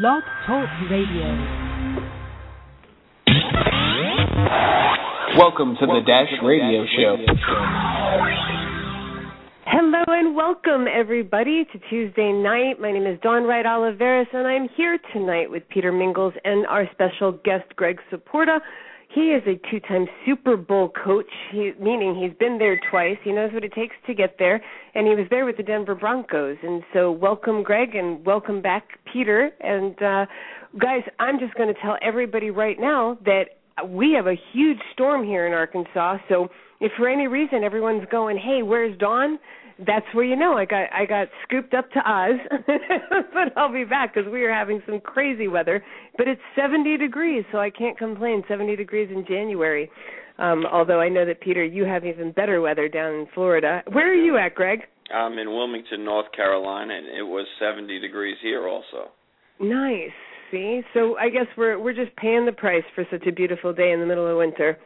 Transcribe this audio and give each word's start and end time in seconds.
Blog 0.00 0.22
Talk 0.46 0.70
Radio. 0.90 1.28
Welcome 5.36 5.76
to 5.78 5.86
the 5.86 6.00
Dash 6.06 6.32
Radio 6.42 6.86
Show. 6.96 7.16
Hello 9.66 10.02
and 10.08 10.34
welcome 10.34 10.86
everybody 10.90 11.66
to 11.70 11.78
Tuesday 11.90 12.32
night. 12.32 12.80
My 12.80 12.90
name 12.90 13.06
is 13.06 13.20
Dawn 13.20 13.42
Wright 13.44 13.66
Oliveris 13.66 14.32
and 14.32 14.46
I'm 14.46 14.66
here 14.78 14.98
tonight 15.12 15.50
with 15.50 15.68
Peter 15.68 15.92
Mingles 15.92 16.32
and 16.42 16.66
our 16.68 16.88
special 16.92 17.32
guest 17.44 17.76
Greg 17.76 17.98
Saporta. 18.10 18.60
He 19.14 19.32
is 19.32 19.42
a 19.46 19.60
two-time 19.70 20.06
Super 20.24 20.56
Bowl 20.56 20.90
coach, 21.04 21.30
he, 21.50 21.72
meaning 21.78 22.14
he's 22.14 22.36
been 22.38 22.56
there 22.58 22.80
twice. 22.90 23.18
He 23.22 23.32
knows 23.32 23.52
what 23.52 23.62
it 23.62 23.74
takes 23.74 23.94
to 24.06 24.14
get 24.14 24.36
there, 24.38 24.62
and 24.94 25.06
he 25.06 25.14
was 25.14 25.26
there 25.28 25.44
with 25.44 25.58
the 25.58 25.62
Denver 25.62 25.94
Broncos. 25.94 26.56
And 26.62 26.82
so, 26.94 27.12
welcome, 27.12 27.62
Greg, 27.62 27.94
and 27.94 28.24
welcome 28.24 28.62
back, 28.62 28.84
Peter. 29.12 29.50
And 29.60 30.00
uh, 30.02 30.26
guys, 30.80 31.02
I'm 31.18 31.38
just 31.38 31.54
going 31.54 31.72
to 31.72 31.78
tell 31.80 31.98
everybody 32.00 32.50
right 32.50 32.80
now 32.80 33.18
that 33.26 33.58
we 33.86 34.12
have 34.16 34.26
a 34.26 34.36
huge 34.52 34.78
storm 34.94 35.24
here 35.24 35.46
in 35.46 35.52
Arkansas. 35.52 36.16
So, 36.30 36.48
if 36.80 36.90
for 36.96 37.06
any 37.06 37.26
reason 37.26 37.64
everyone's 37.64 38.06
going, 38.10 38.38
"Hey, 38.38 38.62
where's 38.62 38.96
Dawn?" 38.98 39.38
That's 39.86 40.06
where 40.12 40.24
you 40.24 40.36
know 40.36 40.56
I 40.56 40.64
got 40.64 40.92
I 40.92 41.06
got 41.06 41.28
scooped 41.44 41.74
up 41.74 41.90
to 41.92 41.98
Oz, 41.98 42.38
but 43.32 43.56
I'll 43.56 43.72
be 43.72 43.84
back 43.84 44.14
because 44.14 44.30
we 44.30 44.44
are 44.44 44.52
having 44.52 44.82
some 44.86 45.00
crazy 45.00 45.48
weather. 45.48 45.84
But 46.16 46.28
it's 46.28 46.40
70 46.56 46.98
degrees, 46.98 47.44
so 47.52 47.58
I 47.58 47.70
can't 47.70 47.96
complain. 47.98 48.42
70 48.48 48.76
degrees 48.76 49.08
in 49.10 49.24
January. 49.26 49.90
Um, 50.38 50.64
although 50.70 51.00
I 51.00 51.08
know 51.08 51.24
that 51.26 51.40
Peter, 51.40 51.64
you 51.64 51.84
have 51.84 52.04
even 52.04 52.32
better 52.32 52.60
weather 52.60 52.88
down 52.88 53.14
in 53.14 53.26
Florida. 53.34 53.82
Where 53.92 54.10
are 54.10 54.14
you 54.14 54.38
at, 54.38 54.54
Greg? 54.54 54.80
I'm 55.14 55.38
in 55.38 55.48
Wilmington, 55.48 56.04
North 56.04 56.32
Carolina, 56.34 56.94
and 56.94 57.06
it 57.06 57.22
was 57.22 57.46
70 57.60 57.98
degrees 58.00 58.36
here 58.42 58.66
also. 58.66 59.10
Nice. 59.60 60.10
See, 60.50 60.82
so 60.94 61.16
I 61.16 61.30
guess 61.30 61.46
we're 61.56 61.78
we're 61.78 61.94
just 61.94 62.14
paying 62.16 62.44
the 62.44 62.52
price 62.52 62.84
for 62.94 63.06
such 63.10 63.26
a 63.26 63.32
beautiful 63.32 63.72
day 63.72 63.92
in 63.92 64.00
the 64.00 64.06
middle 64.06 64.26
of 64.26 64.36
winter. 64.36 64.78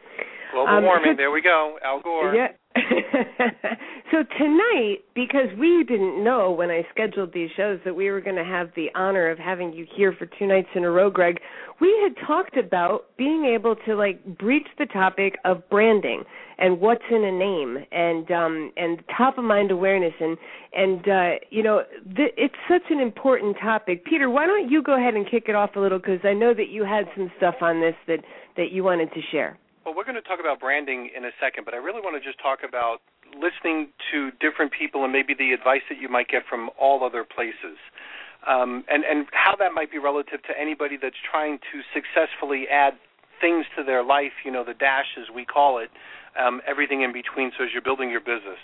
Global 0.51 0.73
Um, 0.73 0.83
warming. 0.83 1.11
so- 1.13 1.17
there 1.17 1.31
we 1.31 1.41
go. 1.41 1.77
Al 1.83 1.99
Gore. 1.99 2.33
Yeah. 2.35 2.51
so 4.11 4.23
tonight, 4.37 4.99
because 5.15 5.47
we 5.57 5.83
didn't 5.83 6.23
know 6.23 6.51
when 6.51 6.69
I 6.69 6.85
scheduled 6.91 7.33
these 7.33 7.49
shows 7.57 7.79
that 7.85 7.95
we 7.95 8.09
were 8.11 8.21
going 8.21 8.35
to 8.35 8.43
have 8.43 8.69
the 8.75 8.89
honor 8.95 9.29
of 9.29 9.39
having 9.39 9.73
you 9.73 9.85
here 9.95 10.13
for 10.13 10.25
two 10.25 10.45
nights 10.45 10.69
in 10.75 10.83
a 10.83 10.91
row, 10.91 11.09
Greg, 11.09 11.39
we 11.81 11.93
had 12.03 12.15
talked 12.25 12.55
about 12.55 13.05
being 13.17 13.45
able 13.45 13.75
to 13.87 13.95
like 13.95 14.23
breach 14.37 14.67
the 14.77 14.85
topic 14.85 15.37
of 15.43 15.67
branding 15.69 16.23
and 16.59 16.79
what's 16.79 17.03
in 17.11 17.23
a 17.23 17.31
name 17.31 17.77
and 17.91 18.31
um 18.31 18.71
and 18.77 19.03
top 19.15 19.37
of 19.37 19.43
mind 19.43 19.69
awareness 19.71 20.13
and 20.19 20.37
and 20.73 21.07
uh 21.07 21.31
you 21.51 21.61
know 21.61 21.83
th- 22.15 22.33
it's 22.37 22.55
such 22.69 22.81
an 22.89 22.99
important 22.99 23.57
topic. 23.61 24.05
Peter, 24.05 24.29
why 24.29 24.45
don't 24.47 24.69
you 24.69 24.81
go 24.81 24.95
ahead 24.97 25.13
and 25.15 25.29
kick 25.29 25.45
it 25.47 25.55
off 25.55 25.71
a 25.75 25.79
little 25.79 25.99
because 25.99 26.19
I 26.23 26.33
know 26.33 26.53
that 26.53 26.69
you 26.69 26.83
had 26.83 27.05
some 27.15 27.31
stuff 27.37 27.55
on 27.61 27.81
this 27.81 27.95
that 28.07 28.19
that 28.55 28.71
you 28.71 28.83
wanted 28.83 29.11
to 29.13 29.21
share. 29.31 29.57
Well, 29.87 29.95
we're 29.95 30.03
going 30.03 30.19
to 30.19 30.27
talk 30.27 30.41
about 30.41 30.59
branding 30.59 31.11
in 31.15 31.23
a 31.23 31.31
second, 31.39 31.63
but 31.63 31.73
I 31.73 31.77
really 31.77 32.01
want 32.01 32.21
to 32.21 32.29
just 32.29 32.43
talk 32.43 32.59
about 32.67 32.99
listening 33.39 33.87
to 34.11 34.35
different 34.43 34.73
people 34.75 35.05
and 35.05 35.13
maybe 35.13 35.31
the 35.33 35.53
advice 35.55 35.79
that 35.87 35.95
you 35.95 36.09
might 36.09 36.27
get 36.27 36.43
from 36.43 36.69
all 36.77 37.05
other 37.05 37.23
places. 37.23 37.79
Um, 38.43 38.83
and, 38.91 39.05
and 39.05 39.27
how 39.31 39.55
that 39.55 39.71
might 39.71 39.89
be 39.89 39.97
relative 39.97 40.43
to 40.43 40.59
anybody 40.59 40.97
that's 41.01 41.15
trying 41.23 41.59
to 41.71 41.79
successfully 41.95 42.67
add 42.67 42.99
things 43.39 43.63
to 43.77 43.83
their 43.85 44.03
life, 44.03 44.35
you 44.43 44.51
know, 44.51 44.65
the 44.65 44.73
dash 44.73 45.15
as 45.15 45.33
we 45.33 45.45
call 45.45 45.79
it, 45.79 45.87
um, 46.35 46.59
everything 46.67 47.03
in 47.03 47.13
between 47.13 47.53
so 47.57 47.63
as 47.63 47.69
you're 47.71 47.81
building 47.81 48.11
your 48.11 48.19
business. 48.19 48.59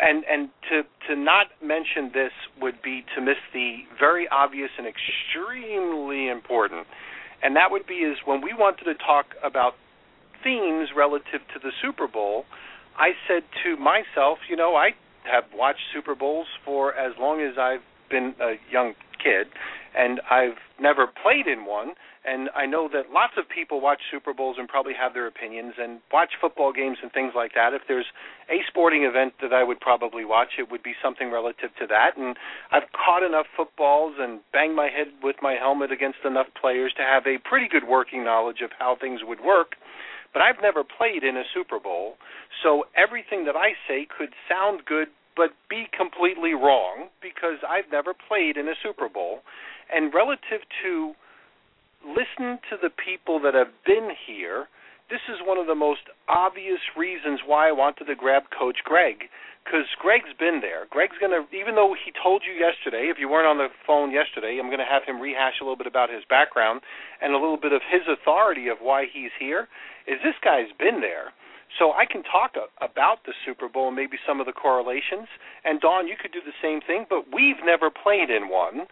And 0.00 0.22
and 0.30 0.50
to 0.70 0.86
to 1.10 1.18
not 1.18 1.50
mention 1.58 2.14
this 2.14 2.30
would 2.62 2.80
be 2.80 3.04
to 3.16 3.20
miss 3.20 3.42
the 3.52 3.82
very 3.98 4.28
obvious 4.28 4.70
and 4.78 4.86
extremely 4.86 6.28
important. 6.28 6.86
And 7.42 7.56
that 7.56 7.72
would 7.72 7.88
be 7.88 8.06
is 8.06 8.18
when 8.24 8.40
we 8.40 8.54
wanted 8.54 8.84
to 8.84 8.94
talk 8.94 9.34
about 9.42 9.74
themes 10.44 10.90
relative 10.94 11.40
to 11.54 11.58
the 11.58 11.72
Super 11.82 12.06
Bowl, 12.06 12.44
I 12.96 13.12
said 13.26 13.42
to 13.64 13.76
myself, 13.76 14.38
you 14.48 14.56
know, 14.56 14.76
I 14.76 14.90
have 15.24 15.44
watched 15.54 15.80
Super 15.92 16.14
Bowls 16.14 16.46
for 16.64 16.94
as 16.94 17.14
long 17.18 17.40
as 17.40 17.58
I've 17.58 17.82
been 18.10 18.34
a 18.40 18.54
young 18.70 18.94
kid, 19.18 19.48
and 19.96 20.20
I've 20.30 20.60
never 20.78 21.06
played 21.06 21.46
in 21.46 21.64
one. 21.64 21.94
And 22.26 22.48
I 22.56 22.64
know 22.64 22.88
that 22.88 23.12
lots 23.12 23.34
of 23.36 23.44
people 23.52 23.82
watch 23.82 24.00
Super 24.10 24.32
Bowls 24.32 24.56
and 24.58 24.66
probably 24.66 24.94
have 24.98 25.12
their 25.12 25.26
opinions 25.26 25.74
and 25.76 26.00
watch 26.10 26.32
football 26.40 26.72
games 26.72 26.96
and 27.02 27.12
things 27.12 27.32
like 27.36 27.52
that. 27.54 27.74
If 27.74 27.82
there's 27.86 28.08
a 28.48 28.64
sporting 28.66 29.04
event 29.04 29.34
that 29.42 29.52
I 29.52 29.62
would 29.62 29.78
probably 29.78 30.24
watch, 30.24 30.56
it 30.58 30.70
would 30.70 30.82
be 30.82 30.94
something 31.02 31.30
relative 31.30 31.68
to 31.78 31.86
that. 31.88 32.16
And 32.16 32.34
I've 32.72 32.88
caught 32.96 33.22
enough 33.22 33.44
footballs 33.54 34.14
and 34.18 34.40
banged 34.54 34.74
my 34.74 34.88
head 34.88 35.08
with 35.22 35.36
my 35.42 35.56
helmet 35.60 35.92
against 35.92 36.24
enough 36.24 36.46
players 36.58 36.94
to 36.96 37.02
have 37.02 37.26
a 37.26 37.36
pretty 37.46 37.68
good 37.68 37.84
working 37.86 38.24
knowledge 38.24 38.62
of 38.64 38.70
how 38.78 38.96
things 38.98 39.20
would 39.22 39.40
work 39.44 39.76
but 40.34 40.42
I've 40.42 40.60
never 40.60 40.82
played 40.84 41.22
in 41.22 41.38
a 41.38 41.44
Super 41.54 41.78
Bowl, 41.78 42.18
so 42.62 42.84
everything 42.98 43.46
that 43.46 43.56
I 43.56 43.72
say 43.88 44.06
could 44.06 44.34
sound 44.50 44.84
good 44.84 45.08
but 45.36 45.50
be 45.70 45.86
completely 45.96 46.54
wrong 46.54 47.08
because 47.22 47.58
I've 47.66 47.90
never 47.90 48.12
played 48.14 48.56
in 48.56 48.68
a 48.68 48.74
Super 48.82 49.08
Bowl. 49.08 49.40
And 49.92 50.12
relative 50.12 50.60
to 50.82 51.14
listen 52.04 52.58
to 52.70 52.76
the 52.80 52.90
people 52.90 53.40
that 53.40 53.54
have 53.54 53.72
been 53.86 54.10
here, 54.26 54.66
this 55.10 55.20
is 55.28 55.44
one 55.44 55.58
of 55.58 55.66
the 55.66 55.74
most 55.74 56.08
obvious 56.28 56.80
reasons 56.96 57.40
why 57.44 57.68
I 57.68 57.72
wanted 57.72 58.04
to 58.06 58.14
grab 58.14 58.44
Coach 58.56 58.78
Greg 58.84 59.28
because 59.64 59.88
Greg's 59.96 60.36
been 60.38 60.60
there. 60.60 60.84
Greg's 60.90 61.16
going 61.16 61.32
to, 61.32 61.48
even 61.56 61.74
though 61.74 61.96
he 61.96 62.12
told 62.12 62.44
you 62.44 62.52
yesterday, 62.52 63.08
if 63.08 63.16
you 63.18 63.28
weren't 63.28 63.48
on 63.48 63.56
the 63.56 63.72
phone 63.86 64.12
yesterday, 64.12 64.60
I'm 64.60 64.68
going 64.68 64.84
to 64.84 64.88
have 64.88 65.08
him 65.08 65.20
rehash 65.20 65.56
a 65.60 65.64
little 65.64 65.80
bit 65.80 65.88
about 65.88 66.12
his 66.12 66.22
background 66.28 66.82
and 67.20 67.32
a 67.32 67.40
little 67.40 67.56
bit 67.56 67.72
of 67.72 67.80
his 67.80 68.04
authority 68.04 68.68
of 68.68 68.78
why 68.84 69.06
he's 69.08 69.32
here. 69.40 69.68
Is 70.06 70.20
this 70.20 70.36
guy's 70.44 70.68
been 70.78 71.00
there? 71.00 71.32
So 71.78 71.92
I 71.92 72.04
can 72.06 72.22
talk 72.22 72.54
a, 72.54 72.68
about 72.84 73.24
the 73.26 73.32
Super 73.44 73.68
Bowl 73.68 73.88
and 73.88 73.96
maybe 73.96 74.20
some 74.28 74.38
of 74.38 74.46
the 74.46 74.52
correlations. 74.52 75.26
And 75.64 75.80
Dawn, 75.80 76.06
you 76.06 76.14
could 76.20 76.30
do 76.30 76.44
the 76.44 76.54
same 76.62 76.80
thing, 76.80 77.06
but 77.08 77.26
we've 77.32 77.58
never 77.64 77.90
played 77.90 78.30
in 78.30 78.48
one. 78.48 78.86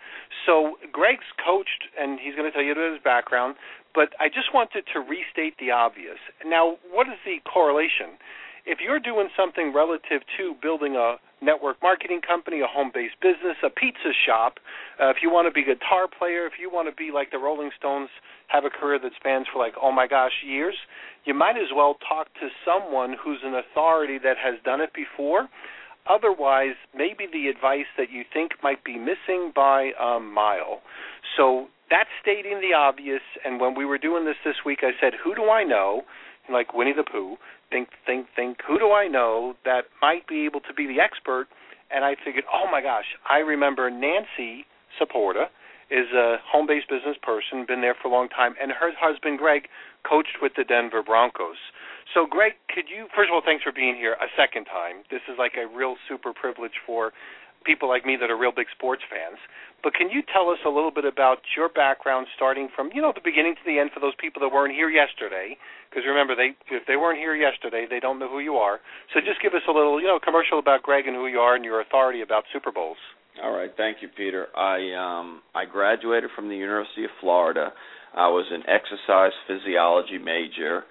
So 0.47 0.81
Greg's 0.91 1.29
coached, 1.39 1.93
and 2.01 2.19
he's 2.19 2.35
going 2.35 2.49
to 2.49 2.53
tell 2.53 2.65
you 2.65 2.73
about 2.73 2.91
his 2.91 3.03
background. 3.05 3.55
But 3.95 4.15
I 4.21 4.29
just 4.29 4.55
wanted 4.55 4.85
to 4.95 5.01
restate 5.01 5.59
the 5.61 5.71
obvious. 5.71 6.19
Now, 6.45 6.77
what 6.91 7.09
is 7.09 7.19
the 7.25 7.39
correlation? 7.45 8.17
if 8.65 8.79
you're 8.81 9.01
doing 9.01 9.29
something 9.37 9.73
relative 9.75 10.23
to 10.39 10.55
building 10.63 10.95
a 10.95 11.17
network 11.43 11.77
marketing 11.83 12.21
company, 12.27 12.61
a 12.61 12.67
home-based 12.67 13.19
business, 13.21 13.59
a 13.65 13.71
pizza 13.71 14.15
shop, 14.27 14.59
uh, 15.03 15.11
if 15.11 15.17
you 15.23 15.31
want 15.31 15.49
to 15.49 15.53
be 15.53 15.63
a 15.63 15.75
guitar 15.75 16.07
player, 16.07 16.47
if 16.47 16.55
you 16.61 16.71
want 16.71 16.89
to 16.89 16.95
be 16.95 17.11
like 17.13 17.31
the 17.33 17.39
Rolling 17.39 17.71
Stones, 17.77 18.09
have 18.47 18.65
a 18.65 18.71
career 18.71 18.99
that 19.03 19.13
spans 19.17 19.47
for 19.53 19.59
like 19.59 19.75
oh 19.83 19.91
my 19.91 20.07
gosh 20.07 20.33
years, 20.47 20.75
you 21.25 21.35
might 21.35 21.57
as 21.57 21.75
well 21.75 21.97
talk 22.09 22.33
to 22.35 22.49
someone 22.65 23.17
who's 23.23 23.41
an 23.43 23.55
authority 23.55 24.19
that 24.23 24.37
has 24.39 24.55
done 24.65 24.81
it 24.81 24.91
before. 24.95 25.49
Otherwise, 26.07 26.75
maybe 26.95 27.27
the 27.33 27.47
advice 27.47 27.87
that 27.97 28.11
you 28.11 28.25
think 28.33 28.51
might 28.63 28.83
be 28.83 28.99
missing 28.99 29.53
by 29.55 29.91
a 30.01 30.19
mile. 30.19 30.83
So 31.37 31.69
that's 31.93 32.09
stating 32.25 32.65
the 32.65 32.73
obvious. 32.73 33.21
And 33.45 33.61
when 33.61 33.77
we 33.77 33.85
were 33.85 33.99
doing 33.99 34.25
this 34.25 34.41
this 34.45 34.65
week, 34.65 34.81
I 34.81 34.97
said, 34.99 35.13
who 35.23 35.35
do 35.35 35.51
I 35.53 35.63
know? 35.63 36.03
Like 36.51 36.73
Winnie 36.73 36.97
the 36.97 37.05
Pooh, 37.05 37.37
think, 37.71 37.89
think, 38.05 38.27
think. 38.35 38.59
Who 38.67 38.79
do 38.79 38.91
I 38.91 39.07
know 39.07 39.55
that 39.65 39.93
might 40.01 40.27
be 40.27 40.47
able 40.47 40.61
to 40.61 40.73
be 40.73 40.89
the 40.89 40.99
expert? 40.99 41.47
And 41.95 42.05
I 42.05 42.17
figured, 42.25 42.45
oh 42.49 42.67
my 42.73 42.81
gosh, 42.81 43.05
I 43.29 43.39
remember 43.45 43.91
Nancy 43.91 44.65
Saporta 44.97 45.53
is 45.93 46.09
a 46.17 46.41
home-based 46.41 46.89
business 46.89 47.21
person, 47.21 47.69
been 47.69 47.85
there 47.85 47.95
for 47.95 48.09
a 48.09 48.11
long 48.11 48.33
time, 48.33 48.55
and 48.57 48.73
her 48.73 48.91
husband 48.97 49.39
Greg 49.39 49.69
coached 50.09 50.41
with 50.41 50.53
the 50.57 50.65
Denver 50.65 51.03
Broncos. 51.05 51.61
So, 52.17 52.25
Greg, 52.25 52.57
could 52.73 52.89
you 52.89 53.07
first 53.15 53.29
of 53.29 53.37
all, 53.37 53.45
thanks 53.45 53.63
for 53.63 53.73
being 53.73 53.95
here 53.95 54.17
a 54.17 54.33
second 54.33 54.65
time. 54.65 55.05
This 55.13 55.21
is 55.29 55.37
like 55.39 55.53
a 55.61 55.69
real 55.69 55.97
super 56.09 56.33
privilege 56.33 56.81
for 56.87 57.13
people 57.63 57.89
like 57.89 58.05
me 58.05 58.17
that 58.21 58.31
are 58.31 58.37
real 58.37 58.53
big 58.55 58.67
sports 58.75 59.03
fans. 59.09 59.39
But 59.83 59.95
can 59.95 60.11
you 60.11 60.23
tell 60.23 60.51
us 60.51 60.59
a 60.65 60.71
little 60.71 60.91
bit 60.91 61.05
about 61.05 61.43
your 61.57 61.69
background, 61.69 62.27
starting 62.37 62.69
from 62.75 62.91
you 62.95 63.03
know 63.03 63.13
the 63.15 63.25
beginning 63.25 63.55
to 63.57 63.65
the 63.67 63.79
end, 63.79 63.91
for 63.93 63.99
those 63.99 64.15
people 64.15 64.41
that 64.43 64.55
weren't 64.55 64.75
here 64.75 64.91
yesterday? 64.91 65.57
Because 65.91 66.07
remember, 66.07 66.35
they 66.35 66.55
if 66.71 66.87
they 66.87 66.97
weren't 66.97 67.19
here 67.19 67.35
yesterday, 67.35 67.87
they 67.89 67.99
don't 67.99 68.19
know 68.19 68.29
who 68.29 68.39
you 68.39 68.55
are. 68.57 68.79
So 69.13 69.21
just 69.21 69.43
give 69.43 69.55
us 69.55 69.67
a 69.69 69.73
little 69.73 70.01
you 70.01 70.07
know 70.07 70.21
commercial 70.23 70.59
about 70.59 70.83
Greg 70.83 71.07
and 71.07 71.17
who 71.17 71.27
you 71.27 71.39
are 71.39 71.57
and 71.57 71.65
your 71.65 71.81
authority 71.81 72.23
about 72.23 72.45
Super 72.53 72.71
Bowls. 72.71 72.99
All 73.43 73.53
right, 73.53 73.71
thank 73.77 74.03
you, 74.03 74.09
Peter. 74.09 74.47
I 74.57 74.93
um 74.95 75.43
I 75.55 75.65
graduated 75.65 76.31
from 76.37 76.49
the 76.49 76.57
University 76.57 77.05
of 77.05 77.11
Florida. 77.21 77.73
I 78.15 78.29
was 78.29 78.47
an 78.53 78.63
exercise 78.69 79.33
physiology 79.49 80.19
major. 80.19 80.85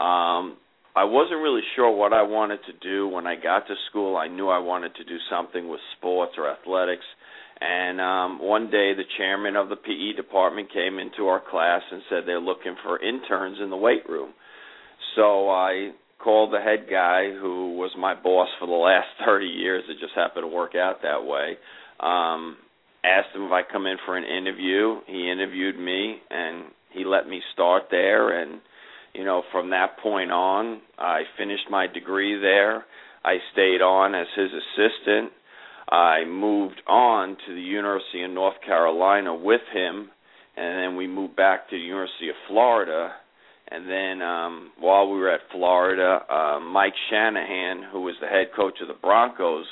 Um 0.00 0.56
I 0.96 1.04
wasn't 1.04 1.40
really 1.40 1.62
sure 1.76 1.90
what 1.94 2.12
I 2.12 2.22
wanted 2.22 2.60
to 2.66 2.72
do 2.82 3.08
when 3.08 3.26
I 3.26 3.36
got 3.36 3.66
to 3.68 3.74
school. 3.90 4.16
I 4.16 4.28
knew 4.28 4.48
I 4.48 4.58
wanted 4.58 4.94
to 4.96 5.04
do 5.04 5.16
something 5.30 5.68
with 5.68 5.80
sports 5.96 6.32
or 6.36 6.50
athletics. 6.50 7.04
And 7.60 8.00
um 8.00 8.38
one 8.40 8.70
day 8.70 8.94
the 8.94 9.04
chairman 9.16 9.56
of 9.56 9.68
the 9.68 9.76
PE 9.76 10.16
department 10.16 10.72
came 10.72 10.98
into 10.98 11.26
our 11.26 11.40
class 11.50 11.82
and 11.90 12.02
said 12.08 12.22
they're 12.24 12.40
looking 12.40 12.76
for 12.84 13.02
interns 13.02 13.58
in 13.62 13.70
the 13.70 13.76
weight 13.76 14.08
room. 14.08 14.32
So 15.16 15.50
I 15.50 15.90
called 16.22 16.52
the 16.52 16.60
head 16.60 16.86
guy 16.90 17.30
who 17.30 17.76
was 17.76 17.90
my 17.98 18.14
boss 18.14 18.48
for 18.60 18.66
the 18.66 18.72
last 18.72 19.08
30 19.26 19.46
years. 19.46 19.84
It 19.88 19.98
just 20.00 20.14
happened 20.14 20.44
to 20.44 20.48
work 20.48 20.74
out 20.74 21.02
that 21.02 21.24
way. 21.24 21.56
Um 22.00 22.56
asked 23.04 23.34
him 23.34 23.42
if 23.44 23.52
I 23.52 23.62
come 23.70 23.86
in 23.86 23.96
for 24.04 24.16
an 24.16 24.24
interview. 24.24 25.00
He 25.06 25.30
interviewed 25.30 25.78
me 25.78 26.18
and 26.30 26.66
he 26.92 27.04
let 27.04 27.28
me 27.28 27.40
start 27.52 27.84
there 27.90 28.40
and 28.40 28.60
you 29.14 29.24
know 29.24 29.42
from 29.52 29.70
that 29.70 29.98
point 30.02 30.30
on 30.30 30.80
I 30.98 31.22
finished 31.36 31.64
my 31.70 31.86
degree 31.86 32.38
there. 32.40 32.84
I 33.24 33.36
stayed 33.52 33.82
on 33.82 34.14
as 34.14 34.26
his 34.36 34.50
assistant. 34.50 35.32
I 35.90 36.24
moved 36.26 36.82
on 36.86 37.36
to 37.46 37.54
the 37.54 37.60
University 37.60 38.22
of 38.22 38.30
North 38.30 38.56
Carolina 38.64 39.34
with 39.34 39.62
him 39.72 40.10
and 40.56 40.78
then 40.78 40.96
we 40.96 41.06
moved 41.06 41.36
back 41.36 41.70
to 41.70 41.76
the 41.76 41.82
University 41.82 42.28
of 42.28 42.34
Florida 42.48 43.12
and 43.70 43.88
then 43.88 44.22
um 44.22 44.70
while 44.78 45.10
we 45.10 45.18
were 45.18 45.30
at 45.30 45.40
Florida, 45.52 46.20
uh 46.30 46.60
Mike 46.60 46.94
Shanahan, 47.10 47.84
who 47.90 48.02
was 48.02 48.14
the 48.20 48.26
head 48.28 48.48
coach 48.54 48.78
of 48.80 48.88
the 48.88 48.94
Broncos, 48.94 49.66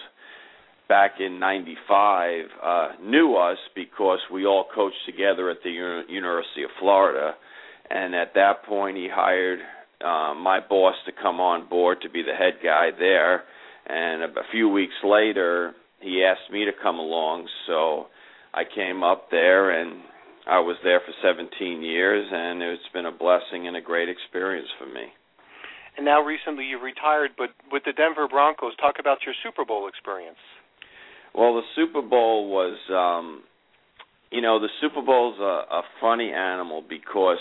back 0.89 1.13
in 1.21 1.39
95 1.39 2.45
uh 2.63 2.89
knew 3.03 3.35
us 3.37 3.59
because 3.75 4.21
we 4.33 4.47
all 4.47 4.67
coached 4.75 5.05
together 5.05 5.51
at 5.51 5.59
the 5.63 5.71
U- 5.71 6.03
University 6.09 6.63
of 6.63 6.71
Florida 6.79 7.35
and 7.91 8.15
at 8.15 8.35
that 8.35 8.65
point 8.69 8.97
he 8.97 9.09
hired 9.11 9.61
uh, 10.05 10.35
my 10.35 10.61
boss 10.61 10.95
to 11.07 11.13
come 11.13 11.41
on 11.41 11.69
board 11.69 11.99
to 12.03 12.11
be 12.11 12.23
the 12.23 12.35
head 12.35 12.55
guy 12.63 12.91
there 12.99 13.45
and 13.87 14.23
a, 14.23 14.29
few 14.51 14.69
weeks 14.69 14.95
later 15.05 15.75
he 16.01 16.25
asked 16.25 16.53
me 16.53 16.65
to 16.65 16.73
come 16.83 16.99
along 16.99 17.49
so 17.67 18.07
I 18.53 18.63
came 18.65 19.03
up 19.03 19.31
there 19.31 19.71
and 19.71 20.01
I 20.47 20.61
was 20.61 20.77
there 20.85 21.01
for 21.01 21.13
17 21.23 21.83
years 21.83 22.27
and 22.33 22.63
it's 22.63 22.89
been 22.93 23.07
a 23.07 23.13
blessing 23.13 23.67
and 23.67 23.77
a 23.77 23.81
great 23.81 24.09
experience 24.09 24.69
for 24.79 24.87
me. 24.87 25.13
And 25.97 26.05
now 26.05 26.23
recently 26.23 26.65
you've 26.65 26.83
retired, 26.83 27.33
but 27.37 27.51
with 27.73 27.83
the 27.85 27.93
Denver 27.93 28.29
Broncos, 28.29 28.77
talk 28.77 28.97
about 29.01 29.19
your 29.25 29.35
Super 29.43 29.65
Bowl 29.65 29.89
experience. 29.89 30.39
Well, 31.35 31.55
the 31.55 31.63
Super 31.75 32.01
Bowl 32.01 32.49
was, 32.49 32.79
um, 32.91 33.43
you 34.31 34.41
know, 34.41 34.61
the 34.61 34.69
Super 34.81 35.03
Bowl's 35.03 35.39
a, 35.41 35.75
a 35.75 35.83
funny 36.01 36.31
animal 36.31 36.83
because 36.87 37.41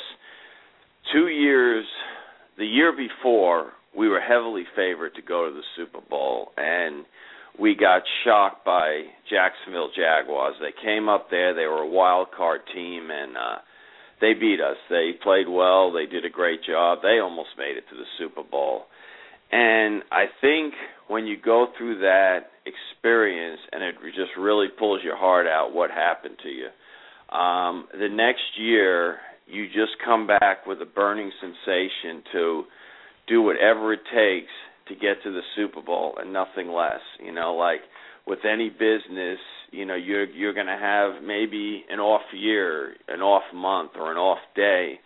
two 1.13 1.27
years, 1.27 1.85
the 2.57 2.65
year 2.65 2.93
before, 2.95 3.71
we 3.97 4.07
were 4.07 4.19
heavily 4.19 4.63
favored 4.75 5.15
to 5.15 5.21
go 5.21 5.47
to 5.47 5.53
the 5.53 5.63
Super 5.75 6.01
Bowl, 6.09 6.51
and 6.57 7.05
we 7.59 7.75
got 7.75 8.01
shocked 8.23 8.65
by 8.65 9.03
Jacksonville 9.29 9.89
Jaguars. 9.95 10.55
They 10.59 10.73
came 10.83 11.07
up 11.07 11.29
there; 11.29 11.53
they 11.53 11.65
were 11.65 11.83
a 11.83 11.87
wild 11.87 12.27
card 12.35 12.61
team, 12.73 13.09
and 13.11 13.37
uh, 13.37 13.57
they 14.21 14.33
beat 14.33 14.59
us. 14.59 14.77
They 14.89 15.11
played 15.21 15.47
well. 15.47 15.91
They 15.91 16.05
did 16.05 16.25
a 16.25 16.29
great 16.29 16.63
job. 16.63 16.99
They 17.01 17.19
almost 17.19 17.49
made 17.57 17.77
it 17.77 17.85
to 17.89 17.95
the 17.95 18.05
Super 18.17 18.43
Bowl. 18.43 18.83
And 19.51 20.03
I 20.11 20.25
think 20.41 20.73
when 21.07 21.25
you 21.27 21.37
go 21.39 21.67
through 21.77 21.99
that 21.99 22.51
experience 22.65 23.59
and 23.71 23.83
it 23.83 23.95
just 24.15 24.31
really 24.39 24.67
pulls 24.67 25.03
your 25.03 25.15
heart 25.15 25.45
out 25.45 25.73
what 25.73 25.91
happened 25.91 26.37
to 26.41 26.49
you. 26.49 26.67
Um 27.35 27.87
the 27.93 28.09
next 28.09 28.57
year 28.57 29.17
you 29.47 29.67
just 29.67 29.93
come 30.03 30.27
back 30.27 30.65
with 30.65 30.81
a 30.81 30.85
burning 30.85 31.31
sensation 31.39 32.23
to 32.31 32.63
do 33.27 33.41
whatever 33.41 33.93
it 33.93 34.01
takes 34.13 34.51
to 34.87 34.95
get 34.95 35.21
to 35.23 35.31
the 35.31 35.41
Super 35.55 35.81
Bowl 35.81 36.15
and 36.19 36.31
nothing 36.31 36.69
less. 36.69 37.01
You 37.23 37.31
know, 37.31 37.55
like 37.55 37.81
with 38.27 38.39
any 38.45 38.69
business, 38.69 39.39
you 39.71 39.85
know, 39.85 39.95
you're 39.95 40.25
you're 40.25 40.53
going 40.53 40.67
to 40.67 40.77
have 40.79 41.23
maybe 41.23 41.83
an 41.89 41.99
off 41.99 42.21
year, 42.33 42.95
an 43.07 43.21
off 43.21 43.43
month 43.53 43.91
or 43.95 44.11
an 44.11 44.17
off 44.17 44.39
day 44.55 44.99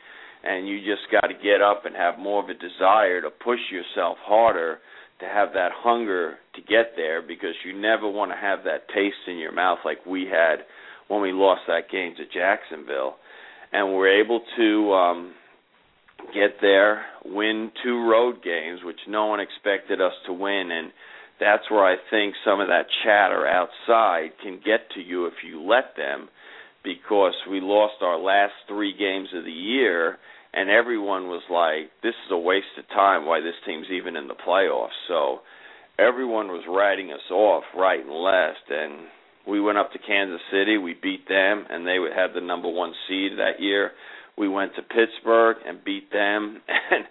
and 0.43 0.67
you 0.67 0.79
just 0.79 1.11
got 1.11 1.27
to 1.27 1.33
get 1.33 1.61
up 1.61 1.85
and 1.85 1.95
have 1.95 2.17
more 2.17 2.41
of 2.41 2.49
a 2.49 2.53
desire 2.53 3.21
to 3.21 3.29
push 3.29 3.59
yourself 3.71 4.17
harder 4.21 4.79
to 5.19 5.25
have 5.25 5.49
that 5.53 5.71
hunger 5.73 6.35
to 6.55 6.61
get 6.61 6.93
there 6.95 7.21
because 7.21 7.55
you 7.65 7.79
never 7.79 8.09
want 8.09 8.31
to 8.31 8.37
have 8.37 8.63
that 8.63 8.87
taste 8.93 9.27
in 9.27 9.37
your 9.37 9.51
mouth 9.51 9.79
like 9.83 10.05
we 10.05 10.23
had 10.23 10.63
when 11.09 11.21
we 11.21 11.31
lost 11.33 11.61
that 11.67 11.91
game 11.91 12.13
to 12.15 12.23
Jacksonville 12.25 13.15
and 13.71 13.93
we're 13.93 14.21
able 14.21 14.41
to 14.57 14.93
um 14.93 15.33
get 16.33 16.57
there 16.61 17.05
win 17.25 17.71
two 17.83 18.07
road 18.07 18.43
games 18.43 18.81
which 18.83 18.99
no 19.07 19.27
one 19.27 19.39
expected 19.39 20.01
us 20.01 20.13
to 20.25 20.33
win 20.33 20.69
and 20.71 20.91
that's 21.39 21.69
where 21.71 21.85
I 21.85 21.95
think 22.09 22.35
some 22.43 22.59
of 22.59 22.67
that 22.67 22.85
chatter 23.03 23.47
outside 23.47 24.31
can 24.43 24.59
get 24.63 24.91
to 24.95 25.01
you 25.01 25.25
if 25.25 25.35
you 25.45 25.61
let 25.61 25.95
them 25.95 26.27
because 26.83 27.33
we 27.49 27.61
lost 27.61 28.01
our 28.01 28.19
last 28.19 28.53
3 28.67 28.93
games 28.97 29.29
of 29.33 29.45
the 29.45 29.51
year 29.51 30.17
and 30.53 30.69
everyone 30.69 31.27
was 31.27 31.43
like, 31.49 31.91
"This 32.01 32.15
is 32.25 32.31
a 32.31 32.37
waste 32.37 32.77
of 32.77 32.87
time. 32.89 33.25
Why 33.25 33.39
this 33.39 33.59
team's 33.65 33.89
even 33.91 34.15
in 34.15 34.27
the 34.27 34.35
playoffs?" 34.35 34.97
So 35.07 35.41
everyone 35.99 36.47
was 36.47 36.65
writing 36.67 37.11
us 37.11 37.29
off 37.29 37.63
right 37.75 38.03
and 38.03 38.13
left, 38.13 38.69
and 38.69 39.07
we 39.49 39.59
went 39.59 39.77
up 39.77 39.91
to 39.93 39.99
Kansas 39.99 40.41
City. 40.51 40.77
We 40.77 40.95
beat 41.01 41.27
them, 41.27 41.65
and 41.69 41.85
they 41.85 41.97
had 42.15 42.33
the 42.33 42.41
number 42.41 42.69
one 42.69 42.93
seed 43.07 43.33
that 43.37 43.59
year. 43.61 43.91
We 44.37 44.47
went 44.47 44.75
to 44.75 44.81
Pittsburgh 44.81 45.57
and 45.65 45.83
beat 45.83 46.11
them, 46.11 46.61
and 46.91 47.05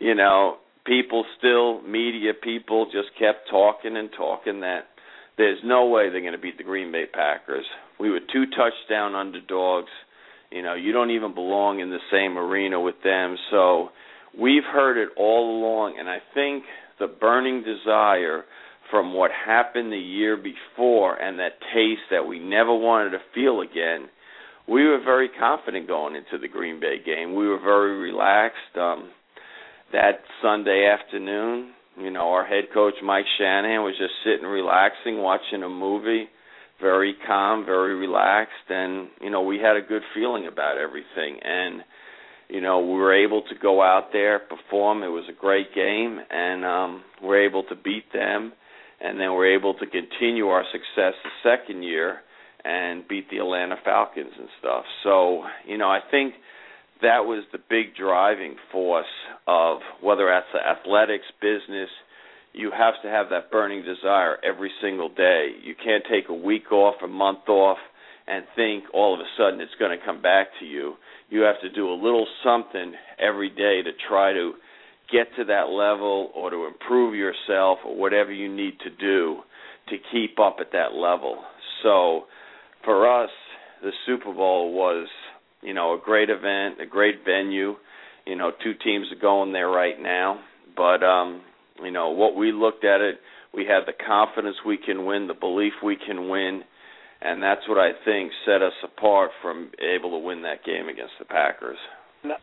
you 0.00 0.14
know, 0.14 0.56
people 0.86 1.24
still, 1.38 1.82
media 1.82 2.32
people, 2.34 2.86
just 2.86 3.08
kept 3.18 3.48
talking 3.50 3.96
and 3.96 4.10
talking 4.16 4.60
that 4.60 4.86
there's 5.36 5.60
no 5.64 5.86
way 5.86 6.10
they're 6.10 6.20
going 6.20 6.32
to 6.32 6.38
beat 6.38 6.58
the 6.58 6.64
Green 6.64 6.90
Bay 6.92 7.04
Packers. 7.12 7.66
We 7.98 8.10
were 8.10 8.20
two 8.20 8.44
touchdown 8.46 9.14
underdogs 9.14 9.90
you 10.54 10.62
know, 10.62 10.74
you 10.74 10.92
don't 10.92 11.10
even 11.10 11.34
belong 11.34 11.80
in 11.80 11.90
the 11.90 11.98
same 12.12 12.38
arena 12.38 12.80
with 12.80 12.94
them. 13.02 13.36
So 13.50 13.88
we've 14.38 14.62
heard 14.62 14.96
it 14.96 15.08
all 15.16 15.58
along, 15.58 15.96
and 15.98 16.08
I 16.08 16.18
think 16.32 16.62
the 17.00 17.08
burning 17.08 17.64
desire 17.64 18.44
from 18.90 19.14
what 19.14 19.30
happened 19.30 19.92
the 19.92 19.96
year 19.96 20.36
before 20.36 21.16
and 21.16 21.38
that 21.38 21.60
taste 21.74 22.02
that 22.10 22.26
we 22.26 22.38
never 22.38 22.74
wanted 22.74 23.10
to 23.10 23.18
feel 23.34 23.60
again, 23.60 24.08
we 24.68 24.84
were 24.84 25.00
very 25.04 25.28
confident 25.28 25.88
going 25.88 26.14
into 26.16 26.38
the 26.38 26.48
Green 26.48 26.80
Bay 26.80 26.96
game. 27.04 27.34
We 27.34 27.48
were 27.48 27.58
very 27.58 27.98
relaxed. 27.98 28.76
Um, 28.76 29.10
that 29.92 30.20
Sunday 30.42 30.90
afternoon, 30.90 31.72
you 31.98 32.10
know, 32.10 32.32
our 32.32 32.44
head 32.44 32.64
coach 32.72 32.94
Mike 33.02 33.26
Shanahan 33.38 33.82
was 33.82 33.94
just 33.98 34.14
sitting 34.24 34.46
relaxing, 34.46 35.18
watching 35.18 35.62
a 35.62 35.68
movie 35.68 36.28
very 36.80 37.14
calm, 37.26 37.64
very 37.64 37.94
relaxed, 37.94 38.68
and 38.68 39.08
you 39.20 39.30
know 39.30 39.42
we 39.42 39.58
had 39.58 39.76
a 39.76 39.82
good 39.86 40.02
feeling 40.14 40.46
about 40.46 40.76
everything. 40.76 41.38
And 41.42 41.82
you 42.48 42.60
know 42.60 42.80
we 42.80 42.94
were 42.94 43.14
able 43.14 43.42
to 43.42 43.54
go 43.60 43.82
out 43.82 44.08
there, 44.12 44.38
perform. 44.38 45.02
It 45.02 45.08
was 45.08 45.24
a 45.28 45.40
great 45.40 45.74
game, 45.74 46.18
and 46.30 46.64
um, 46.64 47.02
we're 47.22 47.46
able 47.46 47.62
to 47.64 47.74
beat 47.74 48.12
them, 48.12 48.52
and 49.04 49.20
then 49.20 49.34
we're 49.34 49.54
able 49.54 49.74
to 49.74 49.86
continue 49.86 50.48
our 50.48 50.64
success 50.72 51.14
the 51.22 51.30
second 51.42 51.82
year 51.82 52.20
and 52.64 53.06
beat 53.06 53.28
the 53.30 53.38
Atlanta 53.38 53.76
Falcons 53.84 54.32
and 54.38 54.48
stuff. 54.58 54.84
So 55.04 55.44
you 55.66 55.78
know 55.78 55.88
I 55.88 56.00
think 56.10 56.34
that 57.02 57.26
was 57.26 57.44
the 57.52 57.58
big 57.58 57.94
driving 57.94 58.56
force 58.72 59.06
of 59.46 59.78
whether 60.00 60.26
that's 60.26 60.46
the 60.52 60.60
athletics, 60.66 61.26
business 61.40 61.90
you 62.54 62.70
have 62.70 62.94
to 63.02 63.08
have 63.08 63.28
that 63.30 63.50
burning 63.50 63.82
desire 63.82 64.38
every 64.44 64.70
single 64.80 65.08
day. 65.08 65.48
You 65.62 65.74
can't 65.74 66.04
take 66.08 66.28
a 66.28 66.34
week 66.34 66.70
off, 66.70 66.94
a 67.02 67.08
month 67.08 67.48
off, 67.48 67.78
and 68.26 68.44
think 68.56 68.84
all 68.94 69.12
of 69.12 69.20
a 69.20 69.28
sudden 69.36 69.60
it's 69.60 69.74
going 69.78 69.96
to 69.96 70.02
come 70.02 70.22
back 70.22 70.46
to 70.60 70.64
you. 70.64 70.94
You 71.28 71.40
have 71.40 71.60
to 71.62 71.68
do 71.68 71.88
a 71.90 71.98
little 71.98 72.26
something 72.44 72.94
every 73.18 73.50
day 73.50 73.82
to 73.82 73.90
try 74.08 74.32
to 74.32 74.52
get 75.10 75.26
to 75.36 75.44
that 75.44 75.68
level 75.68 76.30
or 76.34 76.50
to 76.50 76.66
improve 76.66 77.14
yourself 77.14 77.78
or 77.84 77.96
whatever 77.96 78.32
you 78.32 78.54
need 78.54 78.78
to 78.80 78.90
do 78.90 79.38
to 79.88 79.96
keep 80.12 80.38
up 80.38 80.56
at 80.60 80.72
that 80.72 80.94
level. 80.94 81.38
So 81.82 82.24
for 82.84 83.22
us, 83.22 83.30
the 83.82 83.90
Super 84.06 84.32
Bowl 84.32 84.72
was, 84.72 85.06
you 85.62 85.74
know, 85.74 85.94
a 85.94 86.00
great 86.02 86.30
event, 86.30 86.80
a 86.80 86.86
great 86.86 87.24
venue. 87.24 87.74
You 88.26 88.36
know, 88.36 88.52
two 88.62 88.72
teams 88.82 89.06
are 89.12 89.20
going 89.20 89.52
there 89.52 89.68
right 89.68 90.00
now, 90.00 90.40
but 90.76 91.02
um 91.02 91.42
you 91.82 91.90
know, 91.90 92.10
what 92.10 92.36
we 92.36 92.52
looked 92.52 92.84
at 92.84 93.00
it, 93.00 93.16
we 93.52 93.64
had 93.64 93.80
the 93.86 93.92
confidence 94.06 94.56
we 94.66 94.76
can 94.76 95.06
win, 95.06 95.26
the 95.26 95.34
belief 95.34 95.72
we 95.82 95.96
can 95.96 96.28
win, 96.28 96.62
and 97.20 97.42
that's 97.42 97.68
what 97.68 97.78
I 97.78 97.90
think 98.04 98.32
set 98.44 98.62
us 98.62 98.72
apart 98.82 99.30
from 99.42 99.70
able 99.80 100.10
to 100.10 100.18
win 100.18 100.42
that 100.42 100.64
game 100.64 100.88
against 100.88 101.14
the 101.18 101.24
Packers. 101.24 101.78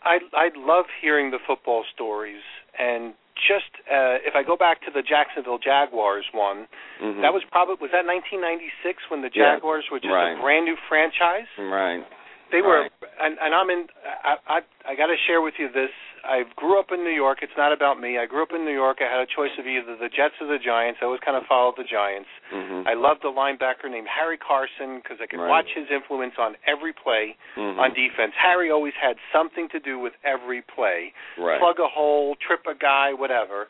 I 0.04 0.20
I 0.34 0.50
love 0.56 0.86
hearing 1.02 1.32
the 1.32 1.40
football 1.46 1.84
stories 1.94 2.44
and 2.78 3.14
just 3.36 3.72
uh 3.90 4.22
if 4.22 4.36
I 4.36 4.44
go 4.44 4.56
back 4.56 4.82
to 4.86 4.92
the 4.94 5.02
Jacksonville 5.02 5.58
Jaguars 5.58 6.26
one, 6.34 6.68
mm-hmm. 7.02 7.22
that 7.22 7.34
was 7.34 7.44
probably 7.50 7.76
was 7.82 7.92
that 7.92 8.06
1996 8.06 9.10
when 9.10 9.22
the 9.22 9.30
Jaguars 9.30 9.86
yeah, 9.88 9.94
were 9.94 10.02
just 10.02 10.14
right. 10.14 10.38
a 10.38 10.42
brand 10.42 10.66
new 10.66 10.78
franchise? 10.90 11.50
Right. 11.58 12.04
They 12.52 12.60
were, 12.60 12.84
right. 12.84 12.92
and, 13.24 13.40
and 13.40 13.56
I'm 13.56 13.70
in. 13.72 13.88
I 14.04 14.36
I, 14.46 14.60
I 14.84 14.92
got 15.00 15.08
to 15.08 15.16
share 15.26 15.42
with 15.42 15.56
you 15.58 15.72
this. 15.72 15.94
I 16.24 16.44
grew 16.56 16.80
up 16.80 16.88
in 16.92 17.04
New 17.04 17.14
York. 17.14 17.40
It's 17.42 17.56
not 17.58 17.74
about 17.74 18.00
me. 18.00 18.18
I 18.18 18.26
grew 18.26 18.44
up 18.44 18.54
in 18.54 18.66
New 18.66 18.74
York. 18.74 18.98
I 19.02 19.10
had 19.10 19.22
a 19.22 19.30
choice 19.30 19.52
of 19.58 19.66
either 19.66 19.98
the 19.98 20.10
Jets 20.10 20.36
or 20.40 20.48
the 20.48 20.62
Giants. 20.62 21.00
I 21.02 21.06
always 21.06 21.22
kind 21.24 21.38
of 21.38 21.44
followed 21.50 21.76
the 21.78 21.84
Giants. 21.84 22.30
Mm-hmm. 22.54 22.88
I 22.88 22.94
loved 22.94 23.26
a 23.26 23.32
linebacker 23.34 23.90
named 23.90 24.08
Harry 24.08 24.38
Carson 24.38 25.02
because 25.02 25.18
I 25.22 25.28
could 25.28 25.42
right. 25.42 25.50
watch 25.50 25.70
his 25.74 25.88
influence 25.90 26.36
on 26.38 26.56
every 26.68 26.94
play 26.94 27.36
mm-hmm. 27.58 27.80
on 27.80 27.94
defense. 27.98 28.34
Harry 28.38 28.70
always 28.70 28.94
had 28.96 29.18
something 29.34 29.68
to 29.72 29.80
do 29.80 29.98
with 29.98 30.14
every 30.24 30.62
play. 30.62 31.14
Right. 31.38 31.60
Plug 31.60 31.80
a 31.80 31.90
hole, 31.90 32.36
trip 32.38 32.62
a 32.70 32.78
guy, 32.78 33.14
whatever. 33.14 33.68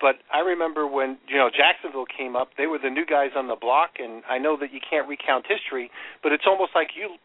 but 0.00 0.16
I 0.32 0.40
remember 0.40 0.86
when 0.86 1.18
you 1.28 1.36
know 1.36 1.50
Jacksonville 1.52 2.08
came 2.08 2.34
up, 2.34 2.56
they 2.56 2.66
were 2.66 2.78
the 2.82 2.90
new 2.90 3.04
guys 3.04 3.36
on 3.36 3.48
the 3.48 3.56
block, 3.60 4.00
and 4.00 4.22
I 4.28 4.38
know 4.38 4.56
that 4.58 4.72
you 4.72 4.80
can't 4.80 5.06
recount 5.06 5.44
history, 5.46 5.90
but 6.22 6.32
it's 6.32 6.44
almost 6.46 6.72
like 6.74 6.96
you 6.96 7.16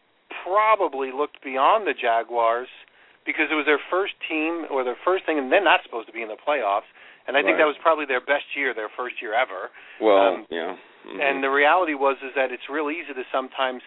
probably 0.44 1.10
looked 1.10 1.42
beyond 1.42 1.86
the 1.86 1.94
Jaguars 1.94 2.68
because 3.26 3.50
it 3.50 3.58
was 3.58 3.66
their 3.66 3.82
first 3.90 4.14
team 4.30 4.64
or 4.70 4.86
their 4.86 4.96
first 5.04 5.26
thing, 5.26 5.36
and 5.36 5.50
they're 5.50 5.64
not 5.64 5.82
supposed 5.82 6.06
to 6.06 6.14
be 6.14 6.22
in 6.22 6.30
the 6.30 6.38
playoffs. 6.38 6.88
And 7.26 7.36
I 7.36 7.42
think 7.42 7.58
right. 7.58 7.66
that 7.66 7.70
was 7.70 7.76
probably 7.82 8.06
their 8.06 8.22
best 8.22 8.46
year, 8.54 8.72
their 8.72 8.90
first 8.94 9.18
year 9.20 9.34
ever. 9.34 9.74
Well, 10.00 10.46
um, 10.46 10.46
yeah. 10.48 10.78
Mm-hmm. 11.02 11.18
And 11.18 11.42
the 11.42 11.50
reality 11.50 11.94
was 11.94 12.16
is 12.22 12.30
that 12.38 12.54
it's 12.54 12.70
real 12.70 12.86
easy 12.86 13.12
to 13.12 13.26
sometimes 13.34 13.82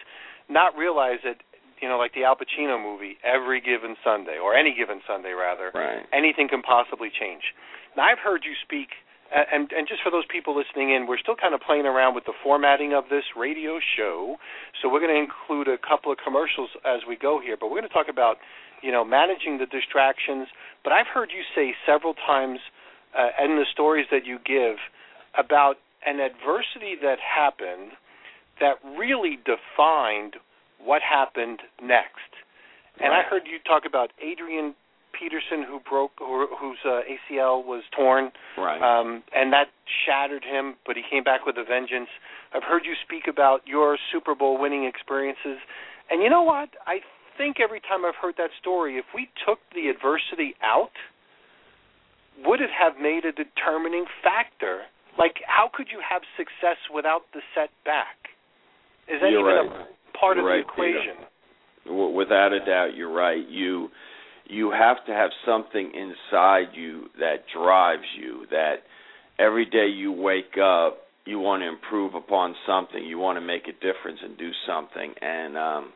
not 0.48 0.76
realize 0.76 1.24
that 1.24 1.40
you 1.80 1.88
know, 1.88 1.96
like 1.96 2.12
the 2.12 2.28
Al 2.28 2.36
Pacino 2.36 2.76
movie, 2.76 3.16
every 3.24 3.56
given 3.64 3.96
Sunday 4.04 4.36
or 4.36 4.52
any 4.52 4.76
given 4.76 5.00
Sunday 5.08 5.32
rather, 5.32 5.72
right. 5.72 6.04
anything 6.12 6.44
can 6.46 6.60
possibly 6.60 7.08
change. 7.08 7.56
Now 7.96 8.04
I've 8.04 8.20
heard 8.20 8.44
you 8.44 8.52
speak 8.60 9.00
and 9.30 9.70
and 9.70 9.86
just 9.86 10.02
for 10.02 10.10
those 10.10 10.26
people 10.26 10.58
listening 10.58 10.90
in, 10.90 11.06
we're 11.06 11.18
still 11.18 11.38
kind 11.38 11.54
of 11.54 11.60
playing 11.60 11.86
around 11.86 12.14
with 12.14 12.24
the 12.24 12.34
formatting 12.42 12.92
of 12.92 13.04
this 13.10 13.24
radio 13.38 13.78
show. 13.78 14.36
So 14.82 14.90
we're 14.90 15.00
going 15.00 15.14
to 15.14 15.22
include 15.22 15.68
a 15.68 15.78
couple 15.78 16.10
of 16.10 16.18
commercials 16.18 16.70
as 16.84 17.06
we 17.06 17.14
go 17.14 17.38
here, 17.38 17.56
but 17.58 17.70
we're 17.70 17.78
going 17.78 17.88
to 17.88 17.94
talk 17.94 18.10
about, 18.10 18.38
you 18.82 18.92
know, 18.92 19.04
managing 19.04 19.58
the 19.58 19.66
distractions. 19.66 20.48
But 20.82 20.92
I've 20.92 21.06
heard 21.12 21.30
you 21.30 21.42
say 21.54 21.74
several 21.86 22.14
times 22.14 22.58
uh, 23.16 23.44
in 23.44 23.56
the 23.56 23.66
stories 23.72 24.06
that 24.10 24.24
you 24.26 24.38
give 24.44 24.76
about 25.38 25.76
an 26.06 26.20
adversity 26.20 26.96
that 27.02 27.18
happened 27.20 27.92
that 28.60 28.76
really 28.98 29.38
defined 29.44 30.36
what 30.82 31.02
happened 31.02 31.60
next. 31.82 32.30
And 33.00 33.14
I 33.14 33.22
heard 33.22 33.42
you 33.46 33.58
talk 33.64 33.84
about 33.86 34.10
Adrian 34.20 34.74
Peterson, 35.16 35.64
who 35.66 35.80
broke, 35.88 36.20
or 36.20 36.46
whose 36.48 36.78
uh, 36.84 37.00
ACL 37.08 37.64
was 37.64 37.82
torn, 37.96 38.30
right? 38.56 38.80
Um, 38.80 39.22
and 39.34 39.52
that 39.52 39.68
shattered 40.06 40.44
him. 40.44 40.76
But 40.86 40.96
he 40.96 41.02
came 41.08 41.24
back 41.24 41.46
with 41.46 41.56
a 41.56 41.64
vengeance. 41.64 42.08
I've 42.54 42.62
heard 42.62 42.82
you 42.84 42.94
speak 43.02 43.24
about 43.28 43.60
your 43.66 43.98
Super 44.12 44.34
Bowl 44.34 44.60
winning 44.60 44.84
experiences, 44.84 45.58
and 46.10 46.22
you 46.22 46.28
know 46.28 46.42
what? 46.42 46.70
I 46.86 47.00
think 47.40 47.56
every 47.56 47.80
time 47.80 48.04
I've 48.04 48.20
heard 48.20 48.34
that 48.36 48.52
story, 48.60 48.98
if 48.98 49.06
we 49.14 49.32
took 49.48 49.58
the 49.72 49.88
adversity 49.88 50.52
out, 50.60 50.92
would 52.44 52.60
it 52.60 52.68
have 52.68 53.00
made 53.00 53.24
a 53.24 53.32
determining 53.32 54.04
factor? 54.22 54.84
Like, 55.18 55.40
how 55.48 55.70
could 55.72 55.88
you 55.90 56.00
have 56.04 56.20
success 56.36 56.76
without 56.92 57.22
the 57.32 57.40
setback? 57.56 58.28
Is 59.08 59.24
that 59.24 59.32
You're 59.32 59.48
even 59.48 59.72
right. 59.72 59.88
a 59.88 60.18
part 60.18 60.36
You're 60.36 60.44
of 60.44 60.52
right, 60.52 60.66
the 60.66 60.72
equation? 60.72 61.16
Peter. 61.16 62.12
Without 62.12 62.52
a 62.52 62.60
doubt, 62.60 62.94
you're 62.94 63.12
right. 63.12 63.48
You 63.48 63.88
you 64.46 64.70
have 64.70 65.04
to 65.06 65.12
have 65.12 65.30
something 65.46 65.92
inside 65.94 66.74
you 66.74 67.08
that 67.18 67.44
drives 67.56 68.04
you. 68.20 68.44
That 68.50 68.84
every 69.38 69.64
day 69.64 69.86
you 69.86 70.12
wake 70.12 70.58
up, 70.62 70.98
you 71.24 71.38
want 71.38 71.62
to 71.62 71.68
improve 71.68 72.14
upon 72.14 72.54
something. 72.66 73.02
You 73.02 73.18
want 73.18 73.38
to 73.38 73.40
make 73.40 73.62
a 73.66 73.72
difference 73.72 74.20
and 74.22 74.36
do 74.36 74.50
something. 74.66 75.14
And 75.22 75.56
um, 75.56 75.92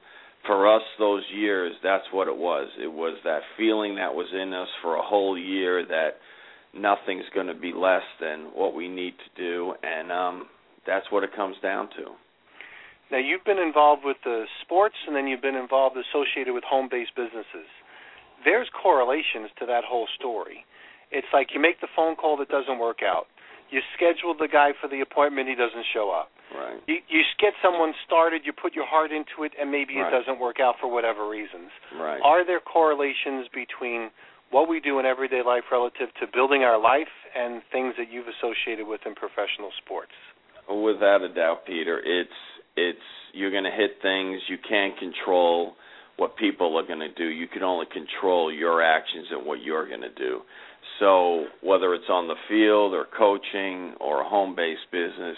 for 0.47 0.73
us, 0.75 0.83
those 0.99 1.23
years, 1.35 1.75
that's 1.83 2.05
what 2.13 2.29
it 2.29 2.37
was. 2.37 2.69
It 2.83 2.93
was 2.93 3.19
that 3.25 3.41
feeling 3.57 3.97
that 3.97 4.15
was 4.15 4.27
in 4.33 4.53
us 4.53 4.69
for 4.83 4.97
a 4.97 5.03
whole 5.03 5.39
year 5.39 5.85
that 5.87 6.17
nothing's 6.75 7.25
going 7.35 7.47
to 7.47 7.55
be 7.55 7.73
less 7.73 8.03
than 8.21 8.51
what 8.55 8.75
we 8.75 8.89
need 8.89 9.15
to 9.19 9.41
do, 9.41 9.75
and 9.83 10.13
um, 10.13 10.47
that's 10.87 11.07
what 11.11 11.25
it 11.25 11.35
comes 11.35 11.57
down 11.63 11.89
to. 11.97 12.13
Now 13.11 13.19
you've 13.19 13.45
been 13.45 13.59
involved 13.59 14.03
with 14.05 14.17
the 14.25 14.45
sports, 14.63 14.97
and 15.07 15.15
then 15.15 15.27
you've 15.27 15.43
been 15.43 15.55
involved 15.55 15.97
associated 15.97 16.53
with 16.53 16.65
home-based 16.65 17.15
businesses. 17.15 17.69
There's 18.45 18.69
correlations 18.83 19.51
to 19.61 19.67
that 19.67 19.85
whole 19.85 20.09
story. 20.19 20.65
It's 21.11 21.29
like 21.33 21.49
you 21.55 21.61
make 21.61 21.81
the 21.81 21.89
phone 21.95 22.17
call 22.17 22.37
that 22.39 22.49
doesn't 22.49 22.79
work 22.79 23.01
out. 23.05 23.27
You 23.71 23.81
schedule 23.97 24.35
the 24.37 24.49
guy 24.49 24.73
for 24.81 24.89
the 24.89 25.01
appointment, 25.01 25.49
he 25.49 25.55
doesn't 25.55 25.87
show 25.95 26.11
up. 26.11 26.29
Right. 26.55 26.81
You 26.87 26.97
you 27.09 27.23
get 27.41 27.53
someone 27.63 27.93
started, 28.07 28.43
you 28.45 28.53
put 28.53 28.75
your 28.75 28.87
heart 28.87 29.11
into 29.11 29.43
it, 29.43 29.53
and 29.61 29.71
maybe 29.71 29.97
right. 29.97 30.07
it 30.07 30.11
doesn't 30.15 30.39
work 30.39 30.61
out 30.61 30.77
for 30.81 30.91
whatever 30.91 31.29
reasons. 31.29 31.71
Right. 31.99 32.21
Are 32.23 32.47
there 32.47 32.61
correlations 32.61 33.49
between 33.53 34.11
what 34.51 34.69
we 34.69 34.79
do 34.79 34.99
in 34.99 35.07
everyday 35.07 35.43
life 35.45 35.65
relative 35.73 36.15
to 36.21 36.27
building 36.33 36.63
our 36.63 36.81
life 36.81 37.11
and 37.35 37.61
things 37.73 37.95
that 37.99 38.07
you've 38.11 38.31
associated 38.31 38.87
with 38.87 39.01
in 39.05 39.15
professional 39.15 39.71
sports? 39.85 40.15
Without 40.71 41.23
a 41.23 41.33
doubt, 41.33 41.67
Peter. 41.67 41.99
It's 41.99 42.39
it's 42.77 43.09
you're 43.33 43.51
going 43.51 43.65
to 43.65 43.75
hit 43.75 43.99
things 44.01 44.41
you 44.49 44.57
can't 44.69 44.97
control 44.99 45.75
what 46.17 46.37
people 46.37 46.79
are 46.79 46.87
going 46.87 47.01
to 47.01 47.13
do. 47.13 47.27
You 47.27 47.49
can 47.49 47.63
only 47.63 47.87
control 47.93 48.53
your 48.53 48.83
actions 48.83 49.27
and 49.33 49.45
what 49.45 49.61
you're 49.63 49.89
going 49.89 50.03
to 50.03 50.15
do. 50.15 50.41
So 51.01 51.47
whether 51.63 51.95
it's 51.95 52.09
on 52.09 52.29
the 52.29 52.37
field 52.49 52.95
or 52.95 53.07
coaching 53.17 53.95
or 54.01 54.21
a 54.21 54.29
home-based 54.29 54.93
business, 54.93 55.37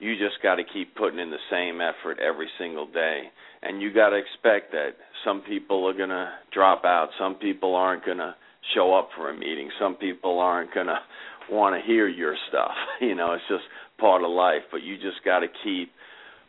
you 0.00 0.14
just 0.16 0.42
got 0.42 0.56
to 0.56 0.64
keep 0.64 0.96
putting 0.96 1.18
in 1.18 1.30
the 1.30 1.36
same 1.50 1.80
effort 1.80 2.18
every 2.18 2.48
single 2.58 2.86
day. 2.86 3.24
And 3.62 3.80
you 3.82 3.92
got 3.92 4.10
to 4.10 4.16
expect 4.16 4.72
that 4.72 4.96
some 5.24 5.42
people 5.42 5.86
are 5.86 5.92
going 5.92 6.08
to 6.08 6.30
drop 6.52 6.84
out. 6.84 7.10
Some 7.18 7.34
people 7.34 7.74
aren't 7.74 8.04
going 8.04 8.18
to 8.18 8.34
show 8.74 8.94
up 8.94 9.10
for 9.14 9.30
a 9.30 9.38
meeting. 9.38 9.70
Some 9.78 9.94
people 9.96 10.38
aren't 10.38 10.72
going 10.72 10.86
to 10.86 10.98
want 11.50 11.80
to 11.80 11.86
hear 11.86 12.08
your 12.08 12.34
stuff. 12.48 12.72
You 13.00 13.14
know, 13.14 13.32
it's 13.32 13.44
just 13.48 13.64
part 13.98 14.22
of 14.22 14.30
life, 14.30 14.62
but 14.70 14.82
you 14.82 14.96
just 14.96 15.24
got 15.24 15.40
to 15.40 15.46
keep 15.64 15.90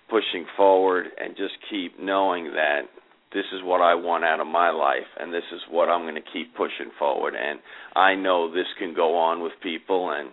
pushing 0.09 0.45
forward 0.57 1.05
and 1.17 1.35
just 1.37 1.53
keep 1.69 1.97
knowing 1.99 2.51
that 2.53 2.81
this 3.33 3.45
is 3.53 3.61
what 3.63 3.79
I 3.79 3.95
want 3.95 4.25
out 4.25 4.41
of 4.41 4.47
my 4.47 4.69
life 4.69 5.07
and 5.17 5.33
this 5.33 5.47
is 5.53 5.61
what 5.69 5.87
I'm 5.87 6.01
going 6.01 6.15
to 6.15 6.31
keep 6.33 6.53
pushing 6.55 6.91
forward 6.99 7.33
and 7.33 7.59
I 7.95 8.15
know 8.15 8.53
this 8.53 8.67
can 8.77 8.93
go 8.93 9.15
on 9.15 9.41
with 9.41 9.53
people 9.63 10.11
and 10.11 10.29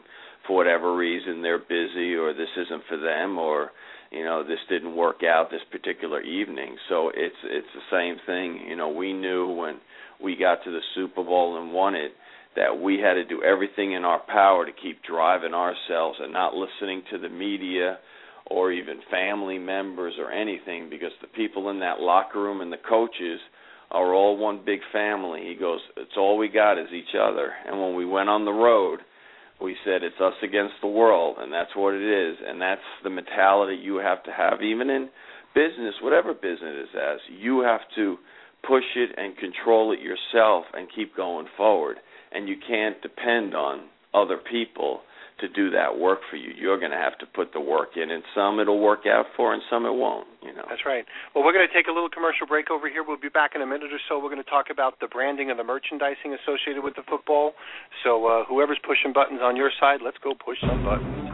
for 0.48 0.56
whatever 0.56 0.96
reason 0.96 1.42
they're 1.42 1.58
busy 1.60 2.14
or 2.14 2.32
this 2.34 2.48
isn't 2.56 2.82
for 2.88 2.96
them 2.96 3.38
or 3.38 3.70
you 4.10 4.24
know 4.24 4.42
this 4.42 4.58
didn't 4.68 4.96
work 4.96 5.22
out 5.22 5.50
this 5.50 5.60
particular 5.70 6.20
evening 6.22 6.76
so 6.88 7.12
it's 7.14 7.36
it's 7.44 7.68
the 7.74 7.96
same 7.96 8.16
thing 8.26 8.66
you 8.68 8.74
know 8.74 8.88
we 8.88 9.12
knew 9.12 9.52
when 9.52 9.76
we 10.20 10.34
got 10.34 10.64
to 10.64 10.70
the 10.70 10.80
Super 10.96 11.22
Bowl 11.22 11.62
and 11.62 11.72
won 11.72 11.94
it 11.94 12.12
that 12.56 12.80
we 12.80 12.98
had 12.98 13.14
to 13.14 13.24
do 13.24 13.42
everything 13.42 13.92
in 13.92 14.04
our 14.04 14.20
power 14.26 14.66
to 14.66 14.72
keep 14.72 15.02
driving 15.04 15.54
ourselves 15.54 16.18
and 16.20 16.32
not 16.32 16.54
listening 16.54 17.02
to 17.10 17.18
the 17.18 17.28
media 17.28 17.98
or 18.46 18.72
even 18.72 18.98
family 19.10 19.58
members 19.58 20.14
or 20.18 20.32
anything 20.32 20.88
because 20.90 21.12
the 21.20 21.28
people 21.28 21.70
in 21.70 21.80
that 21.80 22.00
locker 22.00 22.40
room 22.40 22.60
and 22.60 22.72
the 22.72 22.78
coaches 22.88 23.38
are 23.90 24.12
all 24.12 24.36
one 24.36 24.62
big 24.64 24.80
family. 24.92 25.42
He 25.46 25.54
goes, 25.54 25.80
It's 25.96 26.16
all 26.16 26.36
we 26.36 26.48
got 26.48 26.78
is 26.78 26.88
each 26.92 27.14
other. 27.14 27.52
And 27.66 27.80
when 27.80 27.94
we 27.94 28.04
went 28.04 28.28
on 28.28 28.44
the 28.44 28.52
road, 28.52 29.00
we 29.60 29.76
said 29.84 30.02
it's 30.02 30.20
us 30.20 30.34
against 30.42 30.74
the 30.80 30.88
world 30.88 31.36
and 31.38 31.52
that's 31.52 31.74
what 31.74 31.94
it 31.94 32.02
is. 32.02 32.36
And 32.46 32.60
that's 32.60 32.80
the 33.02 33.10
mentality 33.10 33.76
you 33.76 33.96
have 33.96 34.22
to 34.24 34.30
have 34.32 34.62
even 34.62 34.90
in 34.90 35.08
business 35.54 35.94
whatever 36.02 36.34
business 36.34 36.60
it 36.62 36.82
is 36.82 36.88
as 36.94 37.18
you 37.40 37.60
have 37.60 37.80
to 37.96 38.16
push 38.66 38.84
it 38.96 39.10
and 39.16 39.36
control 39.36 39.92
it 39.92 40.00
yourself 40.00 40.64
and 40.74 40.88
keep 40.94 41.16
going 41.16 41.46
forward. 41.56 41.96
And 42.32 42.48
you 42.48 42.56
can't 42.66 43.00
depend 43.02 43.54
on 43.54 43.88
other 44.14 44.38
people 44.38 45.00
to 45.40 45.48
do 45.48 45.70
that 45.70 45.98
work 45.98 46.20
for 46.30 46.36
you. 46.36 46.50
You're 46.56 46.78
going 46.78 46.90
to 46.90 46.98
have 46.98 47.18
to 47.18 47.26
put 47.26 47.52
the 47.52 47.60
work 47.60 47.96
in, 47.96 48.10
and 48.10 48.22
some 48.34 48.58
it'll 48.58 48.80
work 48.80 49.06
out 49.06 49.26
for, 49.36 49.54
and 49.54 49.62
some 49.70 49.86
it 49.86 49.94
won't. 49.94 50.26
You 50.42 50.54
know. 50.54 50.66
That's 50.68 50.84
right. 50.86 51.04
Well, 51.34 51.44
we're 51.44 51.52
going 51.52 51.66
to 51.66 51.74
take 51.74 51.86
a 51.86 51.94
little 51.94 52.10
commercial 52.10 52.46
break 52.46 52.70
over 52.70 52.88
here. 52.88 53.02
We'll 53.06 53.20
be 53.20 53.28
back 53.28 53.52
in 53.54 53.62
a 53.62 53.66
minute 53.66 53.92
or 53.92 54.02
so. 54.08 54.18
We're 54.18 54.32
going 54.32 54.42
to 54.42 54.50
talk 54.50 54.66
about 54.70 55.00
the 55.00 55.08
branding 55.08 55.50
and 55.50 55.58
the 55.58 55.64
merchandising 55.64 56.36
associated 56.42 56.82
with 56.82 56.94
the 56.96 57.06
football. 57.08 57.52
So, 58.04 58.26
uh, 58.26 58.44
whoever's 58.46 58.80
pushing 58.86 59.12
buttons 59.12 59.40
on 59.42 59.56
your 59.56 59.70
side, 59.80 60.00
let's 60.04 60.18
go 60.22 60.34
push 60.34 60.58
some 60.60 60.84
buttons. 60.84 61.28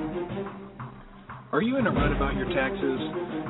Are 1.54 1.62
you 1.62 1.78
in 1.78 1.86
a 1.86 1.92
rut 1.94 2.10
about 2.10 2.34
your 2.34 2.50
taxes? 2.50 2.98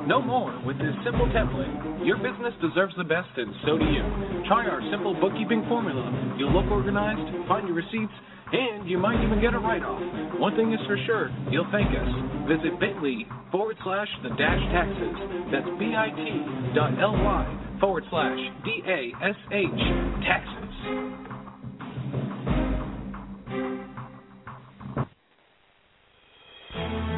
No 0.05 0.21
more. 0.21 0.53
With 0.61 0.77
this 0.77 0.93
simple 1.01 1.25
template, 1.33 2.05
your 2.05 2.21
business 2.21 2.53
deserves 2.61 2.93
the 3.01 3.03
best, 3.03 3.33
and 3.33 3.49
so 3.65 3.81
do 3.81 3.85
you. 3.89 4.05
Try 4.45 4.69
our 4.69 4.77
simple 4.93 5.17
bookkeeping 5.17 5.65
formula. 5.65 6.05
You'll 6.37 6.53
look 6.53 6.69
organized, 6.69 7.25
find 7.49 7.65
your 7.65 7.73
receipts 7.73 8.13
and 8.55 8.89
you 8.89 8.97
might 8.97 9.19
even 9.23 9.41
get 9.41 9.53
a 9.53 9.59
write 9.59 9.83
off. 9.83 9.99
One 10.39 10.55
thing 10.55 10.71
is 10.71 10.79
for 10.87 10.97
sure, 11.05 11.29
you'll 11.51 11.67
thank 11.71 11.91
us. 11.91 12.07
Visit 12.47 12.79
bit.ly 12.79 13.27
forward 13.51 13.75
slash 13.83 14.07
the 14.23 14.29
dash 14.39 14.63
taxes. 14.71 15.15
That's 15.51 15.67
bit.ly 15.75 16.15
forward 17.79 18.03
slash 18.09 18.39
D 18.63 18.81
A 18.87 19.11
S 19.19 19.35
H 19.51 19.81
taxes. 20.23 20.71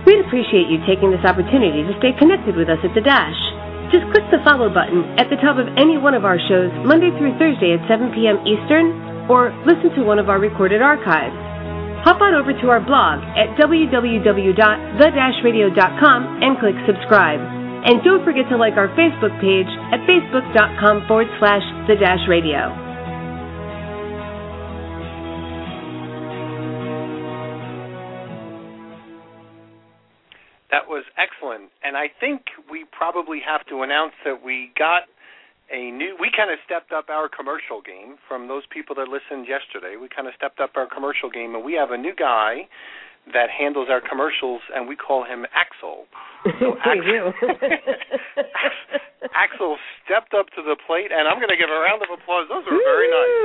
We'd 0.08 0.24
appreciate 0.24 0.72
you 0.72 0.80
taking 0.88 1.12
this 1.12 1.22
opportunity 1.28 1.84
to 1.84 1.94
stay 2.00 2.16
connected 2.18 2.56
with 2.56 2.72
us 2.72 2.80
at 2.80 2.96
The 2.96 3.04
Dash. 3.04 3.36
Just 3.92 4.08
click 4.16 4.24
the 4.32 4.40
follow 4.48 4.72
button 4.72 5.04
at 5.20 5.28
the 5.28 5.36
top 5.44 5.60
of 5.60 5.68
any 5.76 6.00
one 6.00 6.16
of 6.16 6.24
our 6.24 6.40
shows 6.48 6.72
Monday 6.88 7.12
through 7.20 7.36
Thursday 7.36 7.76
at 7.76 7.84
7 7.92 8.16
p.m. 8.16 8.40
Eastern 8.48 9.17
or 9.30 9.52
listen 9.68 9.92
to 9.96 10.04
one 10.04 10.20
of 10.20 10.30
our 10.30 10.40
recorded 10.40 10.82
archives. 10.82 11.36
Hop 12.08 12.22
on 12.22 12.36
over 12.36 12.54
to 12.54 12.70
our 12.72 12.80
blog 12.80 13.20
at 13.36 13.58
www.the-radio.com 13.60 16.44
and 16.44 16.58
click 16.60 16.76
subscribe. 16.88 17.40
And 17.88 18.04
don't 18.04 18.24
forget 18.24 18.48
to 18.50 18.58
like 18.58 18.78
our 18.80 18.88
Facebook 18.96 19.40
page 19.40 19.68
at 19.92 20.00
facebook.com 20.08 21.08
forward 21.08 21.28
slash 21.40 21.64
the-radio. 21.88 22.88
That 30.72 30.88
was 30.88 31.04
excellent. 31.18 31.70
And 31.84 31.96
I 31.96 32.08
think 32.20 32.42
we 32.70 32.86
probably 32.92 33.40
have 33.46 33.66
to 33.68 33.84
announce 33.84 34.14
that 34.26 34.44
we 34.44 34.72
got 34.78 35.04
a 35.72 35.92
new 35.92 36.16
we 36.20 36.32
kind 36.36 36.52
of 36.52 36.60
stepped 36.66 36.92
up 36.92 37.10
our 37.10 37.28
commercial 37.30 37.82
game 37.82 38.18
from 38.28 38.48
those 38.48 38.64
people 38.70 38.96
that 38.96 39.08
listened 39.08 39.48
yesterday. 39.48 39.96
We 40.00 40.08
kind 40.08 40.28
of 40.28 40.34
stepped 40.36 40.60
up 40.60 40.72
our 40.76 40.88
commercial 40.88 41.30
game 41.30 41.56
and 41.56 41.64
we 41.64 41.74
have 41.74 41.92
a 41.92 41.98
new 41.98 42.16
guy 42.16 42.68
that 43.34 43.52
handles 43.52 43.88
our 43.92 44.00
commercials 44.00 44.62
and 44.74 44.88
we 44.88 44.96
call 44.96 45.26
him 45.26 45.46
Axel. 45.52 46.08
So 46.64 46.80
Axel, 46.88 47.36
Axel 49.36 49.76
stepped 50.06 50.34
up 50.34 50.48
to 50.56 50.64
the 50.64 50.80
plate 50.88 51.12
and 51.12 51.28
I'm 51.28 51.36
going 51.36 51.52
to 51.52 51.60
give 51.60 51.68
a 51.68 51.82
round 51.84 52.00
of 52.00 52.08
applause. 52.08 52.48
Those 52.48 52.64
are 52.72 52.80
very 52.80 53.10
nice. 53.12 53.36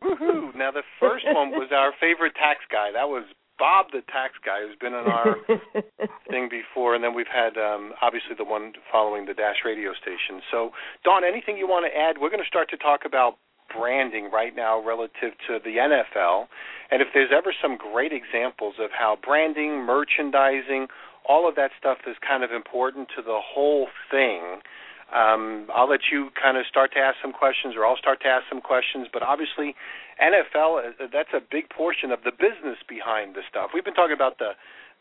Woohoo. 0.00 0.56
Now 0.56 0.72
the 0.72 0.86
first 0.96 1.28
one 1.28 1.52
was 1.52 1.68
our 1.76 1.92
favorite 2.00 2.32
tax 2.40 2.64
guy. 2.72 2.88
That 2.96 3.12
was 3.12 3.28
Bob 3.58 3.86
the 3.92 4.02
tax 4.06 4.34
guy 4.44 4.62
who's 4.62 4.78
been 4.78 4.94
on 4.94 5.06
our 5.10 5.36
thing 6.30 6.48
before, 6.48 6.94
and 6.94 7.02
then 7.02 7.14
we've 7.14 7.30
had 7.30 7.58
um, 7.58 7.92
obviously 8.00 8.34
the 8.36 8.44
one 8.44 8.72
following 8.90 9.26
the 9.26 9.34
Dash 9.34 9.64
radio 9.64 9.92
station. 9.92 10.40
So, 10.50 10.70
Dawn, 11.04 11.24
anything 11.24 11.56
you 11.58 11.66
want 11.66 11.86
to 11.90 11.92
add? 11.92 12.18
We're 12.20 12.30
going 12.30 12.42
to 12.42 12.48
start 12.48 12.70
to 12.70 12.76
talk 12.76 13.02
about 13.04 13.36
branding 13.74 14.30
right 14.30 14.54
now 14.56 14.80
relative 14.80 15.36
to 15.46 15.58
the 15.62 15.76
NFL, 15.76 16.46
and 16.90 17.02
if 17.02 17.08
there's 17.12 17.30
ever 17.34 17.52
some 17.60 17.76
great 17.76 18.12
examples 18.12 18.76
of 18.80 18.90
how 18.96 19.18
branding, 19.22 19.84
merchandising, 19.84 20.88
all 21.28 21.48
of 21.48 21.54
that 21.56 21.70
stuff 21.78 21.98
is 22.06 22.16
kind 22.26 22.42
of 22.42 22.50
important 22.50 23.08
to 23.16 23.22
the 23.22 23.38
whole 23.42 23.88
thing. 24.10 24.62
Um, 25.08 25.68
I'll 25.72 25.88
let 25.88 26.12
you 26.12 26.28
kind 26.36 26.56
of 26.56 26.64
start 26.68 26.92
to 26.92 27.00
ask 27.00 27.16
some 27.22 27.32
questions, 27.32 27.74
or 27.76 27.86
I'll 27.86 27.96
start 27.96 28.20
to 28.22 28.28
ask 28.28 28.44
some 28.48 28.60
questions. 28.60 29.08
But 29.12 29.22
obviously, 29.22 29.74
NFL 30.20 31.00
uh, 31.00 31.06
that's 31.12 31.32
a 31.32 31.40
big 31.40 31.70
portion 31.70 32.12
of 32.12 32.20
the 32.24 32.32
business 32.32 32.76
behind 32.88 33.34
the 33.34 33.42
stuff. 33.48 33.70
We've 33.72 33.84
been 33.84 33.96
talking 33.96 34.16
about 34.16 34.38
the 34.38 34.52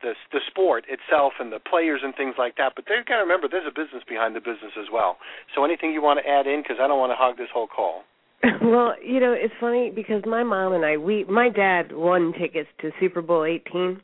the 0.01 0.13
the 0.31 0.39
sport 0.47 0.85
itself 0.87 1.33
and 1.39 1.51
the 1.51 1.59
players 1.59 2.01
and 2.03 2.15
things 2.15 2.35
like 2.37 2.55
that, 2.55 2.73
but 2.75 2.85
they've 2.87 3.05
got 3.05 3.19
to 3.19 3.25
remember 3.27 3.47
there's 3.49 3.67
a 3.67 3.75
business 3.75 4.03
behind 4.07 4.35
the 4.35 4.39
business 4.39 4.77
as 4.79 4.87
well. 4.93 5.17
So 5.55 5.65
anything 5.65 5.91
you 5.91 6.01
want 6.01 6.19
to 6.23 6.25
add 6.29 6.47
in 6.47 6.61
because 6.61 6.77
I 6.79 6.87
don't 6.87 6.99
want 6.99 7.11
to 7.11 7.19
hog 7.19 7.37
this 7.37 7.51
whole 7.51 7.67
call. 7.67 8.03
well, 8.61 8.93
you 9.03 9.19
know, 9.19 9.33
it's 9.33 9.53
funny 9.59 9.89
because 9.89 10.21
my 10.25 10.43
mom 10.43 10.73
and 10.73 10.85
I 10.85 10.97
we 10.97 11.25
my 11.25 11.49
dad 11.49 11.91
won 11.91 12.33
tickets 12.39 12.69
to 12.81 12.91
Super 12.99 13.21
Bowl 13.21 13.43
18 13.43 13.99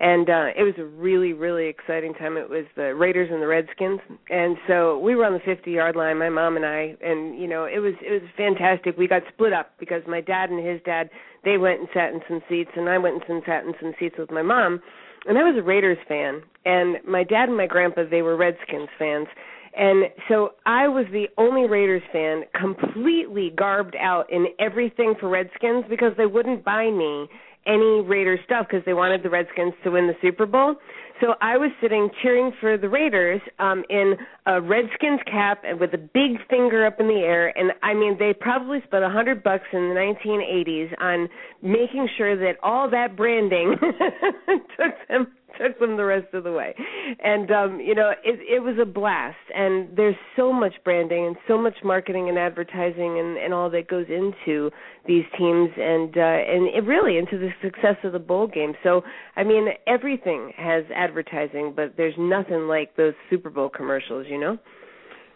and 0.00 0.28
uh 0.28 0.46
it 0.56 0.62
was 0.62 0.74
a 0.78 0.84
really 0.84 1.32
really 1.32 1.68
exciting 1.68 2.14
time. 2.14 2.36
It 2.36 2.48
was 2.48 2.64
the 2.76 2.94
raiders 2.94 3.28
and 3.32 3.42
the 3.42 3.46
redskins. 3.46 4.00
And 4.30 4.56
so 4.66 4.98
we 4.98 5.14
were 5.14 5.24
on 5.24 5.32
the 5.32 5.40
50 5.44 5.70
yard 5.70 5.96
line 5.96 6.18
my 6.18 6.28
mom 6.28 6.56
and 6.56 6.66
i. 6.66 6.94
And 7.02 7.38
you 7.38 7.46
know 7.46 7.64
it 7.64 7.78
was 7.78 7.94
it 8.00 8.10
was 8.10 8.30
fantastic. 8.36 8.96
We 8.96 9.08
got 9.08 9.22
split 9.32 9.52
up 9.52 9.72
because 9.78 10.02
my 10.06 10.20
dad 10.20 10.50
and 10.50 10.64
his 10.64 10.80
dad 10.84 11.10
they 11.44 11.58
went 11.58 11.80
and 11.80 11.88
sat 11.94 12.12
in 12.12 12.20
some 12.28 12.40
seats 12.48 12.70
and 12.76 12.88
i 12.88 12.98
went 12.98 13.22
and 13.28 13.42
sat 13.46 13.64
in 13.64 13.74
some 13.80 13.94
seats 13.98 14.16
with 14.18 14.30
my 14.30 14.42
mom. 14.42 14.80
And 15.26 15.38
i 15.38 15.42
was 15.42 15.56
a 15.58 15.62
raiders 15.62 15.98
fan. 16.08 16.42
And 16.64 16.96
my 17.06 17.24
dad 17.24 17.48
and 17.48 17.56
my 17.56 17.66
grandpa 17.66 18.02
they 18.10 18.22
were 18.22 18.36
redskins 18.36 18.88
fans. 18.98 19.28
And 19.76 20.04
so 20.28 20.50
I 20.66 20.86
was 20.86 21.04
the 21.10 21.26
only 21.36 21.66
Raiders 21.66 22.02
fan 22.12 22.44
completely 22.54 23.52
garbed 23.56 23.96
out 23.96 24.30
in 24.30 24.46
everything 24.60 25.14
for 25.18 25.28
Redskins 25.28 25.84
because 25.90 26.12
they 26.16 26.26
wouldn't 26.26 26.64
buy 26.64 26.90
me 26.90 27.26
any 27.66 28.02
Raiders 28.02 28.40
stuff 28.44 28.66
because 28.68 28.84
they 28.84 28.94
wanted 28.94 29.22
the 29.22 29.30
Redskins 29.30 29.74
to 29.84 29.90
win 29.90 30.06
the 30.06 30.16
Super 30.20 30.46
Bowl. 30.46 30.76
So 31.20 31.34
I 31.40 31.56
was 31.56 31.70
sitting 31.80 32.10
cheering 32.22 32.52
for 32.60 32.76
the 32.76 32.88
Raiders 32.88 33.40
um 33.58 33.84
in 33.88 34.14
a 34.46 34.60
Redskins 34.60 35.20
cap 35.30 35.62
and 35.64 35.78
with 35.78 35.94
a 35.94 35.98
big 35.98 36.38
finger 36.48 36.84
up 36.84 37.00
in 37.00 37.06
the 37.06 37.20
air 37.20 37.56
and 37.56 37.72
I 37.82 37.94
mean 37.94 38.16
they 38.18 38.34
probably 38.34 38.82
spent 38.86 39.04
a 39.04 39.10
hundred 39.10 39.42
bucks 39.42 39.64
in 39.72 39.90
the 39.90 39.94
1980s 39.94 40.92
on 41.00 41.28
making 41.62 42.08
sure 42.16 42.36
that 42.36 42.56
all 42.62 42.90
that 42.90 43.16
branding 43.16 43.76
took 44.76 44.94
them 45.08 45.28
took 45.60 45.78
them 45.78 45.96
the 45.96 46.04
rest 46.04 46.32
of 46.34 46.44
the 46.44 46.52
way. 46.52 46.74
And 47.22 47.50
um, 47.50 47.80
you 47.80 47.94
know, 47.94 48.12
it 48.24 48.40
it 48.40 48.62
was 48.62 48.76
a 48.80 48.86
blast 48.86 49.36
and 49.54 49.96
there's 49.96 50.16
so 50.36 50.52
much 50.52 50.74
branding 50.84 51.26
and 51.26 51.36
so 51.46 51.58
much 51.58 51.74
marketing 51.84 52.28
and 52.28 52.38
advertising 52.38 53.18
and 53.18 53.36
and 53.36 53.54
all 53.54 53.70
that 53.70 53.88
goes 53.88 54.06
into 54.08 54.70
these 55.06 55.24
teams 55.38 55.70
and 55.76 56.16
uh 56.16 56.20
and 56.20 56.68
it 56.74 56.84
really 56.86 57.18
into 57.18 57.38
the 57.38 57.50
success 57.62 57.96
of 58.04 58.12
the 58.12 58.18
bowl 58.18 58.46
game. 58.46 58.74
So, 58.82 59.02
I 59.36 59.44
mean, 59.44 59.68
everything 59.86 60.52
has 60.56 60.84
advertising, 60.94 61.72
but 61.74 61.94
there's 61.96 62.14
nothing 62.18 62.68
like 62.68 62.96
those 62.96 63.14
Super 63.30 63.50
Bowl 63.50 63.68
commercials, 63.68 64.26
you 64.28 64.38
know? 64.38 64.58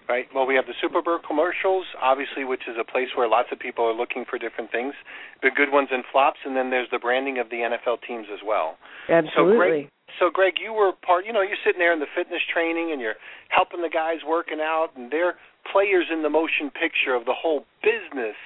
Right. 0.09 0.25
Well, 0.35 0.47
we 0.47 0.55
have 0.55 0.65
the 0.65 0.73
Super 0.81 1.03
Bowl 1.03 1.19
commercials, 1.27 1.85
obviously, 2.01 2.45
which 2.45 2.63
is 2.67 2.77
a 2.81 2.85
place 2.85 3.09
where 3.15 3.29
lots 3.29 3.49
of 3.53 3.59
people 3.59 3.85
are 3.85 3.93
looking 3.93 4.25
for 4.29 4.39
different 4.39 4.73
things, 4.73 4.95
the 5.43 5.51
good 5.55 5.71
ones 5.71 5.89
and 5.93 6.03
flops, 6.11 6.39
and 6.47 6.57
then 6.57 6.71
there's 6.71 6.89
the 6.91 6.99
branding 6.99 7.39
of 7.39 7.51
the 7.51 7.57
NFL 7.57 7.99
teams 8.09 8.27
as 8.33 8.41
well. 8.45 8.79
Absolutely. 9.11 9.53
So, 9.53 9.57
Greg, 9.59 9.89
so 10.19 10.31
Greg, 10.33 10.55
you 10.63 10.73
were 10.73 10.93
part. 11.05 11.27
You 11.27 11.33
know, 11.33 11.43
you're 11.43 11.61
sitting 11.65 11.79
there 11.79 11.93
in 11.93 12.01
the 12.01 12.11
fitness 12.17 12.41
training, 12.53 12.93
and 12.93 13.01
you're 13.01 13.21
helping 13.49 13.83
the 13.83 13.93
guys 13.93 14.19
working 14.27 14.61
out, 14.61 14.91
and 14.97 15.11
they're 15.11 15.37
players 15.71 16.07
in 16.13 16.23
the 16.23 16.31
motion 16.31 16.71
picture 16.71 17.15
of 17.15 17.25
the 17.25 17.35
whole 17.35 17.65
business 17.83 18.37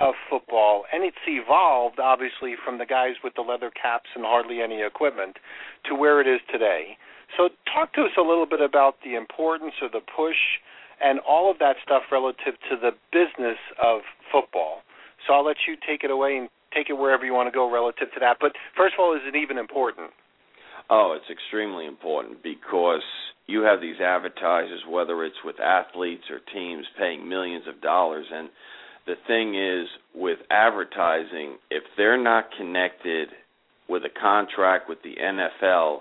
of 0.00 0.14
football, 0.30 0.84
and 0.92 1.02
it's 1.02 1.26
evolved 1.26 1.98
obviously 1.98 2.54
from 2.54 2.78
the 2.78 2.86
guys 2.86 3.18
with 3.24 3.34
the 3.34 3.42
leather 3.42 3.70
caps 3.70 4.06
and 4.14 4.24
hardly 4.24 4.62
any 4.62 4.80
equipment 4.80 5.38
to 5.84 5.94
where 5.94 6.20
it 6.20 6.26
is 6.28 6.38
today. 6.52 6.96
So, 7.36 7.48
talk 7.66 7.92
to 7.94 8.02
us 8.02 8.14
a 8.16 8.22
little 8.22 8.46
bit 8.46 8.60
about 8.60 8.96
the 9.04 9.16
importance 9.16 9.74
or 9.82 9.88
the 9.88 10.00
push 10.00 10.62
and 11.00 11.20
all 11.20 11.50
of 11.50 11.58
that 11.58 11.76
stuff 11.84 12.02
relative 12.10 12.54
to 12.70 12.76
the 12.76 12.92
business 13.12 13.58
of 13.82 14.02
football. 14.30 14.82
So 15.26 15.34
I'll 15.34 15.44
let 15.44 15.66
you 15.66 15.76
take 15.86 16.04
it 16.04 16.10
away 16.10 16.36
and 16.36 16.48
take 16.74 16.90
it 16.90 16.94
wherever 16.94 17.24
you 17.24 17.32
want 17.32 17.48
to 17.48 17.54
go 17.54 17.70
relative 17.70 18.08
to 18.14 18.20
that. 18.20 18.38
But 18.40 18.52
first 18.76 18.94
of 18.94 19.00
all, 19.00 19.14
is 19.14 19.22
it 19.26 19.36
even 19.36 19.58
important? 19.58 20.10
Oh, 20.90 21.16
it's 21.16 21.30
extremely 21.30 21.86
important 21.86 22.42
because 22.42 23.02
you 23.46 23.62
have 23.62 23.80
these 23.80 24.00
advertisers, 24.00 24.82
whether 24.88 25.24
it's 25.24 25.36
with 25.44 25.60
athletes 25.60 26.24
or 26.30 26.40
teams, 26.52 26.86
paying 26.98 27.28
millions 27.28 27.64
of 27.68 27.80
dollars. 27.80 28.26
And 28.32 28.48
the 29.06 29.14
thing 29.26 29.54
is, 29.54 29.86
with 30.14 30.38
advertising, 30.50 31.56
if 31.70 31.82
they're 31.96 32.22
not 32.22 32.46
connected 32.56 33.28
with 33.88 34.02
a 34.04 34.20
contract 34.20 34.88
with 34.88 34.98
the 35.02 35.14
NFL, 35.22 36.00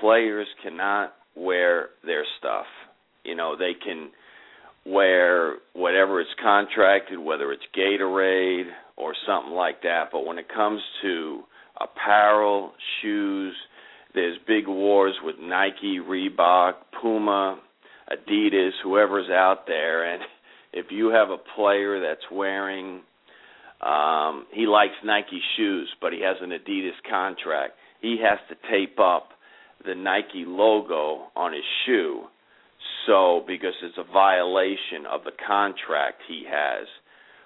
players 0.00 0.46
cannot 0.62 1.14
wear 1.36 1.88
their 2.04 2.24
stuff 2.38 2.66
you 3.24 3.34
know 3.34 3.56
they 3.56 3.72
can 3.74 4.10
wear 4.84 5.56
whatever 5.74 6.20
it's 6.20 6.30
contracted, 6.42 7.18
whether 7.18 7.52
it's 7.52 7.62
Gatorade 7.76 8.68
or 8.96 9.14
something 9.26 9.52
like 9.52 9.82
that. 9.82 10.08
But 10.10 10.26
when 10.26 10.38
it 10.38 10.46
comes 10.52 10.80
to 11.02 11.42
apparel, 11.80 12.72
shoes, 13.00 13.54
there's 14.14 14.38
big 14.46 14.66
wars 14.66 15.14
with 15.22 15.36
Nike, 15.40 15.98
Reebok, 15.98 16.74
Puma, 17.00 17.60
Adidas, 18.10 18.72
whoever's 18.82 19.30
out 19.30 19.66
there, 19.66 20.12
and 20.12 20.22
if 20.72 20.86
you 20.90 21.08
have 21.10 21.30
a 21.30 21.38
player 21.56 22.00
that's 22.00 22.30
wearing 22.30 23.00
um 23.80 24.46
he 24.52 24.66
likes 24.66 24.94
Nike 25.04 25.40
shoes 25.56 25.92
but 26.00 26.12
he 26.12 26.20
has 26.20 26.36
an 26.40 26.50
Adidas 26.50 26.92
contract 27.10 27.72
he 28.00 28.18
has 28.22 28.38
to 28.48 28.70
tape 28.70 29.00
up 29.00 29.30
the 29.84 29.94
Nike 29.94 30.44
logo 30.46 31.28
on 31.34 31.52
his 31.52 31.64
shoe. 31.86 32.24
So 33.06 33.42
because 33.46 33.74
it's 33.82 33.98
a 33.98 34.12
violation 34.12 35.06
of 35.10 35.24
the 35.24 35.32
contract 35.46 36.22
he 36.28 36.44
has 36.48 36.86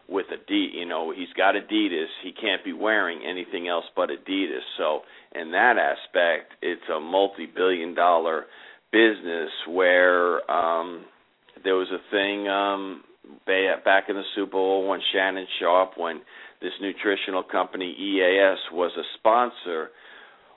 with 0.08 0.26
Adidas, 0.26 0.74
you 0.74 0.86
know, 0.86 1.12
he's 1.14 1.32
got 1.36 1.54
Adidas, 1.54 2.06
he 2.22 2.32
can't 2.32 2.64
be 2.64 2.72
wearing 2.72 3.20
anything 3.26 3.68
else 3.68 3.84
but 3.94 4.08
Adidas. 4.10 4.62
So 4.78 5.00
in 5.34 5.50
that 5.52 5.76
aspect, 5.78 6.52
it's 6.62 6.88
a 6.94 7.00
multi-billion 7.00 7.94
dollar 7.94 8.46
business 8.92 9.50
where 9.68 10.48
um 10.50 11.04
there 11.64 11.74
was 11.74 11.88
a 11.90 11.98
thing 12.10 12.48
um 12.48 13.02
back 13.84 14.04
in 14.08 14.14
the 14.14 14.22
Super 14.34 14.52
Bowl 14.52 14.88
when 14.88 15.00
Shannon 15.12 15.46
Sharpe 15.60 15.92
when 15.96 16.20
this 16.62 16.72
nutritional 16.80 17.42
company 17.42 17.90
EAS 17.92 18.58
was 18.72 18.92
a 18.96 19.02
sponsor 19.18 19.90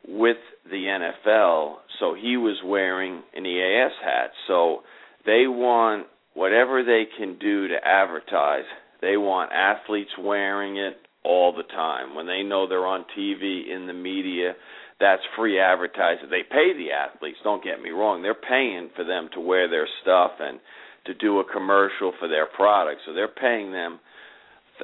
with 0.08 0.38
the 0.70 1.10
NFL, 1.26 1.76
so 2.00 2.16
he 2.16 2.38
was 2.38 2.56
wearing 2.64 3.22
an 3.36 3.46
EAS 3.46 3.92
hat. 4.04 4.32
So 4.48 4.80
they 5.26 5.46
want 5.48 6.08
whatever 6.34 6.84
they 6.84 7.04
can 7.18 7.38
do 7.38 7.68
to 7.68 7.76
advertise. 7.84 8.64
They 9.02 9.18
want 9.18 9.52
athletes 9.54 10.12
wearing 10.20 10.78
it 10.78 10.98
all 11.24 11.54
the 11.56 11.64
time. 11.64 12.16
When 12.16 12.28
they 12.28 12.44
know 12.44 12.68
they're 12.68 12.86
on 12.86 13.06
TV 13.18 13.70
in 13.74 13.88
the 13.88 13.94
media, 13.94 14.54
that's 15.00 15.22
free 15.38 15.60
advertising. 15.60 16.30
They 16.30 16.44
pay 16.44 16.74
the 16.76 16.92
athletes, 16.92 17.38
don't 17.44 17.64
get 17.64 17.82
me 17.82 17.90
wrong. 17.90 18.22
They're 18.22 18.36
paying 18.36 18.90
for 18.96 19.04
them 19.04 19.30
to 19.34 19.40
wear 19.40 19.70
their 19.70 19.88
stuff 20.02 20.32
and 20.40 20.60
to 21.06 21.14
do 21.14 21.40
a 21.40 21.52
commercial 21.52 22.14
for 22.20 22.28
their 22.28 22.46
product. 22.46 23.02
So 23.06 23.14
they're 23.14 23.28
paying 23.28 23.72
them 23.72 24.00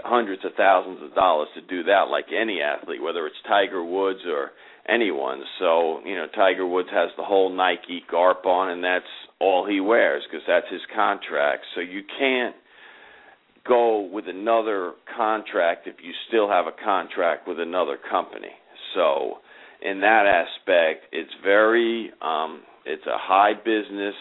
hundreds 0.04 0.44
of 0.44 0.52
thousands 0.58 1.00
of 1.04 1.16
dollars 1.16 1.48
to 1.56 1.62
do 1.62 1.84
that 1.84 2.08
like 2.10 2.26
any 2.36 2.62
athlete, 2.62 3.02
whether 3.02 3.26
it's 3.28 3.36
Tiger 3.48 3.84
Woods 3.84 4.20
or 4.28 4.52
anyone. 4.88 5.44
So, 5.60 6.00
you 6.06 6.16
know, 6.16 6.28
Tiger 6.34 6.66
Woods 6.66 6.90
has 6.92 7.10
the 7.18 7.24
whole 7.24 7.50
Nike 7.50 8.04
garp 8.12 8.46
on 8.46 8.72
and 8.72 8.84
that's 8.84 9.06
all 9.40 9.68
he 9.68 9.80
wears 9.80 10.24
because 10.30 10.46
that's 10.48 10.68
his 10.72 10.82
contract. 10.96 11.64
So 11.76 11.82
you 11.82 12.02
can't 12.20 12.56
go 13.68 14.02
with 14.02 14.28
another 14.28 14.94
contract 15.16 15.88
if 15.88 15.96
you 16.04 16.12
still 16.28 16.50
have 16.50 16.66
a 16.68 16.84
contract 16.84 17.48
with 17.48 17.60
another 17.60 17.98
company. 18.10 18.52
So 18.94 19.38
in 19.82 20.02
that 20.02 20.26
aspect, 20.26 21.06
it's 21.12 21.32
very 21.44 22.12
um 22.22 22.64
it's 22.86 23.06
a 23.08 23.18
high 23.18 23.54
business, 23.54 24.16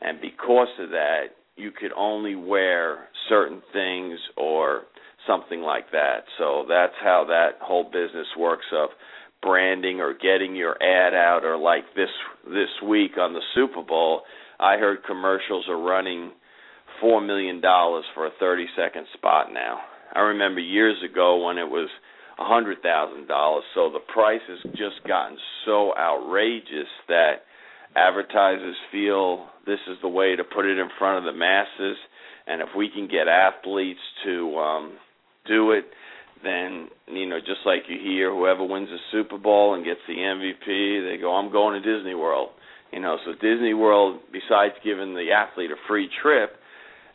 and 0.00 0.20
because 0.20 0.68
of 0.78 0.90
that, 0.90 1.28
you 1.56 1.70
could 1.70 1.92
only 1.96 2.34
wear 2.34 3.08
certain 3.28 3.62
things 3.72 4.18
or 4.36 4.82
something 5.26 5.60
like 5.60 5.90
that. 5.92 6.24
So 6.38 6.66
that's 6.68 6.92
how 7.02 7.24
that 7.28 7.58
whole 7.62 7.84
business 7.84 8.26
works 8.38 8.66
of 8.72 8.90
branding 9.44 10.00
or 10.00 10.14
getting 10.14 10.56
your 10.56 10.82
ad 10.82 11.14
out 11.14 11.44
or 11.44 11.56
like 11.56 11.84
this 11.94 12.08
this 12.46 12.68
week 12.86 13.12
on 13.18 13.34
the 13.34 13.42
Super 13.54 13.82
Bowl, 13.82 14.22
I 14.58 14.76
heard 14.76 15.04
commercials 15.04 15.66
are 15.68 15.80
running 15.80 16.32
4 17.00 17.20
million 17.20 17.60
dollars 17.60 18.04
for 18.14 18.26
a 18.26 18.30
30 18.38 18.66
second 18.76 19.06
spot 19.14 19.52
now. 19.52 19.80
I 20.14 20.20
remember 20.20 20.60
years 20.60 20.96
ago 21.02 21.44
when 21.44 21.58
it 21.58 21.68
was 21.68 21.88
a 22.38 22.44
hundred 22.44 22.82
thousand 22.82 23.28
dollars. 23.28 23.64
So 23.74 23.90
the 23.90 24.00
price 24.12 24.40
has 24.48 24.72
just 24.72 25.06
gotten 25.06 25.36
so 25.64 25.94
outrageous 25.96 26.88
that 27.08 27.42
advertisers 27.96 28.76
feel 28.90 29.46
this 29.66 29.78
is 29.88 29.96
the 30.02 30.08
way 30.08 30.36
to 30.36 30.44
put 30.44 30.66
it 30.66 30.78
in 30.78 30.88
front 30.98 31.18
of 31.18 31.24
the 31.24 31.38
masses. 31.38 31.96
And 32.46 32.60
if 32.60 32.68
we 32.76 32.90
can 32.90 33.08
get 33.08 33.28
athletes 33.28 34.00
to 34.24 34.56
um, 34.56 34.98
do 35.46 35.70
it, 35.72 35.84
then 36.42 36.88
you 37.08 37.26
know, 37.26 37.38
just 37.38 37.64
like 37.64 37.82
you 37.88 37.98
hear, 38.02 38.30
whoever 38.30 38.64
wins 38.64 38.88
the 38.88 38.98
Super 39.12 39.38
Bowl 39.38 39.74
and 39.74 39.84
gets 39.84 40.00
the 40.06 40.14
MVP, 40.14 41.10
they 41.10 41.20
go, 41.20 41.34
"I'm 41.34 41.50
going 41.50 41.80
to 41.80 41.96
Disney 41.96 42.14
World." 42.14 42.50
You 42.92 43.00
know, 43.00 43.16
so 43.24 43.32
Disney 43.32 43.74
World, 43.74 44.20
besides 44.30 44.74
giving 44.84 45.14
the 45.14 45.32
athlete 45.32 45.70
a 45.70 45.76
free 45.88 46.08
trip, 46.22 46.56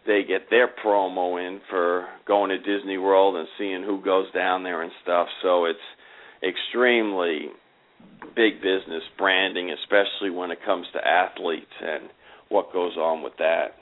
they 0.09 0.23
get 0.27 0.49
their 0.49 0.67
promo 0.67 1.37
in 1.37 1.61
for 1.69 2.07
going 2.25 2.49
to 2.49 2.57
Disney 2.57 2.97
World 2.97 3.35
and 3.35 3.47
seeing 3.59 3.83
who 3.83 4.01
goes 4.03 4.25
down 4.33 4.63
there 4.63 4.81
and 4.81 4.91
stuff. 5.03 5.27
So 5.43 5.65
it's 5.65 5.77
extremely 6.41 7.53
big 8.35 8.57
business 8.57 9.05
branding, 9.19 9.69
especially 9.69 10.31
when 10.31 10.49
it 10.49 10.57
comes 10.65 10.87
to 10.93 10.99
athletes 10.99 11.77
and 11.79 12.09
what 12.49 12.73
goes 12.73 12.97
on 12.97 13.21
with 13.21 13.37
that. 13.37 13.77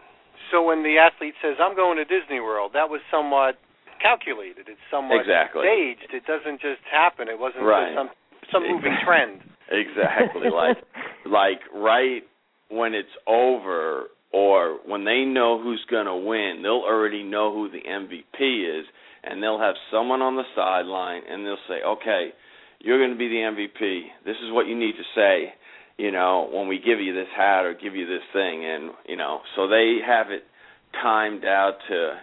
So 0.51 0.61
when 0.61 0.83
the 0.83 0.99
athlete 0.99 1.35
says, 1.41 1.55
"I'm 1.59 1.75
going 1.75 1.95
to 1.95 2.03
Disney 2.03 2.41
World," 2.41 2.73
that 2.73 2.89
was 2.89 2.99
somewhat 3.09 3.55
calculated. 4.01 4.67
It's 4.67 4.83
somewhat 4.91 5.21
exactly. 5.21 5.63
staged. 5.63 6.13
It 6.13 6.27
doesn't 6.27 6.59
just 6.59 6.83
happen. 6.91 7.29
It 7.29 7.39
wasn't 7.39 7.63
right. 7.63 7.95
some 7.95 8.09
some 8.51 8.63
moving 8.67 8.97
trend. 9.05 9.41
Exactly. 9.69 10.49
like 10.49 10.77
like 11.25 11.59
right 11.75 12.23
when 12.69 12.93
it's 12.93 13.11
over 13.27 14.07
or 14.37 14.77
when 14.85 15.03
they 15.03 15.25
know 15.25 15.59
who's 15.59 15.83
going 15.89 16.05
to 16.05 16.15
win, 16.15 16.59
they'll 16.61 16.85
already 16.85 17.23
know 17.23 17.51
who 17.51 17.71
the 17.71 17.81
MVP 17.81 18.79
is, 18.79 18.85
and 19.23 19.41
they'll 19.41 19.57
have 19.57 19.73
someone 19.91 20.21
on 20.21 20.35
the 20.35 20.43
sideline, 20.55 21.23
and 21.27 21.43
they'll 21.43 21.65
say, 21.67 21.81
"Okay, 21.81 22.29
you're 22.79 22.99
going 22.99 23.09
to 23.09 23.17
be 23.17 23.29
the 23.29 23.41
MVP. 23.41 24.11
This 24.25 24.37
is 24.45 24.51
what 24.51 24.67
you 24.67 24.77
need 24.77 24.93
to 24.95 25.03
say." 25.15 25.55
You 25.97 26.11
know, 26.11 26.47
when 26.53 26.67
we 26.67 26.77
give 26.77 26.99
you 26.99 27.15
this 27.15 27.29
hat 27.35 27.65
or 27.65 27.73
give 27.73 27.95
you 27.95 28.05
this 28.05 28.21
thing, 28.31 28.63
and 28.63 28.91
you 29.09 29.15
know, 29.15 29.41
so 29.55 29.67
they 29.67 29.97
have 30.05 30.29
it 30.29 30.43
timed 31.01 31.43
out 31.43 31.79
to 31.89 32.21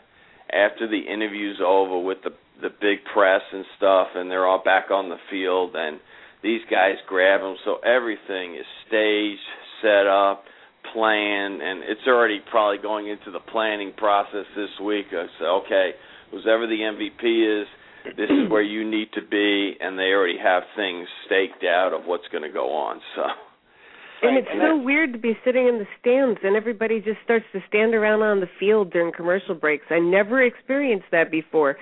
after 0.53 0.87
the 0.87 1.01
interview's 1.13 1.61
over 1.61 1.99
with 1.99 2.19
the 2.23 2.31
the 2.63 2.71
big 2.81 2.99
press 3.13 3.43
and 3.53 3.65
stuff, 3.77 4.07
and 4.15 4.31
they're 4.31 4.47
all 4.47 4.63
back 4.63 4.93
on 4.93 5.09
the 5.09 5.19
field, 5.33 5.75
and 5.75 5.99
these 6.45 6.63
guys 6.71 6.95
grab 7.09 7.41
them. 7.41 7.57
So 7.65 7.79
everything 7.79 8.55
is 8.55 8.67
staged, 8.87 9.49
set 9.83 10.07
up 10.07 10.45
plan, 10.93 11.61
and 11.61 11.83
it's 11.85 12.07
already 12.07 12.41
probably 12.51 12.79
going 12.79 13.09
into 13.09 13.31
the 13.31 13.41
planning 13.41 13.93
process 13.97 14.47
this 14.57 14.71
week. 14.85 15.07
I 15.13 15.27
say, 15.39 15.45
okay, 15.45 15.91
whoever 16.31 16.67
the 16.67 16.81
MVP 16.81 17.63
is, 17.63 17.67
this 18.17 18.29
is 18.29 18.51
where 18.51 18.63
you 18.63 18.89
need 18.89 19.09
to 19.15 19.23
be, 19.23 19.77
and 19.81 19.99
they 19.99 20.13
already 20.13 20.39
have 20.43 20.63
things 20.77 21.09
staked 21.27 21.65
out 21.65 21.93
of 21.93 22.05
what's 22.05 22.29
going 22.31 22.45
to 22.45 22.53
go 22.53 22.73
on. 22.73 23.01
So. 23.17 23.23
And 24.23 24.39
it's 24.39 24.49
so 24.59 24.77
weird 24.77 25.13
to 25.13 25.19
be 25.19 25.37
sitting 25.45 25.69
in 25.69 25.79
the 25.79 25.87
stands 26.01 26.41
and 26.43 26.57
everybody 26.57 26.99
just 27.01 27.19
starts 27.25 27.45
to 27.53 27.61
stand 27.69 27.95
around 27.95 28.23
on 28.23 28.41
the 28.41 28.49
field 28.59 28.91
during 28.91 29.13
commercial 29.13 29.55
breaks. 29.55 29.85
I 29.91 29.99
never 29.99 30.43
experienced 30.43 31.07
that 31.13 31.31
before 31.31 31.77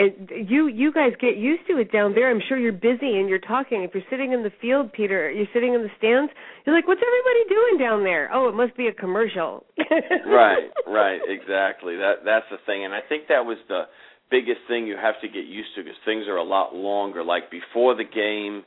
it, 0.00 0.48
you 0.48 0.66
you 0.66 0.92
guys 0.92 1.12
get 1.20 1.36
used 1.36 1.68
to 1.68 1.76
it 1.76 1.92
down 1.92 2.14
there. 2.14 2.30
I'm 2.30 2.40
sure 2.48 2.58
you're 2.58 2.72
busy 2.72 3.20
and 3.20 3.28
you're 3.28 3.38
talking. 3.38 3.82
If 3.82 3.90
you're 3.92 4.08
sitting 4.08 4.32
in 4.32 4.42
the 4.42 4.52
field, 4.60 4.92
Peter, 4.92 5.30
you're 5.30 5.50
sitting 5.52 5.74
in 5.74 5.82
the 5.82 5.92
stands. 5.98 6.32
You're 6.64 6.74
like, 6.74 6.88
"What's 6.88 7.02
everybody 7.04 7.42
doing 7.52 7.76
down 7.78 8.02
there?" 8.02 8.30
Oh, 8.32 8.48
it 8.48 8.54
must 8.54 8.74
be 8.76 8.86
a 8.86 8.92
commercial. 8.92 9.66
right, 10.26 10.72
right, 10.86 11.20
exactly. 11.28 11.96
That 11.96 12.24
that's 12.24 12.46
the 12.50 12.56
thing, 12.64 12.86
and 12.86 12.94
I 12.94 13.00
think 13.06 13.28
that 13.28 13.44
was 13.44 13.58
the 13.68 13.84
biggest 14.30 14.60
thing 14.68 14.86
you 14.86 14.96
have 14.96 15.20
to 15.20 15.28
get 15.28 15.44
used 15.44 15.68
to 15.76 15.82
because 15.82 15.98
things 16.06 16.24
are 16.28 16.36
a 16.36 16.44
lot 16.44 16.74
longer. 16.74 17.22
Like 17.22 17.50
before 17.50 17.94
the 17.94 18.04
game, 18.04 18.64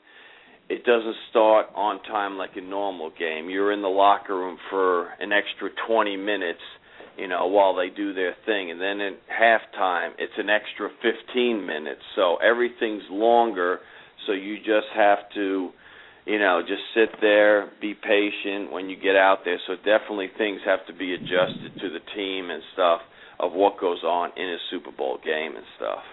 it 0.69 0.86
doesn't 0.86 1.15
start 1.32 1.67
on 1.74 2.04
time 2.04 2.38
like 2.38 2.58
a 2.58 2.62
normal 2.62 3.10
game. 3.10 3.50
You're 3.50 3.72
in 3.72 3.82
the 3.82 3.89
locker 3.89 4.38
room 4.38 4.58
for 4.69 5.10
an 5.19 5.32
extra 5.32 5.69
20 5.88 6.15
minutes 6.17 6.62
you 7.17 7.28
know, 7.28 7.47
while 7.47 7.76
they 7.76 7.89
do 7.89 8.13
their 8.13 8.36
thing. 8.45 8.71
And 8.71 8.82
then 8.82 8.99
at 9.02 9.13
halftime, 9.30 10.12
it's 10.17 10.34
an 10.38 10.49
extra 10.49 10.89
15 11.02 11.65
minutes. 11.65 12.02
So 12.15 12.38
everything's 12.38 13.04
longer. 13.10 13.80
So 14.26 14.34
you 14.34 14.58
just 14.58 14.88
have 14.95 15.19
to, 15.36 15.69
you 16.26 16.39
know, 16.39 16.62
just 16.62 16.82
sit 16.95 17.19
there, 17.21 17.71
be 17.82 17.93
patient 17.93 18.71
when 18.71 18.89
you 18.89 18.95
get 18.95 19.15
out 19.15 19.39
there. 19.45 19.60
So 19.67 19.76
definitely 19.76 20.30
things 20.38 20.62
have 20.65 20.86
to 20.88 20.93
be 20.93 21.13
adjusted 21.13 21.73
to 21.82 21.89
the 21.89 21.99
team 22.15 22.49
and 22.49 22.63
stuff 22.73 23.02
of 23.39 23.52
what 23.54 23.80
goes 23.80 24.04
on 24.04 24.32
in 24.38 24.49
a 24.49 24.58
Super 24.71 24.91
Bowl 24.91 25.17
game 25.23 25.56
and 25.56 25.65
stuff. 25.78 26.04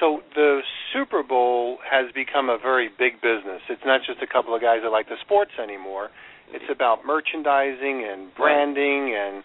So 0.00 0.20
the 0.34 0.60
Super 0.92 1.22
Bowl 1.22 1.78
has 1.88 2.12
become 2.12 2.50
a 2.50 2.58
very 2.60 2.88
big 2.98 3.22
business. 3.22 3.62
It's 3.70 3.84
not 3.86 4.00
just 4.06 4.20
a 4.20 4.26
couple 4.26 4.54
of 4.54 4.60
guys 4.60 4.80
that 4.82 4.90
like 4.90 5.08
the 5.08 5.16
sports 5.24 5.52
anymore. 5.62 6.10
It's 6.52 6.68
about 6.70 7.06
merchandising 7.06 8.06
and 8.06 8.34
branding 8.34 9.16
and 9.16 9.42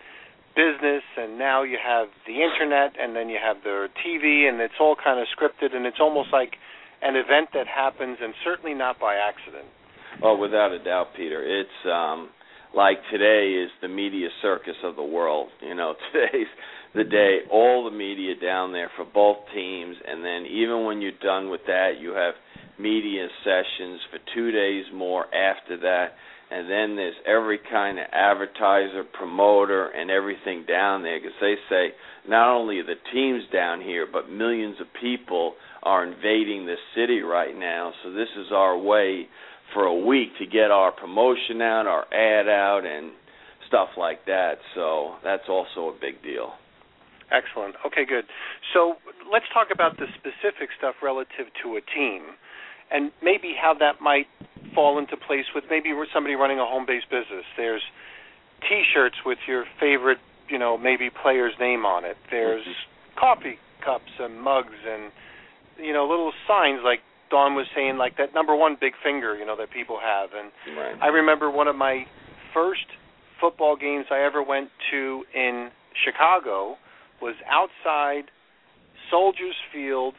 business 0.56 1.04
and 1.18 1.38
now 1.38 1.64
you 1.64 1.78
have 1.82 2.08
the 2.28 2.42
internet 2.44 2.94
and 3.00 3.16
then 3.16 3.30
you 3.30 3.38
have 3.42 3.58
the 3.64 3.88
TV 4.06 4.48
and 4.50 4.60
it's 4.60 4.80
all 4.80 4.96
kind 4.96 5.20
of 5.20 5.28
scripted 5.32 5.76
and 5.76 5.86
it's 5.86 6.00
almost 6.00 6.30
like 6.32 6.56
an 7.02 7.16
event 7.16 7.50
that 7.54 7.68
happens 7.68 8.18
and 8.22 8.34
certainly 8.44 8.74
not 8.74 9.00
by 9.00 9.16
accident. 9.16 9.66
Oh, 10.24 10.38
without 10.38 10.72
a 10.72 10.84
doubt, 10.84 11.08
Peter. 11.16 11.44
It's 11.44 11.80
um 11.86 12.30
like 12.76 12.98
today 13.12 13.64
is 13.64 13.70
the 13.82 13.88
media 13.88 14.30
circus 14.42 14.76
of 14.84 14.96
the 14.96 15.04
world. 15.04 15.50
You 15.62 15.76
know, 15.76 15.96
today's 16.14 16.52
the 16.94 17.04
day 17.04 17.40
all 17.52 17.90
the 17.90 17.96
media 17.96 18.36
down 18.36 18.74
there 18.74 18.92
for 18.96 19.06
both 19.06 19.38
teams 19.54 19.96
and 20.06 20.24
then 20.24 20.46
even 20.46 20.86
when 20.86 21.02
you're 21.02 21.20
done 21.24 21.50
with 21.50 21.62
that, 21.68 21.94
you 22.00 22.14
have 22.14 22.36
media 22.78 23.28
sessions 23.44 24.02
for 24.10 24.20
2 24.36 24.52
days 24.52 24.86
more 24.94 25.26
after 25.34 25.78
that 25.78 26.16
and 26.52 26.70
then 26.70 26.98
there's 26.98 27.16
every 27.26 27.60
kind 27.72 27.98
of 27.98 28.06
advertiser, 28.12 29.04
promoter, 29.14 29.88
and 29.88 30.12
everything 30.12 30.66
down 30.68 31.02
there 31.02 31.18
because 31.18 31.38
they 31.40 31.56
say 31.70 31.94
not 32.28 32.54
only 32.54 32.82
the 32.82 33.00
teams 33.14 33.44
down 33.54 33.82
here, 33.82 34.06
but 34.12 34.30
millions 34.30 34.76
of 34.82 34.88
people 35.00 35.54
are 35.84 36.06
invading 36.06 36.66
the 36.66 36.76
city 36.96 37.22
right 37.22 37.58
now. 37.58 37.94
So 38.04 38.12
this 38.12 38.28
is 38.38 38.48
our 38.52 38.78
way 38.78 39.28
for 39.74 39.86
a 39.86 39.96
week 39.96 40.30
to 40.40 40.46
get 40.46 40.72
our 40.72 40.92
promotion 40.92 41.62
out, 41.62 41.88
our 41.88 42.06
ad 42.14 42.50
out, 42.50 42.82
and 42.86 43.12
stuff 43.68 43.90
like 43.98 44.26
that. 44.26 44.56
So 44.76 45.16
that's 45.24 45.48
also 45.48 45.88
a 45.88 45.94
big 46.00 46.22
deal. 46.22 46.52
Excellent. 47.32 47.76
Okay, 47.88 48.04
good. 48.06 48.26
So 48.74 48.96
let's 49.32 49.46
talk 49.54 49.68
about 49.72 49.96
the 49.96 50.08
specific 50.20 50.68
stuff 50.78 50.96
relative 51.02 51.48
to 51.64 51.78
a 51.78 51.82
team 51.96 52.36
and 52.92 53.12
maybe 53.24 53.56
how 53.60 53.74
that 53.80 54.02
might 54.02 54.28
fall 54.76 55.00
into 55.00 55.18
place 55.18 55.46
with 55.54 55.66
maybe 55.70 55.92
somebody 56.14 56.36
running 56.36 56.60
a 56.60 56.66
home-based 56.66 57.10
business. 57.10 57.46
There's 57.58 57.82
T-shirts 58.62 59.18
with 59.26 59.40
your 59.48 59.66
favorite, 59.80 60.20
you 60.50 60.60
know, 60.60 60.78
maybe 60.78 61.10
player's 61.10 61.54
name 61.60 61.86
on 61.86 62.06
it. 62.06 62.18
There's 62.30 62.64
mm-hmm. 62.64 63.20
coffee 63.20 63.58
cups 63.84 64.12
and 64.20 64.40
mugs 64.40 64.78
and 64.88 65.12
you 65.80 65.92
know 65.92 66.06
little 66.08 66.32
signs 66.48 66.82
like 66.84 67.00
Dawn 67.32 67.56
was 67.56 67.66
saying, 67.74 67.98
like 67.98 68.18
that 68.18 68.36
number 68.36 68.56
one 68.56 68.78
big 68.80 68.94
finger, 69.02 69.36
you 69.36 69.46
know, 69.46 69.56
that 69.56 69.72
people 69.72 69.98
have. 70.04 70.30
And 70.36 70.52
right. 70.78 70.96
I 71.02 71.08
remember 71.08 71.50
one 71.50 71.68
of 71.68 71.76
my 71.76 72.06
first 72.54 72.86
football 73.40 73.76
games 73.76 74.06
I 74.12 74.24
ever 74.24 74.44
went 74.44 74.70
to 74.92 75.24
in 75.34 75.72
Chicago 76.06 76.76
was 77.22 77.36
outside 77.50 78.26
Soldiers 79.10 79.56
Field. 79.74 80.14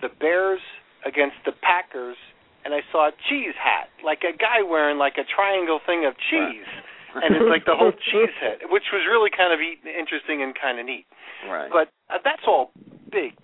The 0.00 0.08
Bears 0.08 0.60
against 1.04 1.36
the 1.44 1.52
Packers, 1.52 2.16
and 2.64 2.72
I 2.72 2.80
saw 2.90 3.08
a 3.08 3.14
cheese 3.28 3.54
hat, 3.60 3.92
like 4.04 4.24
a 4.24 4.32
guy 4.32 4.64
wearing 4.64 4.98
like 4.98 5.20
a 5.20 5.24
triangle 5.28 5.80
thing 5.84 6.08
of 6.08 6.16
cheese, 6.16 6.68
right. 7.14 7.24
and 7.24 7.36
it's 7.36 7.48
like 7.48 7.64
the 7.68 7.76
whole 7.76 7.92
cheese 8.10 8.34
head, 8.40 8.64
which 8.72 8.88
was 8.92 9.04
really 9.04 9.30
kind 9.30 9.52
of 9.52 9.60
interesting 9.60 10.42
and 10.42 10.56
kind 10.56 10.80
of 10.80 10.86
neat. 10.86 11.06
Right. 11.44 11.68
But 11.70 11.92
uh, 12.08 12.18
that's 12.24 12.48
all 12.48 12.72
big 13.12 13.36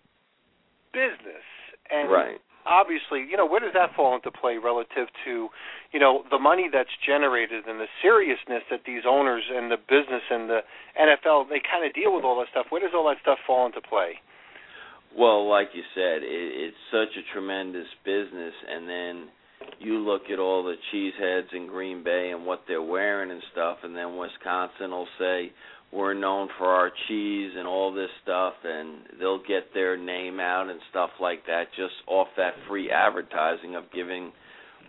business, 0.96 1.44
and 1.92 2.11
right. 2.11 2.40
obviously, 2.64 3.29
you 3.29 3.37
know, 3.37 3.44
where 3.44 3.61
does 3.61 3.77
that 3.77 3.92
fall 3.94 4.16
into 4.16 4.33
play 4.33 4.57
relative 4.57 5.12
to, 5.29 5.53
you 5.92 6.01
know, 6.01 6.25
the 6.33 6.40
money 6.40 6.73
that's 6.73 6.96
generated 7.05 7.68
and 7.68 7.79
the 7.79 7.92
seriousness 8.01 8.64
that 8.73 8.88
these 8.88 9.05
owners 9.05 9.44
and 9.53 9.70
the 9.70 9.77
business 9.77 10.25
and 10.33 10.49
the 10.49 10.64
NFL 10.96 11.53
they 11.53 11.61
kind 11.61 11.85
of 11.85 11.92
deal 11.92 12.16
with 12.16 12.25
all 12.25 12.40
that 12.40 12.49
stuff. 12.51 12.73
Where 12.73 12.81
does 12.81 12.96
all 12.96 13.07
that 13.12 13.20
stuff 13.20 13.38
fall 13.46 13.66
into 13.68 13.85
play? 13.85 14.18
Well, 15.16 15.49
like 15.49 15.68
you 15.75 15.83
said, 15.94 16.23
it, 16.23 16.25
it's 16.25 16.77
such 16.90 17.16
a 17.16 17.33
tremendous 17.33 17.87
business, 18.05 18.55
and 18.68 18.88
then 18.88 19.29
you 19.79 19.99
look 19.99 20.23
at 20.33 20.38
all 20.38 20.62
the 20.62 20.77
cheeseheads 20.92 21.53
in 21.55 21.66
Green 21.66 22.03
Bay 22.05 22.31
and 22.35 22.46
what 22.46 22.62
they're 22.68 22.83
wearing 22.83 23.31
and 23.31 23.42
stuff, 23.53 23.79
and 23.83 23.94
then 23.94 24.16
Wisconsin 24.16 24.90
will 24.90 25.09
say 25.18 25.53
we're 25.92 26.14
known 26.14 26.49
for 26.57 26.66
our 26.66 26.90
cheese 27.09 27.53
and 27.57 27.66
all 27.66 27.92
this 27.92 28.11
stuff, 28.23 28.55
and 28.64 29.01
they'll 29.18 29.42
get 29.42 29.75
their 29.75 29.96
name 29.96 30.38
out 30.38 30.68
and 30.70 30.81
stuff 30.90 31.11
like 31.20 31.44
that 31.46 31.64
just 31.77 31.94
off 32.07 32.29
that 32.37 32.55
free 32.68 32.90
advertising 32.90 33.75
of 33.75 33.85
giving 33.92 34.33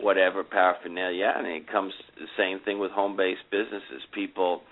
whatever 0.00 0.44
paraphernalia. 0.44 1.32
And 1.36 1.46
it 1.46 1.70
comes 1.70 1.92
the 2.16 2.26
same 2.38 2.60
thing 2.64 2.78
with 2.78 2.92
home-based 2.92 3.50
businesses. 3.50 4.02
People, 4.14 4.62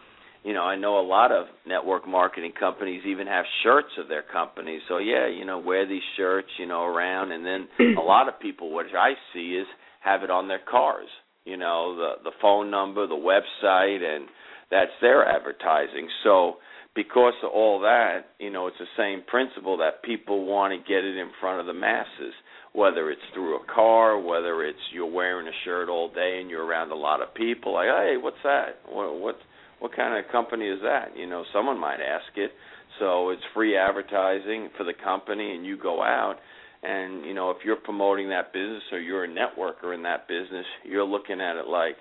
you 0.42 0.54
know, 0.54 0.62
I 0.62 0.76
know 0.76 0.98
a 0.98 1.06
lot 1.06 1.32
of 1.32 1.46
network 1.66 2.08
marketing 2.08 2.52
companies 2.58 3.02
even 3.06 3.26
have 3.26 3.44
shirts 3.62 3.90
of 3.98 4.08
their 4.08 4.22
companies. 4.22 4.80
So 4.88 4.98
yeah, 4.98 5.28
you 5.28 5.44
know, 5.44 5.58
wear 5.58 5.86
these 5.86 6.02
shirts, 6.16 6.48
you 6.58 6.66
know, 6.66 6.84
around, 6.84 7.32
and 7.32 7.44
then 7.44 7.68
a 7.98 8.00
lot 8.00 8.28
of 8.28 8.40
people, 8.40 8.72
what 8.72 8.86
I 8.86 9.12
see 9.34 9.56
is 9.56 9.66
have 10.00 10.22
it 10.22 10.30
on 10.30 10.48
their 10.48 10.60
cars. 10.70 11.08
You 11.44 11.56
know, 11.56 11.96
the 11.96 12.30
the 12.30 12.36
phone 12.40 12.70
number, 12.70 13.06
the 13.06 13.14
website, 13.14 14.02
and 14.02 14.28
that's 14.70 14.92
their 15.00 15.26
advertising. 15.26 16.08
So 16.24 16.56
because 16.94 17.34
of 17.42 17.50
all 17.50 17.80
that, 17.80 18.26
you 18.38 18.50
know, 18.50 18.66
it's 18.66 18.78
the 18.78 18.86
same 18.96 19.22
principle 19.26 19.76
that 19.78 20.02
people 20.02 20.44
want 20.44 20.72
to 20.72 20.78
get 20.78 21.04
it 21.04 21.16
in 21.16 21.30
front 21.40 21.60
of 21.60 21.66
the 21.66 21.74
masses, 21.74 22.34
whether 22.72 23.10
it's 23.10 23.20
through 23.32 23.56
a 23.56 23.66
car, 23.72 24.18
whether 24.18 24.64
it's 24.64 24.78
you're 24.92 25.10
wearing 25.10 25.46
a 25.46 25.56
shirt 25.64 25.88
all 25.88 26.10
day 26.12 26.38
and 26.40 26.50
you're 26.50 26.64
around 26.64 26.90
a 26.90 26.96
lot 26.96 27.22
of 27.22 27.34
people, 27.34 27.74
like, 27.74 27.88
hey, 27.88 28.16
what's 28.20 28.42
that? 28.42 28.80
What 28.88 29.20
what 29.20 29.36
what 29.80 29.94
kind 29.96 30.16
of 30.16 30.30
company 30.30 30.66
is 30.66 30.80
that? 30.82 31.16
You 31.16 31.26
know, 31.26 31.44
someone 31.52 31.78
might 31.78 32.00
ask 32.00 32.36
it. 32.36 32.52
So 32.98 33.30
it's 33.30 33.42
free 33.54 33.76
advertising 33.76 34.70
for 34.76 34.84
the 34.84 34.92
company, 35.02 35.54
and 35.54 35.64
you 35.64 35.76
go 35.76 36.02
out 36.02 36.36
and 36.82 37.24
you 37.24 37.34
know, 37.34 37.50
if 37.50 37.58
you're 37.64 37.76
promoting 37.76 38.30
that 38.30 38.52
business 38.52 38.82
or 38.92 38.98
you're 38.98 39.24
a 39.24 39.28
networker 39.28 39.94
in 39.94 40.02
that 40.04 40.26
business, 40.28 40.64
you're 40.84 41.04
looking 41.04 41.40
at 41.40 41.56
it 41.56 41.66
like, 41.66 41.96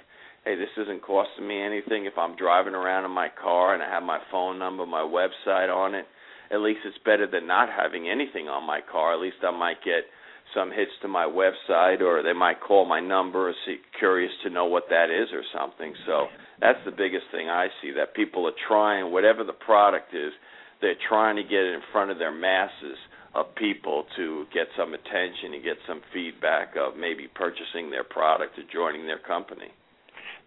hey, 0.45 0.55
this 0.55 0.69
isn't 0.81 1.01
costing 1.01 1.47
me 1.47 1.61
anything 1.61 2.05
if 2.05 2.17
I'm 2.17 2.35
driving 2.37 2.73
around 2.73 3.05
in 3.05 3.11
my 3.11 3.27
car 3.41 3.73
and 3.73 3.83
I 3.83 3.89
have 3.89 4.03
my 4.03 4.19
phone 4.31 4.57
number, 4.57 4.85
my 4.85 5.01
website 5.01 5.73
on 5.73 5.95
it. 5.95 6.05
At 6.51 6.61
least 6.61 6.79
it's 6.85 6.97
better 7.05 7.27
than 7.29 7.45
not 7.45 7.69
having 7.69 8.09
anything 8.09 8.47
on 8.47 8.65
my 8.65 8.79
car. 8.89 9.13
At 9.13 9.19
least 9.19 9.37
I 9.43 9.51
might 9.51 9.83
get 9.83 10.07
some 10.55 10.71
hits 10.71 10.91
to 11.01 11.07
my 11.07 11.25
website 11.25 12.01
or 12.01 12.23
they 12.23 12.33
might 12.33 12.61
call 12.61 12.85
my 12.85 12.99
number 12.99 13.49
or 13.49 13.53
see 13.65 13.77
curious 13.99 14.31
to 14.43 14.49
know 14.49 14.65
what 14.65 14.85
that 14.89 15.11
is 15.11 15.27
or 15.33 15.43
something. 15.53 15.93
So 16.07 16.27
that's 16.61 16.79
the 16.85 16.91
biggest 16.91 17.25
thing 17.31 17.49
I 17.49 17.67
see 17.81 17.91
that 17.95 18.13
people 18.13 18.47
are 18.47 18.57
trying 18.67 19.11
whatever 19.11 19.43
the 19.43 19.53
product 19.53 20.13
is, 20.13 20.33
they're 20.81 20.99
trying 21.07 21.35
to 21.35 21.43
get 21.43 21.63
it 21.63 21.73
in 21.73 21.81
front 21.91 22.11
of 22.11 22.19
their 22.19 22.33
masses 22.33 22.97
of 23.35 23.53
people 23.55 24.05
to 24.17 24.45
get 24.53 24.67
some 24.77 24.93
attention 24.93 25.53
and 25.53 25.63
get 25.63 25.77
some 25.87 26.01
feedback 26.13 26.73
of 26.75 26.97
maybe 26.97 27.27
purchasing 27.27 27.89
their 27.91 28.03
product 28.03 28.57
or 28.57 28.63
joining 28.73 29.05
their 29.05 29.19
company. 29.19 29.71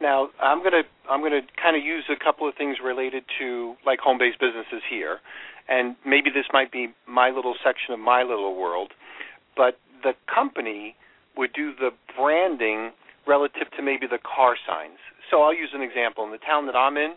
Now, 0.01 0.31
I'm 0.43 0.59
going 0.59 0.73
to 0.73 0.83
I'm 1.09 1.23
to 1.23 1.41
kind 1.63 1.77
of 1.77 1.85
use 1.85 2.05
a 2.11 2.23
couple 2.23 2.49
of 2.49 2.55
things 2.57 2.79
related 2.83 3.23
to 3.39 3.75
like 3.87 4.01
home-based 4.01 4.41
businesses 4.41 4.83
here, 4.91 5.21
and 5.69 5.95
maybe 6.05 6.29
this 6.31 6.47
might 6.53 6.73
be 6.73 6.89
my 7.07 7.31
little 7.31 7.55
section 7.65 7.95
of 7.95 8.01
my 8.01 8.23
little 8.23 8.57
world, 8.57 8.93
but 9.57 9.79
the 10.03 10.13
company 10.33 10.97
would 11.37 11.53
do 11.53 11.73
the 11.79 11.91
branding 12.17 12.91
relative 13.27 13.71
to 13.77 13.83
maybe 13.83 14.07
the 14.07 14.19
car 14.19 14.57
signs. 14.67 14.99
So 15.31 15.43
I'll 15.43 15.55
use 15.55 15.71
an 15.75 15.83
example. 15.83 16.25
In 16.25 16.31
the 16.31 16.43
town 16.43 16.67
that 16.67 16.77
I'm 16.77 16.97
in, 16.97 17.15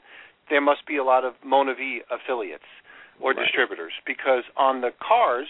there 0.50 0.62
must 0.62 0.86
be 0.88 0.98
a 0.98 1.04
lot 1.04 1.26
of 1.26 1.34
MonaVie 1.46 2.06
affiliates 2.12 2.70
or 3.20 3.32
right. 3.32 3.40
distributors 3.40 3.94
because 4.06 4.44
on 4.58 4.82
the 4.82 4.92
cars 5.02 5.48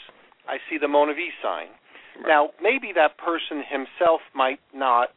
I 0.47 0.57
see 0.69 0.77
the 0.77 0.87
MonaVie 0.87 1.35
sign. 1.41 1.73
Right. 2.21 2.27
Now, 2.27 2.49
maybe 2.61 2.93
that 2.95 3.17
person 3.17 3.63
himself 3.65 4.21
might 4.33 4.59
not 4.73 5.09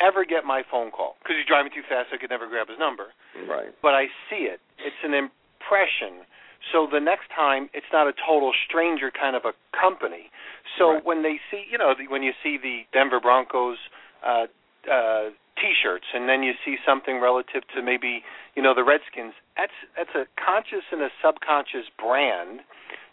ever 0.00 0.24
get 0.24 0.44
my 0.44 0.62
phone 0.70 0.90
call 0.90 1.16
because 1.20 1.36
he's 1.36 1.46
driving 1.46 1.70
too 1.74 1.84
fast. 1.84 2.08
So 2.10 2.16
I 2.16 2.18
could 2.18 2.30
never 2.30 2.48
grab 2.48 2.68
his 2.68 2.78
number. 2.78 3.12
Right. 3.48 3.74
But 3.82 3.92
I 3.92 4.08
see 4.30 4.48
it. 4.48 4.60
It's 4.80 5.02
an 5.04 5.12
impression. 5.12 6.24
So 6.72 6.88
the 6.90 7.00
next 7.00 7.28
time, 7.34 7.68
it's 7.72 7.88
not 7.92 8.08
a 8.08 8.12
total 8.16 8.52
stranger 8.68 9.10
kind 9.12 9.36
of 9.36 9.44
a 9.44 9.52
company. 9.76 10.32
So 10.78 10.96
right. 10.96 11.04
when 11.04 11.22
they 11.22 11.40
see, 11.50 11.64
you 11.70 11.76
know, 11.76 11.92
when 12.08 12.22
you 12.22 12.32
see 12.42 12.56
the 12.56 12.88
Denver 12.92 13.20
Broncos 13.20 13.76
uh, 14.24 14.48
uh, 14.86 15.30
T-shirts, 15.60 16.06
and 16.14 16.28
then 16.28 16.42
you 16.42 16.52
see 16.64 16.76
something 16.86 17.20
relative 17.20 17.62
to 17.74 17.82
maybe, 17.82 18.22
you 18.56 18.62
know, 18.62 18.74
the 18.74 18.84
Redskins. 18.84 19.34
That's 19.56 19.76
that's 19.96 20.14
a 20.14 20.24
conscious 20.40 20.84
and 20.90 21.02
a 21.02 21.10
subconscious 21.22 21.90
brand 21.98 22.60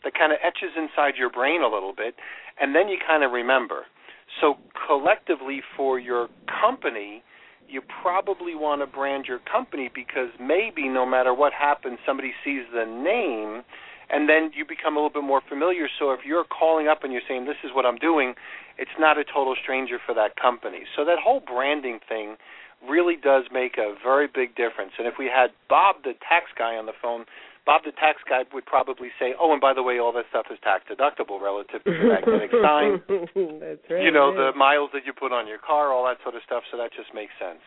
that 0.04 0.14
kind 0.14 0.32
of 0.32 0.40
etches 0.44 0.78
inside 0.78 1.16
your 1.18 1.30
brain 1.30 1.62
a 1.62 1.68
little 1.68 1.94
bit, 1.94 2.16
and 2.60 2.74
then 2.76 2.88
you 2.88 2.98
kind 3.06 3.24
of 3.24 3.32
remember. 3.32 3.84
So 4.40 4.56
collectively, 4.88 5.62
for 5.76 6.00
your 6.00 6.30
company, 6.48 7.24
you 7.68 7.82
probably 8.02 8.56
want 8.56 8.82
to 8.82 8.88
brand 8.88 9.26
your 9.26 9.40
company 9.40 9.90
because 9.94 10.30
maybe 10.40 10.88
no 10.88 11.06
matter 11.06 11.34
what 11.34 11.54
happens, 11.54 12.00
somebody 12.06 12.32
sees 12.44 12.64
the 12.74 12.86
name 12.86 13.64
and 14.10 14.30
then 14.30 14.52
you 14.56 14.66
become 14.66 14.96
a 14.96 15.00
little 15.00 15.14
bit 15.14 15.24
more 15.24 15.42
familiar. 15.48 15.88
So 16.00 16.12
if 16.12 16.22
you're 16.26 16.46
calling 16.46 16.88
up 16.88 17.04
and 17.04 17.12
you're 17.12 17.26
saying, 17.28 17.46
This 17.46 17.60
is 17.64 17.72
what 17.74 17.86
I'm 17.86 17.98
doing, 17.98 18.36
it's 18.78 18.96
not 19.00 19.18
a 19.18 19.24
total 19.24 19.56
stranger 19.60 19.98
for 20.04 20.14
that 20.16 20.36
company. 20.36 20.84
So 20.96 21.04
that 21.06 21.20
whole 21.20 21.42
branding 21.42 22.00
thing 22.08 22.38
really 22.88 23.16
does 23.18 23.46
make 23.52 23.78
a 23.78 23.96
very 24.04 24.28
big 24.28 24.56
difference. 24.56 24.94
And 24.98 25.08
if 25.08 25.16
we 25.18 25.26
had 25.26 25.50
Bob, 25.68 26.04
the 26.04 26.14
tax 26.22 26.54
guy, 26.58 26.78
on 26.78 26.86
the 26.86 26.94
phone, 27.02 27.26
Bob, 27.66 27.84
the 27.84 27.92
tax 27.92 28.24
guy, 28.24 28.48
would 28.54 28.66
probably 28.66 29.10
say, 29.20 29.36
"Oh, 29.36 29.52
and 29.52 29.60
by 29.60 29.74
the 29.74 29.84
way, 29.84 30.00
all 30.00 30.14
that 30.14 30.26
stuff 30.30 30.46
is 30.50 30.58
tax 30.64 30.86
deductible 30.88 31.42
relative 31.42 31.84
to 31.84 31.92
the 31.92 32.08
magnetic 32.08 32.52
sign. 32.64 33.04
That's 33.60 33.84
right. 33.92 34.04
You 34.04 34.12
know, 34.12 34.32
the 34.32 34.56
miles 34.56 34.92
that 34.94 35.04
you 35.06 35.12
put 35.12 35.34
on 35.34 35.48
your 35.48 35.58
car, 35.60 35.92
all 35.92 36.06
that 36.06 36.24
sort 36.24 36.36
of 36.36 36.42
stuff. 36.46 36.64
So 36.72 36.78
that 36.78 36.96
just 36.96 37.12
makes 37.14 37.34
sense. 37.36 37.60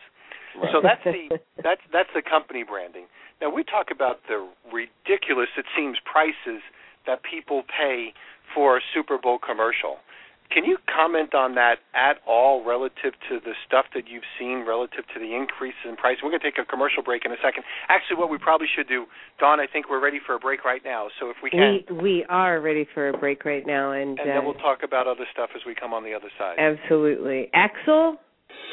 Right. 0.57 0.71
So 0.73 0.81
that's 0.81 1.03
the 1.03 1.39
that's 1.63 1.81
that's 1.93 2.09
the 2.15 2.21
company 2.21 2.63
branding. 2.63 3.05
Now 3.41 3.49
we 3.49 3.63
talk 3.63 3.87
about 3.91 4.21
the 4.29 4.47
ridiculous, 4.71 5.49
it 5.57 5.65
seems, 5.75 5.97
prices 6.05 6.61
that 7.07 7.21
people 7.23 7.63
pay 7.65 8.13
for 8.53 8.77
a 8.77 8.81
Super 8.93 9.17
Bowl 9.17 9.39
commercial. 9.39 9.97
Can 10.51 10.65
you 10.65 10.77
comment 10.83 11.33
on 11.33 11.55
that 11.55 11.79
at 11.95 12.19
all 12.27 12.63
relative 12.65 13.15
to 13.29 13.39
the 13.39 13.53
stuff 13.65 13.85
that 13.95 14.03
you've 14.09 14.27
seen 14.37 14.65
relative 14.67 15.07
to 15.15 15.19
the 15.19 15.33
increases 15.33 15.79
in 15.87 15.95
price? 15.95 16.17
We're 16.21 16.29
going 16.29 16.41
to 16.41 16.51
take 16.51 16.59
a 16.59 16.65
commercial 16.65 17.01
break 17.01 17.23
in 17.23 17.31
a 17.31 17.39
second. 17.41 17.63
Actually, 17.87 18.17
what 18.17 18.29
we 18.29 18.37
probably 18.37 18.67
should 18.67 18.87
do, 18.87 19.05
Dawn, 19.39 19.61
I 19.61 19.65
think 19.65 19.89
we're 19.89 20.03
ready 20.03 20.19
for 20.19 20.35
a 20.35 20.39
break 20.39 20.65
right 20.65 20.81
now. 20.83 21.07
So 21.19 21.29
if 21.29 21.37
we 21.41 21.51
can, 21.51 21.79
we 21.89 21.95
we 22.01 22.25
are 22.27 22.59
ready 22.59 22.85
for 22.93 23.07
a 23.07 23.17
break 23.17 23.45
right 23.45 23.65
now, 23.65 23.93
and 23.93 24.19
and 24.19 24.29
uh, 24.29 24.33
then 24.35 24.45
we'll 24.45 24.53
talk 24.55 24.79
about 24.83 25.07
other 25.07 25.25
stuff 25.31 25.51
as 25.55 25.61
we 25.65 25.73
come 25.73 25.93
on 25.93 26.03
the 26.03 26.13
other 26.13 26.29
side. 26.37 26.57
absolutely, 26.59 27.49
Axel, 27.53 28.17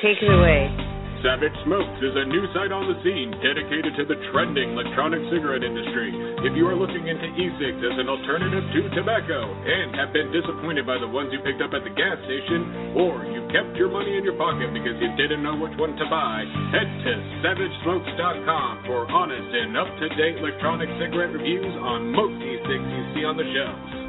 take 0.02 0.18
it 0.20 0.32
away. 0.32 0.87
Savage 1.18 1.54
Smokes 1.66 1.98
is 1.98 2.14
a 2.14 2.30
new 2.30 2.46
site 2.54 2.70
on 2.70 2.86
the 2.86 2.94
scene 3.02 3.34
dedicated 3.42 3.90
to 3.98 4.06
the 4.06 4.14
trending 4.30 4.78
electronic 4.78 5.18
cigarette 5.34 5.66
industry. 5.66 6.14
If 6.46 6.54
you 6.54 6.62
are 6.70 6.78
looking 6.78 7.10
into 7.10 7.26
e-cigs 7.34 7.82
as 7.82 7.96
an 7.98 8.06
alternative 8.06 8.62
to 8.62 8.80
tobacco 8.94 9.50
and 9.50 9.98
have 9.98 10.14
been 10.14 10.30
disappointed 10.30 10.86
by 10.86 10.94
the 11.02 11.10
ones 11.10 11.34
you 11.34 11.42
picked 11.42 11.58
up 11.58 11.74
at 11.74 11.82
the 11.82 11.90
gas 11.90 12.22
station, 12.22 12.94
or 12.94 13.26
you 13.26 13.42
kept 13.50 13.74
your 13.74 13.90
money 13.90 14.14
in 14.14 14.22
your 14.22 14.38
pocket 14.38 14.70
because 14.70 14.94
you 15.02 15.10
didn't 15.18 15.42
know 15.42 15.58
which 15.58 15.74
one 15.74 15.98
to 15.98 16.06
buy, 16.06 16.46
head 16.70 16.86
to 16.86 17.12
SavageSmokes.com 17.42 18.86
for 18.86 19.10
honest 19.10 19.50
and 19.58 19.74
up-to-date 19.74 20.38
electronic 20.38 20.86
cigarette 21.02 21.34
reviews 21.34 21.74
on 21.82 22.14
most 22.14 22.38
e-cigs 22.38 22.88
you 22.94 23.04
see 23.18 23.24
on 23.26 23.34
the 23.34 23.46
shelves. 23.50 24.07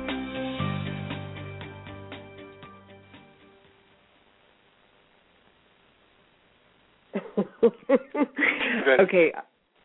Okay, 9.01 9.31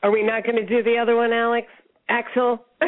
are 0.02 0.10
we 0.10 0.22
not 0.22 0.44
going 0.44 0.56
to 0.56 0.66
do 0.66 0.82
the 0.82 0.98
other 0.98 1.16
one, 1.16 1.32
Alex? 1.32 1.66
Axel? 2.08 2.64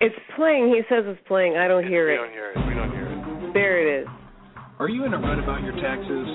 it's 0.00 0.14
playing. 0.36 0.68
He 0.68 0.82
says 0.88 1.04
it's 1.06 1.20
playing. 1.28 1.56
I 1.56 1.68
don't 1.68 1.86
hear 1.86 2.06
we 2.08 2.14
it. 2.14 2.16
don't 2.16 2.30
hear 2.30 2.50
it. 2.52 2.56
We 2.66 2.74
don't 2.74 2.90
hear 2.90 3.06
it. 3.06 3.52
There 3.54 3.78
it 3.80 4.02
is. 4.02 4.08
Are 4.78 4.88
you 4.88 5.04
in 5.04 5.12
a 5.12 5.18
rut 5.18 5.42
about 5.42 5.62
your 5.66 5.74
taxes? 5.82 6.26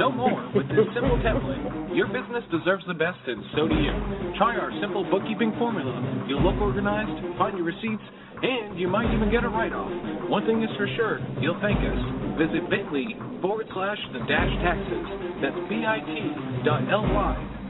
No 0.00 0.08
more. 0.10 0.40
With 0.56 0.64
this 0.72 0.88
simple 0.96 1.20
template, 1.20 1.92
your 1.92 2.08
business 2.08 2.40
deserves 2.48 2.82
the 2.88 2.96
best, 2.96 3.20
and 3.28 3.44
so 3.52 3.68
do 3.68 3.76
you. 3.76 3.92
Try 4.40 4.56
our 4.56 4.72
simple 4.80 5.04
bookkeeping 5.04 5.52
formula. 5.60 5.92
You'll 6.26 6.40
look 6.40 6.56
organized, 6.56 7.12
find 7.36 7.52
your 7.52 7.68
receipts, 7.68 8.00
and 8.42 8.78
you 8.78 8.88
might 8.88 9.12
even 9.14 9.30
get 9.30 9.44
a 9.44 9.48
write-off. 9.48 9.90
One 10.28 10.44
thing 10.46 10.62
is 10.62 10.70
for 10.76 10.88
sure, 10.96 11.20
you'll 11.40 11.60
thank 11.60 11.78
us. 11.78 11.98
Visit 12.38 12.68
bit.ly 12.68 13.14
forward 13.40 13.66
slash 13.72 13.98
the 14.12 14.18
dash 14.20 14.52
taxes. 14.62 15.06
That's 15.40 15.54
bit.ly 15.68 16.68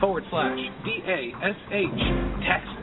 forward 0.00 0.24
slash 0.30 0.58
D-A-S-H 0.84 2.02
taxes. 2.46 2.78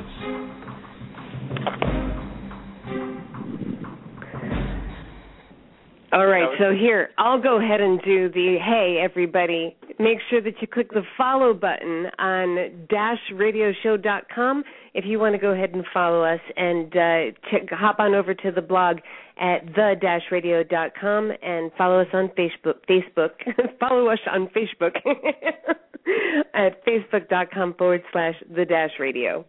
All 6.12 6.26
right, 6.26 6.50
so 6.58 6.72
here, 6.72 7.10
I'll 7.20 7.42
go 7.42 7.60
ahead 7.64 7.82
and 7.82 8.02
do 8.02 8.30
the 8.30 8.58
hey, 8.64 9.00
everybody. 9.04 9.76
make 10.00 10.18
sure 10.30 10.42
that 10.42 10.54
you 10.60 10.68
click 10.68 10.90
the 10.92 11.04
follow 11.18 11.54
button 11.54 12.08
on 12.18 12.88
dashradioshow.com 12.90 14.64
if 14.94 15.06
you 15.06 15.20
want 15.20 15.34
to 15.34 15.40
go 15.40 15.52
ahead 15.52 15.72
and 15.74 15.86
follow 15.94 16.24
us 16.24 16.40
and 16.56 16.88
uh, 16.96 17.38
check, 17.50 17.70
hop 17.72 18.00
on 18.00 18.16
over 18.16 18.34
to 18.34 18.52
the 18.52 18.62
blog 18.62 18.98
at 19.40 19.66
the-radio.com 19.76 21.32
and 21.42 21.72
follow 21.78 22.02
us 22.02 22.08
on 22.14 22.30
Facebook. 22.30 22.76
Facebook. 22.90 23.32
follow 23.80 24.10
us 24.10 24.20
on 24.32 24.48
Facebook 24.48 24.96
at 26.54 26.86
facebook.com 26.86 27.76
forward 27.76 28.04
slash 28.12 28.36
the 28.54 28.66
dash 28.66 28.92
radio. 29.00 29.46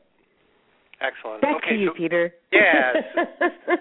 Excellent. 1.01 1.41
Back 1.41 1.57
okay, 1.65 1.77
to 1.77 1.81
you, 1.81 1.89
so, 1.89 1.95
Peter. 1.97 2.35
Yes. 2.53 2.97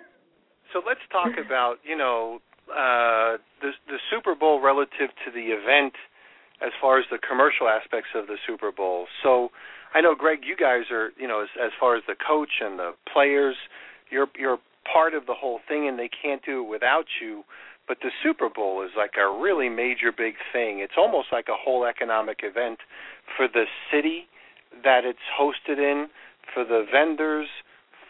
so 0.74 0.82
let's 0.88 1.02
talk 1.12 1.34
about 1.44 1.76
you 1.84 1.98
know 1.98 2.40
uh, 2.72 3.38
the 3.62 3.72
the 3.88 4.00
Super 4.10 4.36
Bowl 4.36 4.62
relative 4.62 5.10
to 5.26 5.32
the 5.34 5.52
event 5.52 5.94
as 6.62 6.72
far 6.82 7.00
as 7.00 7.06
the 7.12 7.18
commercial 7.18 7.68
aspects 7.68 8.10
of 8.16 8.28
the 8.28 8.38
Super 8.46 8.72
Bowl. 8.72 9.08
So 9.24 9.50
I 9.94 10.02
know 10.02 10.16
Greg, 10.16 10.40
you 10.44 10.56
guys 10.56 10.92
are 10.92 11.12
you 11.18 11.28
know 11.28 11.42
as 11.42 11.50
as 11.62 11.72
far 11.80 11.96
as 11.96 12.04
the 12.08 12.16
coach 12.16 12.62
and 12.62 12.80
the 12.80 12.92
players, 13.12 13.56
you're 14.10 14.28
you're 14.38 14.60
part 14.92 15.14
of 15.14 15.26
the 15.26 15.34
whole 15.34 15.60
thing, 15.68 15.88
and 15.88 15.98
they 15.98 16.10
can't 16.10 16.44
do 16.46 16.64
it 16.64 16.70
without 16.70 17.06
you. 17.22 17.44
But 17.88 17.98
the 18.02 18.12
Super 18.22 18.50
Bowl 18.50 18.84
is 18.84 18.92
like 18.96 19.14
a 19.18 19.30
really 19.30 19.68
major 19.68 20.12
big 20.16 20.36
thing. 20.54 20.80
It's 20.80 20.94
almost 20.98 21.30
like 21.32 21.48
a 21.50 21.58
whole 21.58 21.86
economic 21.86 22.42
event 22.44 22.80
for 23.36 23.48
the 23.48 23.66
city 23.92 24.28
that 24.84 25.06
it's 25.06 25.26
hosted 25.40 25.80
in, 25.80 26.08
for 26.54 26.64
the 26.64 26.86
vendors, 26.92 27.48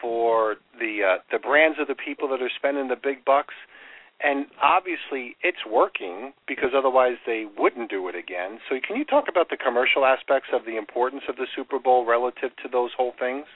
for 0.00 0.56
the 0.78 1.00
uh, 1.02 1.22
the 1.32 1.38
brands 1.38 1.78
of 1.80 1.88
the 1.88 1.94
people 1.94 2.28
that 2.28 2.42
are 2.42 2.50
spending 2.54 2.88
the 2.88 2.96
big 2.96 3.24
bucks. 3.24 3.54
And 4.22 4.46
obviously, 4.62 5.36
it's 5.42 5.64
working 5.64 6.32
because 6.46 6.70
otherwise 6.76 7.16
they 7.26 7.46
wouldn't 7.56 7.90
do 7.90 8.08
it 8.08 8.14
again. 8.14 8.58
So, 8.68 8.76
can 8.86 8.96
you 8.96 9.04
talk 9.04 9.24
about 9.28 9.48
the 9.48 9.56
commercial 9.56 10.04
aspects 10.04 10.50
of 10.52 10.66
the 10.66 10.76
importance 10.76 11.22
of 11.28 11.36
the 11.36 11.46
Super 11.56 11.78
Bowl 11.78 12.04
relative 12.04 12.50
to 12.62 12.68
those 12.70 12.90
whole 12.96 13.14
things? 13.18 13.46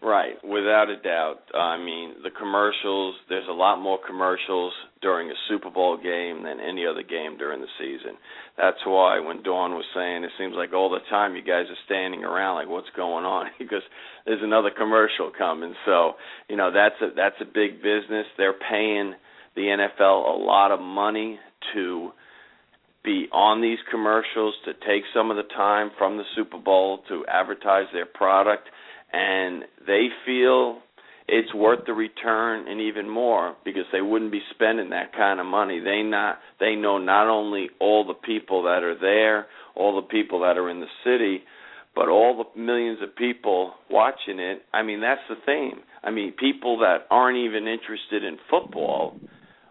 Right, 0.00 0.38
without 0.44 0.86
a 0.90 0.96
doubt. 1.02 1.42
I 1.54 1.76
mean, 1.76 2.22
the 2.22 2.30
commercials, 2.30 3.16
there's 3.28 3.48
a 3.48 3.52
lot 3.52 3.80
more 3.80 3.98
commercials 4.06 4.72
during 5.02 5.28
a 5.28 5.34
Super 5.48 5.70
Bowl 5.70 5.96
game 5.96 6.44
than 6.44 6.60
any 6.60 6.86
other 6.86 7.02
game 7.02 7.36
during 7.36 7.60
the 7.60 7.72
season. 7.80 8.14
That's 8.56 8.78
why 8.86 9.18
when 9.18 9.42
Dawn 9.42 9.72
was 9.72 9.84
saying 9.96 10.22
it 10.22 10.30
seems 10.38 10.54
like 10.54 10.72
all 10.72 10.88
the 10.88 11.02
time 11.10 11.34
you 11.34 11.42
guys 11.42 11.66
are 11.68 11.84
standing 11.84 12.22
around 12.22 12.56
like 12.56 12.68
what's 12.68 12.90
going 12.94 13.24
on 13.24 13.46
because 13.58 13.82
there's 14.24 14.42
another 14.42 14.70
commercial 14.70 15.32
coming. 15.36 15.74
So, 15.84 16.12
you 16.48 16.56
know, 16.56 16.70
that's 16.70 17.00
a 17.02 17.12
that's 17.16 17.40
a 17.40 17.44
big 17.44 17.82
business. 17.82 18.26
They're 18.36 18.54
paying 18.54 19.14
the 19.58 19.86
NFL 20.00 20.34
a 20.34 20.38
lot 20.42 20.70
of 20.70 20.80
money 20.80 21.38
to 21.74 22.10
be 23.04 23.26
on 23.32 23.60
these 23.60 23.78
commercials, 23.90 24.54
to 24.64 24.72
take 24.72 25.02
some 25.14 25.30
of 25.30 25.36
the 25.36 25.48
time 25.54 25.90
from 25.98 26.16
the 26.16 26.24
Super 26.36 26.58
Bowl 26.58 27.00
to 27.08 27.24
advertise 27.26 27.86
their 27.92 28.06
product 28.06 28.68
and 29.12 29.64
they 29.86 30.08
feel 30.26 30.78
it's 31.26 31.52
worth 31.54 31.80
the 31.86 31.92
return 31.92 32.68
and 32.68 32.80
even 32.80 33.08
more 33.08 33.54
because 33.64 33.84
they 33.92 34.00
wouldn't 34.00 34.32
be 34.32 34.40
spending 34.54 34.90
that 34.90 35.12
kind 35.14 35.40
of 35.40 35.46
money. 35.46 35.80
They 35.80 36.02
not 36.02 36.38
they 36.58 36.74
know 36.74 36.98
not 36.98 37.28
only 37.28 37.68
all 37.80 38.06
the 38.06 38.14
people 38.14 38.62
that 38.64 38.82
are 38.82 38.98
there, 38.98 39.46
all 39.74 39.96
the 39.96 40.06
people 40.08 40.40
that 40.40 40.56
are 40.56 40.70
in 40.70 40.80
the 40.80 40.86
city, 41.04 41.42
but 41.94 42.08
all 42.08 42.44
the 42.54 42.60
millions 42.60 42.98
of 43.02 43.14
people 43.16 43.74
watching 43.90 44.38
it. 44.38 44.62
I 44.72 44.82
mean, 44.82 45.00
that's 45.00 45.20
the 45.28 45.36
thing. 45.44 45.80
I 46.02 46.10
mean, 46.10 46.32
people 46.32 46.78
that 46.78 47.06
aren't 47.10 47.38
even 47.38 47.66
interested 47.66 48.24
in 48.24 48.38
football, 48.48 49.16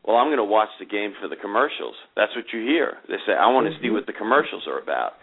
well, 0.07 0.15
I'm 0.15 0.27
going 0.27 0.37
to 0.37 0.47
watch 0.47 0.69
the 0.79 0.85
game 0.85 1.11
for 1.21 1.27
the 1.27 1.35
commercials. 1.35 1.95
That's 2.15 2.31
what 2.33 2.45
you 2.53 2.61
hear. 2.61 2.95
They 3.09 3.19
say, 3.27 3.33
I 3.33 3.51
want 3.51 3.67
to 3.67 3.75
see 3.83 3.89
what 3.89 4.07
the 4.07 4.13
commercials 4.13 4.63
are 4.65 4.79
about. 4.79 5.19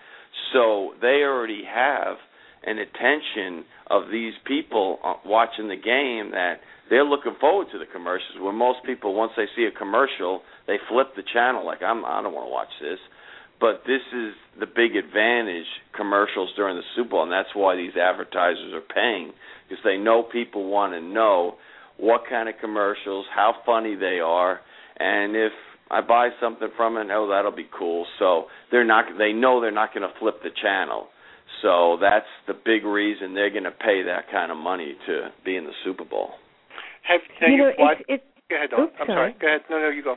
So 0.53 0.93
they 1.01 1.25
already 1.25 1.63
have 1.65 2.17
an 2.65 2.77
attention 2.79 3.65
of 3.91 4.13
these 4.13 4.35
people 4.47 4.99
uh, 5.03 5.15
watching 5.25 5.69
the 5.69 5.81
game 5.81 6.33
that 6.33 6.61
they're 6.91 7.05
looking 7.05 7.35
forward 7.41 7.69
to 7.73 7.79
the 7.79 7.89
commercials. 7.91 8.37
Where 8.39 8.53
most 8.53 8.85
people, 8.85 9.15
once 9.15 9.33
they 9.37 9.47
see 9.57 9.65
a 9.65 9.73
commercial, 9.73 10.43
they 10.67 10.77
flip 10.89 11.17
the 11.17 11.25
channel 11.33 11.65
like 11.65 11.83
I'm 11.83 12.05
I 12.05 12.21
don't 12.23 12.35
want 12.35 12.47
to 12.47 12.53
watch 12.53 12.73
this. 12.81 13.01
But 13.61 13.83
this 13.87 14.03
is 14.13 14.35
the 14.61 14.67
big 14.67 14.97
advantage 14.97 15.69
commercials 15.97 16.51
during 16.57 16.77
the 16.77 16.83
Super 16.95 17.11
Bowl, 17.11 17.23
and 17.23 17.33
that's 17.33 17.55
why 17.55 17.77
these 17.77 17.97
advertisers 17.97 18.75
are 18.75 18.85
paying 18.95 19.33
because 19.69 19.83
they 19.85 19.97
know 19.97 20.23
people 20.23 20.69
want 20.69 20.93
to 20.93 21.01
know 21.01 21.55
what 21.97 22.23
kind 22.29 22.49
of 22.49 22.57
commercials, 22.61 23.25
how 23.35 23.55
funny 23.65 23.95
they 23.95 24.19
are, 24.21 24.61
and 24.99 25.37
if 25.37 25.53
I 25.91 26.01
buy 26.01 26.31
something 26.41 26.69
from 26.77 26.97
it, 26.97 27.09
oh, 27.11 27.29
that'll 27.29 27.55
be 27.55 27.69
cool. 27.77 28.07
So 28.19 28.47
they're 28.71 28.85
not. 28.85 29.05
They 29.19 29.33
know 29.33 29.61
they're 29.61 29.71
not 29.71 29.95
going 29.95 30.09
to 30.09 30.19
flip 30.19 30.43
the 30.43 30.51
channel. 30.63 31.09
So 31.63 31.99
that's 32.01 32.27
the 32.47 32.55
big 32.55 32.85
reason 32.85 33.35
they're 33.35 33.51
going 33.51 33.65
to 33.65 33.71
pay 33.71 34.03
that 34.05 34.31
kind 34.31 34.51
of 34.51 34.59
money 34.59 34.97
to 35.07 35.31
be 35.45 35.57
in 35.57 35.65
the 35.65 35.73
Super 35.85 36.05
Bowl. 36.05 36.31
Have, 37.03 37.21
have 37.41 37.49
you 37.49 37.57
you 37.57 37.63
know, 37.63 37.73
watched, 37.79 38.03
it's, 38.09 38.23
it's, 38.23 38.49
go 38.51 38.57
ahead, 38.57 38.71
Dawn. 38.71 38.81
oops, 38.83 38.95
I'm 39.01 39.07
sorry. 39.07 39.17
sorry. 39.17 39.37
Go 39.41 39.47
ahead. 39.47 39.61
No, 39.71 39.79
no, 39.79 39.89
you 39.91 40.03
go. 40.03 40.17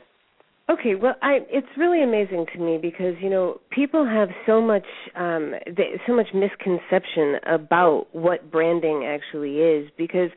Okay, 0.70 0.94
well, 0.94 1.14
I 1.22 1.38
it's 1.48 1.66
really 1.78 2.02
amazing 2.02 2.44
to 2.52 2.58
me 2.60 2.76
because 2.76 3.14
you 3.22 3.30
know 3.30 3.58
people 3.70 4.04
have 4.04 4.28
so 4.44 4.60
much 4.60 4.84
um 5.16 5.54
they, 5.66 5.98
so 6.06 6.14
much 6.14 6.26
misconception 6.34 7.36
about 7.46 8.08
what 8.12 8.50
branding 8.50 9.06
actually 9.06 9.60
is 9.60 9.90
because 9.96 10.28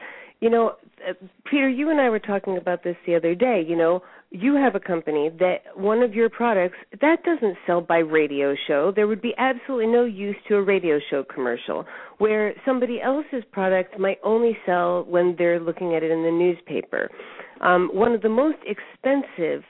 you 0.41 0.49
know 0.49 0.75
uh, 1.07 1.13
Peter, 1.49 1.69
you 1.69 1.89
and 1.89 1.99
I 1.99 2.09
were 2.09 2.19
talking 2.19 2.57
about 2.57 2.83
this 2.83 2.95
the 3.05 3.15
other 3.15 3.35
day. 3.35 3.63
You 3.67 3.75
know, 3.75 4.01
you 4.29 4.55
have 4.55 4.75
a 4.75 4.79
company 4.79 5.29
that 5.39 5.57
one 5.75 6.01
of 6.01 6.13
your 6.13 6.29
products 6.29 6.77
that 7.01 7.23
doesn't 7.23 7.57
sell 7.65 7.81
by 7.81 7.97
radio 7.97 8.55
show. 8.67 8.91
There 8.95 9.07
would 9.07 9.21
be 9.21 9.33
absolutely 9.37 9.87
no 9.87 10.05
use 10.05 10.35
to 10.47 10.55
a 10.55 10.61
radio 10.61 10.99
show 11.09 11.23
commercial 11.23 11.85
where 12.17 12.53
somebody 12.65 13.01
else's 13.01 13.43
product 13.51 13.99
might 13.99 14.19
only 14.23 14.57
sell 14.65 15.03
when 15.03 15.35
they're 15.37 15.59
looking 15.59 15.95
at 15.95 16.03
it 16.03 16.11
in 16.11 16.23
the 16.23 16.31
newspaper. 16.31 17.09
Um, 17.61 17.89
one 17.93 18.13
of 18.13 18.21
the 18.21 18.29
most 18.29 18.57
expensive 18.65 19.63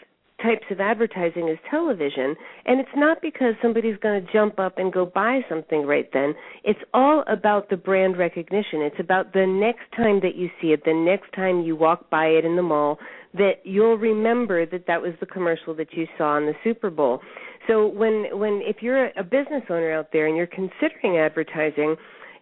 types 0.44 0.66
of 0.70 0.80
advertising 0.80 1.48
is 1.48 1.58
television 1.70 2.36
and 2.66 2.80
it's 2.80 2.90
not 2.96 3.22
because 3.22 3.54
somebody's 3.62 3.98
going 3.98 4.26
to 4.26 4.34
jump 4.34 4.60
up 4.60 4.78
and 4.78 4.92
go 4.92 5.06
buy 5.06 5.42
something 5.50 5.86
right 5.86 6.10
then. 6.14 6.34
It's 6.64 6.80
all 6.94 7.24
about 7.28 7.70
the 7.70 7.78
brand 7.78 8.18
recognition. 8.18 8.82
It's 8.82 9.00
about 9.00 9.34
the 9.34 9.46
next 9.46 9.92
time 9.96 10.20
that 10.22 10.36
you 10.36 10.50
see 10.62 10.70
it 10.70 10.84
the 10.86 10.94
next 10.94 11.34
time 11.34 11.62
you 11.62 11.76
walk 11.76 12.10
by 12.10 12.26
it 12.26 12.46
in 12.46 12.56
the 12.56 12.64
mall 12.64 12.98
that 13.34 13.62
you'll 13.64 13.98
remember 13.98 14.66
that 14.66 14.88
that 14.88 15.02
was 15.02 15.14
the 15.20 15.26
commercial 15.26 15.74
that 15.76 15.94
you 15.94 16.08
saw 16.18 16.38
in 16.38 16.46
the 16.46 16.54
Super 16.64 16.90
Bowl. 16.90 17.22
So 17.68 17.88
when 17.88 18.26
when 18.38 18.62
if 18.66 18.78
you're 18.82 19.08
a 19.18 19.24
business 19.24 19.64
owner 19.70 19.94
out 19.94 20.10
there 20.12 20.28
and 20.28 20.36
you're 20.36 20.48
considering 20.48 21.18
advertising 21.18 21.96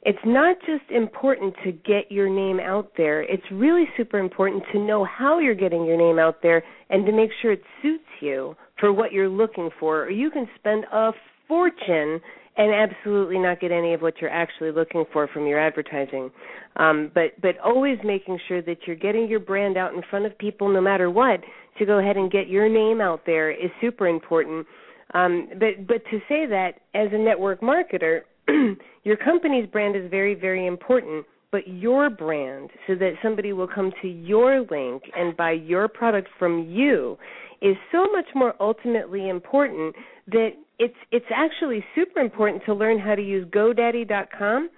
it's 0.04 0.20
not 0.26 0.58
just 0.62 0.90
important 0.90 1.54
to 1.64 1.72
get 1.72 2.10
your 2.10 2.30
name 2.30 2.60
out 2.60 2.92
there. 2.96 3.22
It's 3.22 3.44
really 3.52 3.86
super 3.98 4.18
important 4.18 4.64
to 4.72 4.80
know 4.80 5.06
how 5.06 5.40
you're 5.40 5.56
getting 5.56 5.86
your 5.86 5.98
name 5.98 6.20
out 6.20 6.42
there 6.42 6.64
and 6.90 7.06
to 7.06 7.12
make 7.12 7.32
sure 7.42 7.52
it 7.52 7.64
suits 7.82 8.04
you 8.22 8.56
for 8.80 8.94
what 8.94 9.12
you're 9.12 9.30
looking 9.30 9.70
for. 9.80 10.04
Or 10.04 10.10
you 10.10 10.32
can 10.32 10.48
spend 10.58 10.86
a 10.92 11.12
fortune 11.48 12.22
and 12.58 12.74
absolutely 12.74 13.40
not 13.40 13.60
get 13.60 13.72
any 13.72 13.94
of 13.94 14.02
what 14.02 14.16
you're 14.20 14.30
actually 14.30 14.72
looking 14.72 15.06
for 15.12 15.28
from 15.28 15.48
your 15.48 15.60
advertising. 15.60 16.30
Um, 16.76 17.12
but 17.14 17.40
but 17.42 17.58
always 17.64 17.98
making 18.04 18.40
sure 18.48 18.62
that 18.62 18.80
you're 18.86 18.96
getting 18.96 19.28
your 19.28 19.40
brand 19.40 19.78
out 19.78 19.94
in 19.94 20.02
front 20.10 20.26
of 20.26 20.38
people, 20.38 20.72
no 20.72 20.82
matter 20.82 21.10
what, 21.10 21.42
to 21.78 21.86
go 21.86 22.00
ahead 22.00 22.18
and 22.18 22.32
get 22.32 22.48
your 22.48 22.70
name 22.70 23.02
out 23.02 23.22
there 23.26 23.50
is 23.52 23.72
super 23.82 24.08
important. 24.08 24.68
Um, 25.14 25.50
but 25.58 25.88
but 25.88 26.04
to 26.12 26.20
say 26.30 26.46
that 26.46 26.74
as 26.94 27.08
a 27.12 27.18
network 27.18 27.62
marketer, 27.62 28.22
your 29.10 29.17
company's 29.17 29.67
brand 29.67 29.95
is 29.95 30.08
very, 30.12 30.36
very 30.36 30.67
important, 30.67 31.26
but 31.52 31.67
your 31.67 32.12
brand, 32.12 32.69
so 32.86 32.93
that 32.93 33.13
somebody 33.24 33.54
will 33.54 33.67
come 33.67 33.91
to 34.04 34.08
your 34.08 34.60
link 34.69 35.02
and 35.17 35.36
buy 35.36 35.54
your 35.54 35.88
product 35.88 36.30
from 36.38 36.69
you, 36.69 37.17
is 37.60 37.76
so 37.91 38.06
much 38.12 38.28
more 38.36 38.54
ultimately 38.60 39.28
important 39.28 39.95
that 40.28 40.50
it's 40.78 40.93
it's 41.12 41.26
actually 41.36 41.84
super 41.95 42.19
important 42.19 42.62
to 42.67 42.74
learn 42.76 43.00
how 43.00 43.15
to 43.15 43.22
use 43.24 43.48
GoDaddy.com 43.48 44.69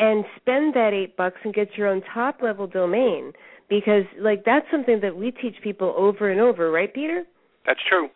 and 0.00 0.24
spend 0.34 0.74
that 0.74 0.90
eight 0.92 1.16
bucks 1.16 1.36
and 1.44 1.54
get 1.54 1.68
your 1.76 1.86
own 1.86 2.02
top 2.12 2.42
level 2.42 2.66
domain 2.66 3.32
because 3.70 4.02
like 4.20 4.44
that's 4.44 4.66
something 4.68 4.98
that 5.02 5.16
we 5.16 5.30
teach 5.30 5.54
people 5.62 5.94
over 5.96 6.28
and 6.28 6.40
over, 6.40 6.72
right, 6.72 6.92
Peter? 6.92 7.22
That's 7.64 7.80
true. 7.88 8.08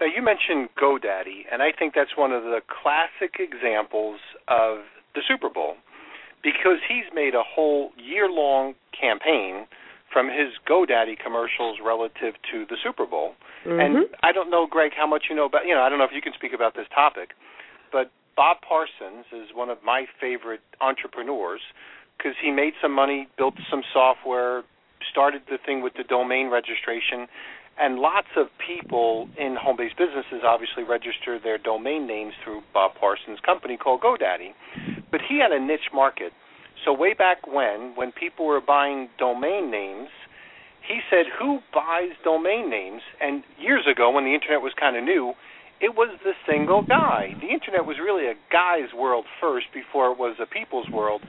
Now 0.00 0.08
you 0.08 0.20
mentioned 0.20 0.68
GoDaddy, 0.82 1.46
and 1.52 1.62
I 1.62 1.70
think 1.78 1.94
that's 1.94 2.16
one 2.16 2.32
of 2.32 2.42
the 2.42 2.58
classic 2.82 3.36
examples 3.38 4.18
of 4.48 4.78
the 5.14 5.22
Super 5.26 5.48
Bowl 5.48 5.74
because 6.42 6.78
he's 6.88 7.06
made 7.14 7.34
a 7.34 7.42
whole 7.42 7.90
year-long 7.96 8.74
campaign 8.98 9.66
from 10.12 10.28
his 10.28 10.52
GoDaddy 10.68 11.18
commercials 11.18 11.78
relative 11.82 12.34
to 12.52 12.66
the 12.68 12.76
Super 12.82 13.06
Bowl. 13.06 13.32
Mm-hmm. 13.64 13.80
And 13.80 14.06
I 14.22 14.32
don't 14.32 14.50
know, 14.50 14.66
Greg, 14.68 14.92
how 14.96 15.06
much 15.06 15.24
you 15.30 15.36
know 15.36 15.46
about. 15.46 15.66
You 15.66 15.74
know, 15.74 15.80
I 15.80 15.88
don't 15.88 15.98
know 15.98 16.04
if 16.04 16.12
you 16.12 16.20
can 16.20 16.34
speak 16.34 16.52
about 16.52 16.74
this 16.74 16.86
topic, 16.94 17.30
but 17.90 18.10
Bob 18.36 18.58
Parsons 18.66 19.24
is 19.32 19.54
one 19.54 19.70
of 19.70 19.78
my 19.84 20.04
favorite 20.20 20.60
entrepreneurs 20.80 21.60
because 22.18 22.34
he 22.42 22.50
made 22.50 22.74
some 22.82 22.92
money, 22.92 23.28
built 23.38 23.54
some 23.70 23.82
software, 23.92 24.62
started 25.10 25.42
the 25.48 25.58
thing 25.64 25.82
with 25.82 25.94
the 25.94 26.04
domain 26.04 26.50
registration, 26.50 27.26
And 27.78 27.98
lots 27.98 28.28
of 28.36 28.46
people 28.64 29.28
in 29.38 29.56
home 29.56 29.76
based 29.76 29.96
businesses 29.96 30.44
obviously 30.46 30.84
register 30.84 31.38
their 31.42 31.58
domain 31.58 32.06
names 32.06 32.34
through 32.44 32.62
Bob 32.72 32.92
Parsons' 32.98 33.40
company 33.44 33.76
called 33.76 34.02
GoDaddy. 34.02 34.52
But 35.10 35.20
he 35.28 35.38
had 35.40 35.52
a 35.52 35.60
niche 35.60 35.90
market. 35.92 36.32
So, 36.84 36.92
way 36.92 37.14
back 37.14 37.46
when, 37.46 37.92
when 37.94 38.12
people 38.12 38.46
were 38.46 38.60
buying 38.60 39.08
domain 39.18 39.70
names, 39.70 40.08
he 40.86 41.00
said, 41.08 41.26
Who 41.38 41.60
buys 41.72 42.10
domain 42.24 42.68
names? 42.68 43.02
And 43.20 43.42
years 43.58 43.86
ago, 43.90 44.10
when 44.10 44.24
the 44.24 44.34
internet 44.34 44.60
was 44.60 44.72
kind 44.78 44.96
of 44.96 45.04
new, 45.04 45.34
it 45.82 45.98
was 45.98 46.14
the 46.22 46.32
single 46.46 46.86
guy. 46.86 47.34
The 47.42 47.50
internet 47.50 47.84
was 47.84 47.98
really 47.98 48.30
a 48.30 48.38
guy's 48.54 48.94
world 48.94 49.26
first 49.42 49.66
before 49.74 50.12
it 50.12 50.18
was 50.18 50.38
a 50.38 50.46
people's 50.46 50.86
world. 50.94 51.20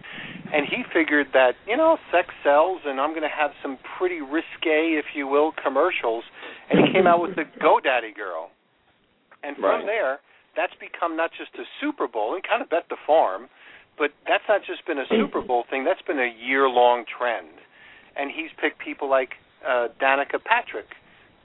And 0.53 0.69
he 0.69 0.85
figured 0.93 1.33
that, 1.33 1.57
you 1.65 1.75
know, 1.75 1.97
sex 2.13 2.29
sells 2.45 2.81
and 2.85 3.01
I'm 3.01 3.17
going 3.17 3.25
to 3.25 3.33
have 3.33 3.51
some 3.65 3.79
pretty 3.97 4.21
risque, 4.21 4.93
if 4.93 5.17
you 5.17 5.25
will, 5.25 5.51
commercials. 5.57 6.23
And 6.69 6.85
he 6.85 6.93
came 6.93 7.07
out 7.07 7.19
with 7.19 7.35
the 7.35 7.49
GoDaddy 7.57 8.13
Girl. 8.13 8.53
And 9.41 9.57
from 9.57 9.81
Right. 9.81 9.85
there, 9.85 10.19
that's 10.55 10.73
become 10.79 11.17
not 11.17 11.31
just 11.33 11.49
a 11.57 11.65
Super 11.81 12.07
Bowl 12.07 12.35
and 12.35 12.43
kind 12.45 12.61
of 12.61 12.69
bet 12.69 12.85
the 12.89 13.01
farm, 13.07 13.49
but 13.97 14.13
that's 14.27 14.45
not 14.47 14.61
just 14.63 14.85
been 14.85 14.99
a 14.99 15.07
Super 15.09 15.41
Bowl 15.41 15.65
thing, 15.69 15.83
that's 15.83 16.01
been 16.03 16.19
a 16.19 16.29
year 16.29 16.69
long 16.69 17.05
trend. 17.09 17.57
And 18.15 18.29
he's 18.29 18.53
picked 18.61 18.77
people 18.77 19.09
like 19.09 19.33
uh, 19.65 19.89
Danica 19.99 20.37
Patrick, 20.43 20.93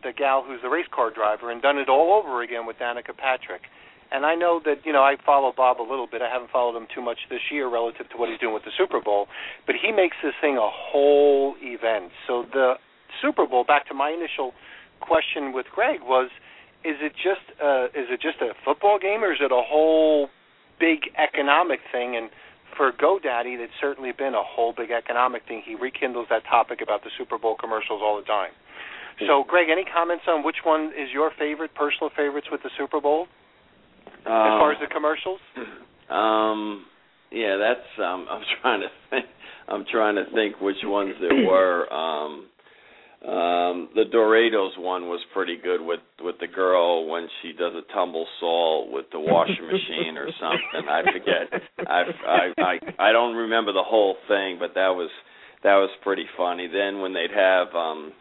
the 0.02 0.12
gal 0.12 0.44
who's 0.46 0.60
the 0.62 0.68
race 0.68 0.86
car 0.94 1.10
driver, 1.10 1.50
and 1.50 1.62
done 1.62 1.78
it 1.78 1.88
all 1.88 2.12
over 2.14 2.42
again 2.42 2.66
with 2.66 2.78
Danica 2.78 3.16
Patrick. 3.16 3.62
And 4.10 4.24
I 4.24 4.34
know 4.34 4.60
that 4.64 4.86
you 4.86 4.92
know 4.92 5.02
I 5.02 5.16
follow 5.24 5.52
Bob 5.54 5.80
a 5.80 5.84
little 5.88 6.06
bit. 6.06 6.22
I 6.22 6.30
haven't 6.32 6.50
followed 6.50 6.76
him 6.76 6.86
too 6.92 7.02
much 7.02 7.18
this 7.28 7.50
year 7.50 7.68
relative 7.68 8.08
to 8.10 8.16
what 8.16 8.30
he's 8.30 8.38
doing 8.38 8.54
with 8.54 8.64
the 8.64 8.72
Super 8.76 9.00
Bowl, 9.00 9.28
but 9.66 9.74
he 9.80 9.92
makes 9.92 10.16
this 10.22 10.34
thing 10.40 10.56
a 10.56 10.70
whole 10.70 11.54
event. 11.60 12.12
So 12.26 12.46
the 12.52 12.74
Super 13.20 13.46
Bowl, 13.46 13.64
back 13.64 13.86
to 13.88 13.94
my 13.94 14.10
initial 14.10 14.54
question 15.00 15.52
with 15.52 15.66
Greg, 15.74 16.00
was: 16.02 16.30
Is 16.84 16.96
it 17.00 17.12
just 17.12 17.44
uh, 17.60 17.86
is 17.92 18.08
it 18.08 18.20
just 18.20 18.40
a 18.40 18.54
football 18.64 18.98
game, 18.98 19.22
or 19.22 19.32
is 19.32 19.40
it 19.40 19.52
a 19.52 19.62
whole 19.62 20.28
big 20.80 21.10
economic 21.18 21.80
thing? 21.92 22.16
And 22.16 22.30
for 22.76 22.92
GoDaddy, 22.92 23.58
it's 23.58 23.72
certainly 23.80 24.12
been 24.12 24.34
a 24.34 24.42
whole 24.42 24.72
big 24.72 24.90
economic 24.90 25.42
thing. 25.46 25.62
He 25.66 25.74
rekindles 25.74 26.28
that 26.30 26.44
topic 26.48 26.80
about 26.80 27.02
the 27.02 27.10
Super 27.18 27.36
Bowl 27.36 27.56
commercials 27.58 28.00
all 28.02 28.16
the 28.16 28.24
time. 28.24 28.52
So, 29.26 29.44
Greg, 29.48 29.68
any 29.70 29.84
comments 29.84 30.24
on 30.28 30.44
which 30.44 30.62
one 30.64 30.92
is 30.96 31.08
your 31.12 31.30
favorite, 31.38 31.74
personal 31.74 32.10
favorites 32.16 32.48
with 32.50 32.62
the 32.62 32.70
Super 32.78 33.00
Bowl 33.00 33.26
as 34.20 34.24
far 34.24 34.72
as 34.72 34.78
the 34.80 34.86
commercials? 34.92 35.40
Um, 36.08 36.86
yeah, 37.30 37.58
that's. 37.60 37.86
Um, 38.02 38.26
I'm 38.30 38.42
trying 38.62 38.80
to 38.80 38.88
think. 39.10 39.26
I'm 39.68 39.84
trying 39.92 40.14
to 40.14 40.24
think 40.32 40.58
which 40.58 40.78
ones 40.84 41.12
there 41.20 41.44
were. 41.46 41.86
Um, 41.92 42.46
um, 43.28 43.88
the 43.96 44.04
Doritos 44.14 44.78
one 44.78 45.08
was 45.08 45.20
pretty 45.34 45.58
good 45.62 45.82
with 45.84 46.00
with 46.22 46.36
the 46.40 46.46
girl 46.46 47.06
when 47.10 47.28
she 47.42 47.52
does 47.52 47.72
a 47.74 47.92
tumble 47.92 48.26
salt 48.38 48.90
with 48.92 49.06
the 49.12 49.18
washing 49.18 49.66
machine 49.66 50.16
or 50.16 50.28
something. 50.40 50.88
I 50.88 51.02
forget. 51.02 51.62
I 51.86 52.02
I 52.26 52.62
I 52.62 53.08
I 53.10 53.12
don't 53.12 53.34
remember 53.34 53.72
the 53.72 53.82
whole 53.82 54.16
thing, 54.28 54.56
but 54.58 54.74
that 54.74 54.94
was 54.94 55.10
that 55.64 55.74
was 55.74 55.90
pretty 56.02 56.26
funny. 56.36 56.68
Then 56.68 57.00
when 57.00 57.12
they'd 57.12 57.34
have 57.34 57.74
um 57.74 58.12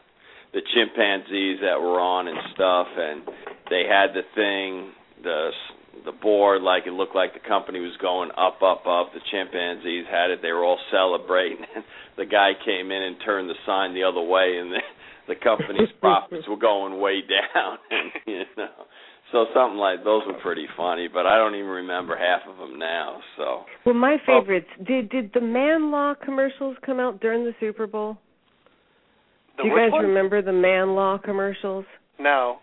the 0.53 0.61
chimpanzees 0.73 1.59
that 1.61 1.79
were 1.79 1.99
on 1.99 2.27
and 2.27 2.37
stuff, 2.53 2.87
and 2.95 3.23
they 3.69 3.83
had 3.89 4.13
the 4.13 4.23
thing, 4.35 4.91
the 5.23 5.51
the 6.05 6.11
board, 6.11 6.61
like 6.61 6.83
it 6.85 6.93
looked 6.93 7.15
like 7.15 7.33
the 7.33 7.47
company 7.47 7.79
was 7.79 7.95
going 7.99 8.29
up, 8.37 8.61
up, 8.61 8.87
up. 8.87 9.11
The 9.13 9.19
chimpanzees 9.31 10.05
had 10.09 10.31
it; 10.31 10.41
they 10.41 10.51
were 10.51 10.63
all 10.63 10.79
celebrating. 10.91 11.65
And 11.75 11.83
the 12.17 12.25
guy 12.25 12.51
came 12.65 12.91
in 12.91 13.03
and 13.03 13.17
turned 13.23 13.49
the 13.49 13.59
sign 13.65 13.93
the 13.93 14.03
other 14.03 14.21
way, 14.21 14.57
and 14.57 14.71
the 14.71 14.81
the 15.27 15.35
company's 15.35 15.91
profits 15.99 16.47
were 16.47 16.57
going 16.57 16.99
way 16.99 17.21
down. 17.21 17.77
And 17.91 18.11
you 18.25 18.43
know, 18.57 18.87
so 19.31 19.45
something 19.53 19.77
like 19.77 20.03
those 20.03 20.23
were 20.25 20.39
pretty 20.41 20.67
funny, 20.77 21.07
but 21.11 21.25
I 21.25 21.37
don't 21.37 21.55
even 21.55 21.83
remember 21.83 22.15
half 22.15 22.47
of 22.47 22.57
them 22.57 22.79
now. 22.79 23.19
So 23.35 23.65
Well, 23.85 23.95
my 23.95 24.15
oh. 24.15 24.25
favorites 24.25 24.69
did 24.85 25.09
did 25.09 25.31
the 25.33 25.41
Man 25.41 25.91
Law 25.91 26.13
commercials 26.23 26.77
come 26.85 26.99
out 26.99 27.19
during 27.19 27.43
the 27.43 27.53
Super 27.59 27.87
Bowl? 27.87 28.17
The 29.57 29.63
Do 29.63 29.69
you 29.69 29.75
guys 29.75 29.91
one? 29.91 30.05
remember 30.05 30.41
the 30.41 30.53
Man 30.53 30.95
Law 30.95 31.17
commercials? 31.17 31.85
No. 32.19 32.57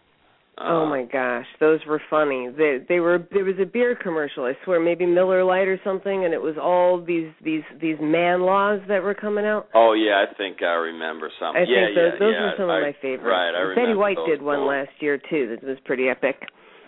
oh 0.58 0.84
uh, 0.84 0.86
my 0.86 1.04
gosh, 1.04 1.46
those 1.58 1.80
were 1.86 2.00
funny. 2.08 2.48
They 2.56 2.78
they 2.88 3.00
were 3.00 3.26
there 3.32 3.44
was 3.44 3.56
a 3.60 3.66
beer 3.66 3.96
commercial, 4.00 4.44
I 4.44 4.52
swear, 4.64 4.78
maybe 4.80 5.06
Miller 5.06 5.42
Lite 5.44 5.68
or 5.68 5.80
something, 5.82 6.24
and 6.24 6.32
it 6.32 6.40
was 6.40 6.54
all 6.60 7.04
these 7.04 7.30
these 7.42 7.62
these 7.80 7.96
man 8.00 8.42
laws 8.42 8.80
that 8.88 9.02
were 9.02 9.14
coming 9.14 9.44
out. 9.44 9.68
Oh 9.74 9.94
yeah, 9.94 10.24
I 10.24 10.34
think 10.34 10.62
I 10.62 10.74
remember 10.74 11.30
something. 11.40 11.62
I 11.62 11.64
yeah, 11.68 11.86
think 11.86 11.96
those 11.96 12.12
yeah, 12.14 12.18
those 12.18 12.34
yeah. 12.34 12.42
were 12.42 12.54
some 12.58 12.70
I, 12.70 12.76
of 12.78 12.82
my 12.82 12.96
favorites. 13.02 13.26
Right, 13.26 13.50
I 13.50 13.60
remember 13.60 13.82
Betty 13.82 13.94
White 13.98 14.16
those 14.16 14.28
did 14.28 14.42
one 14.42 14.60
both. 14.60 14.68
last 14.68 14.94
year 15.00 15.18
too 15.18 15.56
that 15.56 15.66
was 15.66 15.78
pretty 15.84 16.08
epic. 16.08 16.36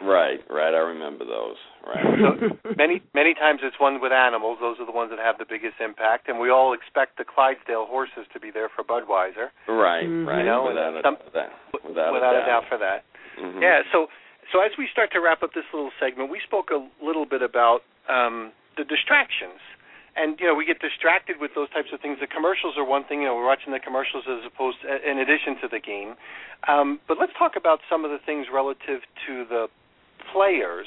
Right, 0.03 0.41
right. 0.51 0.75
I 0.75 0.83
remember 0.85 1.25
those. 1.25 1.57
Right. 1.87 2.05
So 2.67 2.73
many 2.77 3.01
many 3.15 3.33
times 3.35 3.61
it's 3.63 3.79
one 3.79 4.01
with 4.01 4.11
animals. 4.13 4.59
Those 4.61 4.77
are 4.81 4.87
the 4.87 4.93
ones 4.93 5.11
that 5.15 5.19
have 5.23 5.39
the 5.39 5.47
biggest 5.49 5.79
impact, 5.81 6.29
and 6.29 6.39
we 6.41 6.51
all 6.51 6.75
expect 6.75 7.17
the 7.17 7.25
Clydesdale 7.25 7.87
horses 7.87 8.27
to 8.35 8.41
be 8.41 8.51
there 8.51 8.69
for 8.75 8.83
Budweiser, 8.83 9.55
right, 9.69 10.03
Mhm. 10.05 10.27
right. 10.27 10.39
You 10.41 10.45
know, 10.51 10.65
without, 10.67 10.97
a, 10.99 11.03
some- 11.03 11.19
that, 11.33 11.53
without, 11.87 12.13
without 12.13 12.35
a 12.35 12.43
a 12.43 12.47
doubt 12.47 12.65
for 12.69 12.79
that. 12.79 13.05
Mhm. 13.39 13.63
Yeah. 13.63 13.83
So 13.93 14.09
so 14.53 14.61
as 14.61 14.73
we 14.77 14.89
start 14.91 15.13
to 15.13 15.21
wrap 15.21 15.43
up 15.43 15.53
this 15.55 15.65
little 15.73 15.93
segment, 16.01 16.31
we 16.31 16.41
spoke 16.41 16.71
a 16.71 16.83
little 17.05 17.25
bit 17.27 17.43
about 17.43 17.83
um, 18.09 18.53
the 18.77 18.85
distractions. 18.85 19.61
And 20.17 20.41
you 20.41 20.47
know 20.47 20.55
we 20.55 20.65
get 20.65 20.81
distracted 20.81 21.39
with 21.39 21.55
those 21.55 21.69
types 21.71 21.93
of 21.93 22.01
things. 22.01 22.19
The 22.21 22.27
commercials 22.27 22.75
are 22.79 22.85
one 22.85 23.05
thing. 23.05 23.21
You 23.23 23.29
know 23.29 23.37
we're 23.37 23.47
watching 23.47 23.73
the 23.73 23.81
commercials 23.81 24.25
as 24.27 24.45
opposed 24.47 24.81
to, 24.83 24.89
in 25.09 25.19
addition 25.19 25.57
to 25.61 25.69
the 25.69 25.79
game. 25.79 26.17
Um, 26.67 27.01
but 27.07 27.19
let's 27.21 27.33
talk 27.39 27.55
about 27.55 27.81
some 27.89 28.05
of 28.05 28.11
the 28.11 28.19
things 28.19 28.47
relative 28.53 29.03
to 29.27 29.45
the 29.45 29.69
players. 30.33 30.87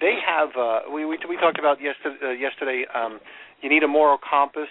They 0.00 0.18
have 0.26 0.50
uh, 0.58 0.80
we, 0.92 1.04
we 1.04 1.18
we 1.28 1.36
talked 1.36 1.58
about 1.58 1.78
yesterday. 1.80 2.18
Uh, 2.22 2.30
yesterday 2.30 2.84
um, 2.94 3.20
you 3.62 3.68
need 3.70 3.82
a 3.82 3.88
moral 3.88 4.18
compass. 4.18 4.68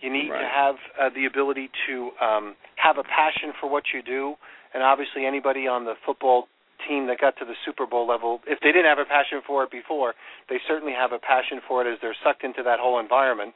You 0.00 0.12
need 0.12 0.28
to 0.28 0.48
have 0.52 0.76
uh, 1.00 1.08
the 1.14 1.24
ability 1.24 1.70
to 1.86 2.10
um, 2.20 2.56
have 2.76 2.98
a 2.98 3.04
passion 3.04 3.52
for 3.58 3.70
what 3.70 3.84
you 3.94 4.02
do. 4.02 4.34
And 4.74 4.82
obviously, 4.82 5.24
anybody 5.24 5.66
on 5.66 5.84
the 5.84 5.94
football 6.04 6.46
team 6.86 7.06
that 7.06 7.20
got 7.20 7.38
to 7.38 7.44
the 7.44 7.54
Super 7.64 7.86
Bowl 7.86 8.06
level, 8.06 8.40
if 8.46 8.60
they 8.60 8.68
didn't 8.68 8.86
have 8.86 8.98
a 8.98 9.08
passion 9.08 9.40
for 9.46 9.64
it 9.64 9.70
before, 9.70 10.14
they 10.50 10.58
certainly 10.66 10.92
have 10.92 11.12
a 11.12 11.18
passion 11.18 11.60
for 11.66 11.80
it 11.80 11.90
as 11.90 11.98
they're 12.02 12.16
sucked 12.22 12.44
into 12.44 12.62
that 12.62 12.78
whole 12.80 13.00
environment. 13.00 13.54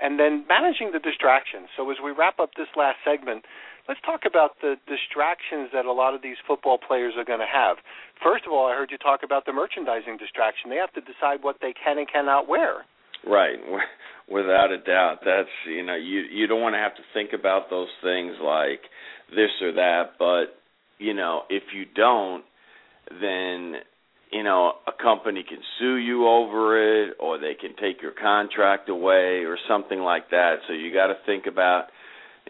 And 0.00 0.18
then 0.18 0.46
managing 0.48 0.92
the 0.92 0.98
distractions. 0.98 1.68
So 1.76 1.90
as 1.90 1.98
we 2.02 2.12
wrap 2.12 2.40
up 2.40 2.56
this 2.56 2.72
last 2.76 2.96
segment, 3.04 3.44
let's 3.88 4.00
talk 4.04 4.22
about 4.26 4.60
the 4.60 4.76
distractions 4.86 5.70
that 5.72 5.84
a 5.84 5.92
lot 5.92 6.14
of 6.14 6.22
these 6.22 6.36
football 6.46 6.78
players 6.78 7.14
are 7.16 7.24
going 7.24 7.40
to 7.40 7.50
have. 7.50 7.76
First 8.22 8.44
of 8.46 8.52
all, 8.52 8.66
I 8.66 8.74
heard 8.74 8.90
you 8.90 8.98
talk 8.98 9.20
about 9.24 9.46
the 9.46 9.52
merchandising 9.52 10.16
distraction. 10.18 10.70
They 10.70 10.76
have 10.76 10.92
to 10.94 11.00
decide 11.00 11.42
what 11.42 11.56
they 11.60 11.72
can 11.72 11.98
and 11.98 12.10
cannot 12.10 12.48
wear. 12.48 12.84
Right. 13.26 13.58
Without 14.30 14.70
a 14.70 14.78
doubt, 14.78 15.18
that's 15.24 15.50
you 15.66 15.84
know 15.84 15.96
you 15.96 16.20
you 16.30 16.46
don't 16.46 16.60
want 16.60 16.74
to 16.74 16.78
have 16.78 16.94
to 16.94 17.02
think 17.12 17.30
about 17.32 17.68
those 17.68 17.88
things 18.00 18.36
like 18.40 18.80
this 19.30 19.50
or 19.60 19.72
that, 19.72 20.12
but 20.20 20.54
you 20.98 21.14
know 21.14 21.42
if 21.50 21.64
you 21.74 21.84
don't, 21.96 22.44
then 23.10 23.80
you 24.30 24.44
know 24.44 24.74
a 24.86 25.02
company 25.02 25.44
can 25.46 25.58
sue 25.80 25.96
you 25.96 26.28
over 26.28 26.78
it, 27.08 27.16
or 27.18 27.38
they 27.38 27.54
can 27.60 27.70
take 27.70 28.00
your 28.00 28.12
contract 28.12 28.88
away, 28.88 29.42
or 29.44 29.58
something 29.68 29.98
like 29.98 30.30
that. 30.30 30.58
So 30.68 30.74
you 30.74 30.94
got 30.94 31.08
to 31.08 31.16
think 31.26 31.46
about 31.46 31.86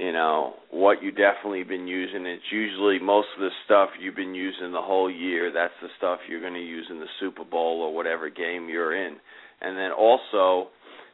you 0.00 0.12
know 0.12 0.54
what 0.70 1.02
you 1.02 1.10
definitely 1.10 1.62
been 1.62 1.86
using. 1.86 2.24
It's 2.24 2.50
usually 2.50 2.98
most 2.98 3.28
of 3.36 3.42
the 3.42 3.50
stuff 3.66 3.90
you've 4.00 4.16
been 4.16 4.34
using 4.34 4.72
the 4.72 4.80
whole 4.80 5.10
year. 5.10 5.52
That's 5.52 5.74
the 5.82 5.88
stuff 5.98 6.20
you're 6.26 6.40
going 6.40 6.54
to 6.54 6.58
use 6.58 6.86
in 6.90 7.00
the 7.00 7.06
Super 7.20 7.44
Bowl 7.44 7.82
or 7.82 7.94
whatever 7.94 8.30
game 8.30 8.70
you're 8.70 8.96
in. 8.96 9.16
And 9.60 9.76
then 9.76 9.92
also, 9.92 10.68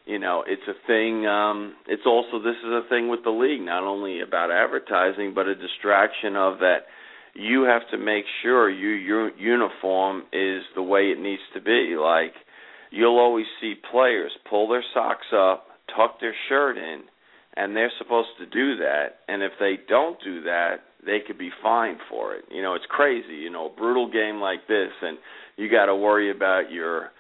you 0.05 0.21
know, 0.21 0.45
it's 0.47 0.63
a 0.69 0.87
thing 0.87 1.27
um 1.27 1.75
it's 1.89 2.07
also 2.07 2.39
this 2.39 2.55
is 2.65 2.71
a 2.71 2.89
thing 2.89 3.09
with 3.09 3.25
the 3.25 3.31
league, 3.31 3.61
not 3.61 3.83
only 3.83 4.21
about 4.21 4.53
advertising, 4.53 5.33
but 5.35 5.49
a 5.49 5.57
distraction 5.57 6.37
of 6.37 6.61
that 6.61 6.87
you 7.35 7.65
have 7.65 7.83
to 7.91 7.99
make 7.99 8.25
sure 8.43 8.71
you, 8.71 8.91
your 8.91 9.37
uniform 9.37 10.23
is 10.33 10.63
the 10.77 10.83
way 10.83 11.11
it 11.11 11.21
needs 11.21 11.43
to 11.55 11.61
be. 11.61 11.97
Like 12.01 12.35
you'll 12.93 13.19
always 13.19 13.47
see 13.61 13.75
players 13.91 14.31
pull 14.49 14.69
their 14.69 14.85
socks 14.95 15.27
up, 15.35 15.67
tuck 15.97 16.21
their 16.21 16.37
shirt 16.49 16.79
in, 16.79 17.03
and 17.57 17.75
they're 17.75 17.93
supposed 17.99 18.29
to 18.39 18.47
do 18.47 18.77
that. 18.77 19.21
And 19.29 19.43
if 19.43 19.53
they 19.59 19.79
don't 19.89 20.19
do 20.23 20.43
that, 20.43 20.77
they 21.05 21.19
could 21.27 21.39
be 21.39 21.51
fined 21.63 21.99
for 22.11 22.35
it. 22.35 22.45
You 22.51 22.63
know, 22.63 22.75
it's 22.75 22.85
crazy. 22.89 23.35
You 23.35 23.51
know, 23.51 23.67
a 23.67 23.77
brutal 23.77 24.11
game 24.11 24.41
like 24.41 24.67
this, 24.69 24.91
and 25.03 25.19
you 25.57 25.71
got 25.71 25.87
to 25.87 25.97
worry 25.97 26.31
about 26.31 26.71
your 26.71 27.11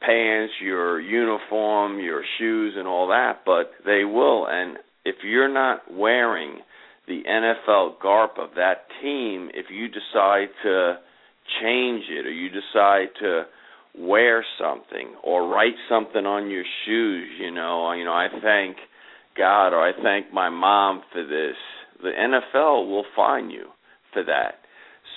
pants, 0.00 0.52
your 0.60 1.00
uniform, 1.00 2.00
your 2.00 2.22
shoes, 2.38 2.74
and 2.76 2.86
all 2.86 3.08
that. 3.08 3.40
But 3.46 3.70
they 3.84 4.04
will. 4.04 4.46
And 4.48 4.76
if 5.04 5.16
you're 5.24 5.52
not 5.52 5.82
wearing 5.90 6.58
the 7.06 7.22
NFL 7.28 8.00
garb 8.00 8.32
of 8.38 8.50
that 8.56 8.86
team, 9.00 9.50
if 9.54 9.66
you 9.70 9.88
decide 9.88 10.48
to 10.64 10.98
change 11.60 12.04
it 12.10 12.26
or 12.26 12.30
you 12.30 12.48
decide 12.48 13.08
to 13.20 13.44
wear 13.98 14.44
something 14.58 15.14
or 15.22 15.48
write 15.48 15.74
something 15.88 16.24
on 16.24 16.50
your 16.50 16.64
shoes, 16.84 17.28
you 17.40 17.50
know, 17.50 17.92
you 17.92 18.04
know, 18.04 18.12
I 18.12 18.28
thank 18.42 18.76
God 19.36 19.68
or 19.68 19.80
I 19.80 19.92
thank 20.02 20.32
my 20.32 20.48
mom 20.48 21.02
for 21.12 21.22
this. 21.22 21.56
The 22.02 22.10
NFL 22.10 22.88
will 22.88 23.04
fine 23.14 23.50
you 23.50 23.66
for 24.12 24.24
that. 24.24 24.54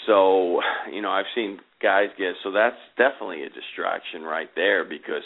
So, 0.05 0.61
you 0.91 1.01
know, 1.01 1.09
I've 1.09 1.25
seen 1.33 1.59
guys 1.81 2.07
get 2.17 2.33
so 2.43 2.51
that's 2.51 2.75
definitely 2.97 3.43
a 3.43 3.49
distraction 3.49 4.21
right 4.21 4.49
there 4.55 4.83
because 4.83 5.23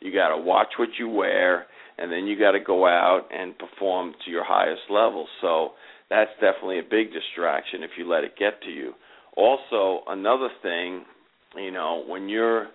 you 0.00 0.12
got 0.12 0.34
to 0.34 0.38
watch 0.38 0.68
what 0.78 0.88
you 0.98 1.08
wear 1.08 1.66
and 1.98 2.10
then 2.10 2.26
you 2.26 2.38
got 2.38 2.52
to 2.52 2.60
go 2.60 2.86
out 2.86 3.26
and 3.36 3.54
perform 3.58 4.14
to 4.24 4.30
your 4.30 4.44
highest 4.44 4.82
level. 4.88 5.26
So, 5.40 5.72
that's 6.10 6.30
definitely 6.40 6.80
a 6.80 6.82
big 6.82 7.12
distraction 7.12 7.82
if 7.82 7.92
you 7.96 8.06
let 8.08 8.24
it 8.24 8.36
get 8.36 8.60
to 8.62 8.70
you. 8.70 8.92
Also, 9.36 10.02
another 10.08 10.48
thing, 10.60 11.04
you 11.56 11.70
know, 11.70 12.04
when 12.06 12.28
you're 12.28 12.66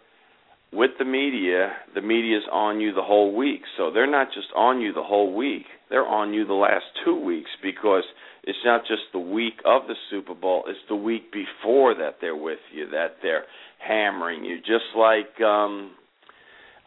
with 0.72 0.92
the 1.00 1.06
media, 1.06 1.74
the 1.94 2.02
media's 2.02 2.44
on 2.52 2.80
you 2.80 2.94
the 2.94 3.04
whole 3.04 3.36
week. 3.36 3.62
So 3.78 3.92
they're 3.92 4.10
not 4.10 4.28
just 4.34 4.48
on 4.56 4.82
you 4.82 4.94
the 4.94 5.04
whole 5.04 5.34
week. 5.34 5.66
They're 5.90 6.06
on 6.06 6.34
you 6.34 6.46
the 6.46 6.54
last 6.54 6.86
2 7.06 7.24
weeks 7.24 7.50
because 7.64 8.04
it's 8.44 8.60
not 8.66 8.82
just 8.82 9.04
the 9.14 9.20
week 9.20 9.56
of 9.66 9.84
the 9.88 9.96
Super 10.10 10.36
Bowl, 10.36 10.64
it's 10.68 10.80
the 10.90 10.96
week 10.96 11.32
before 11.32 11.96
that 11.96 12.18
they're 12.22 12.36
with 12.36 12.60
you, 12.74 12.90
that 12.92 13.18
they're 13.22 13.46
hammering 13.80 14.44
you. 14.44 14.58
Just 14.58 14.96
like 14.96 15.42
um 15.42 15.92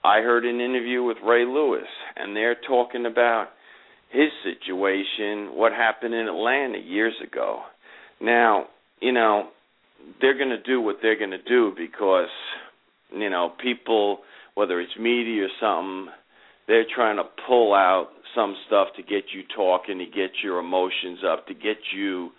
I 0.05 0.21
heard 0.21 0.45
an 0.45 0.61
interview 0.61 1.03
with 1.03 1.17
Ray 1.25 1.45
Lewis 1.45 1.89
and 2.17 2.37
they're 2.37 2.57
talking 2.67 3.07
about 3.07 3.49
his 4.11 4.31
situation, 4.43 5.57
what 5.57 5.73
happened 5.73 6.15
in 6.15 6.29
Atlanta 6.29 6.79
years 6.79 7.15
ago. 7.23 7.61
Now, 8.21 8.67
you 9.01 9.13
know, 9.13 9.49
they're 10.21 10.37
going 10.37 10.51
to 10.51 10.63
do 10.63 10.81
what 10.81 10.97
they're 11.03 11.19
going 11.19 11.31
to 11.31 11.43
do 11.43 11.73
because, 11.77 12.29
you 13.13 13.31
know, 13.31 13.53
people, 13.63 14.19
whether 14.55 14.81
it's 14.81 14.93
media 14.99 15.45
or 15.45 15.49
something, 15.61 16.13
they're 16.67 16.87
trying 16.95 17.17
to 17.17 17.25
pull 17.47 17.75
out 17.75 18.09
some 18.35 18.55
stuff 18.67 18.89
to 18.97 19.03
get 19.03 19.25
you 19.35 19.43
talking, 19.57 19.99
to 19.99 20.05
get 20.05 20.31
your 20.43 20.59
emotions 20.59 21.21
up, 21.27 21.47
to 21.47 21.55
get 21.55 21.79
you 21.95 22.31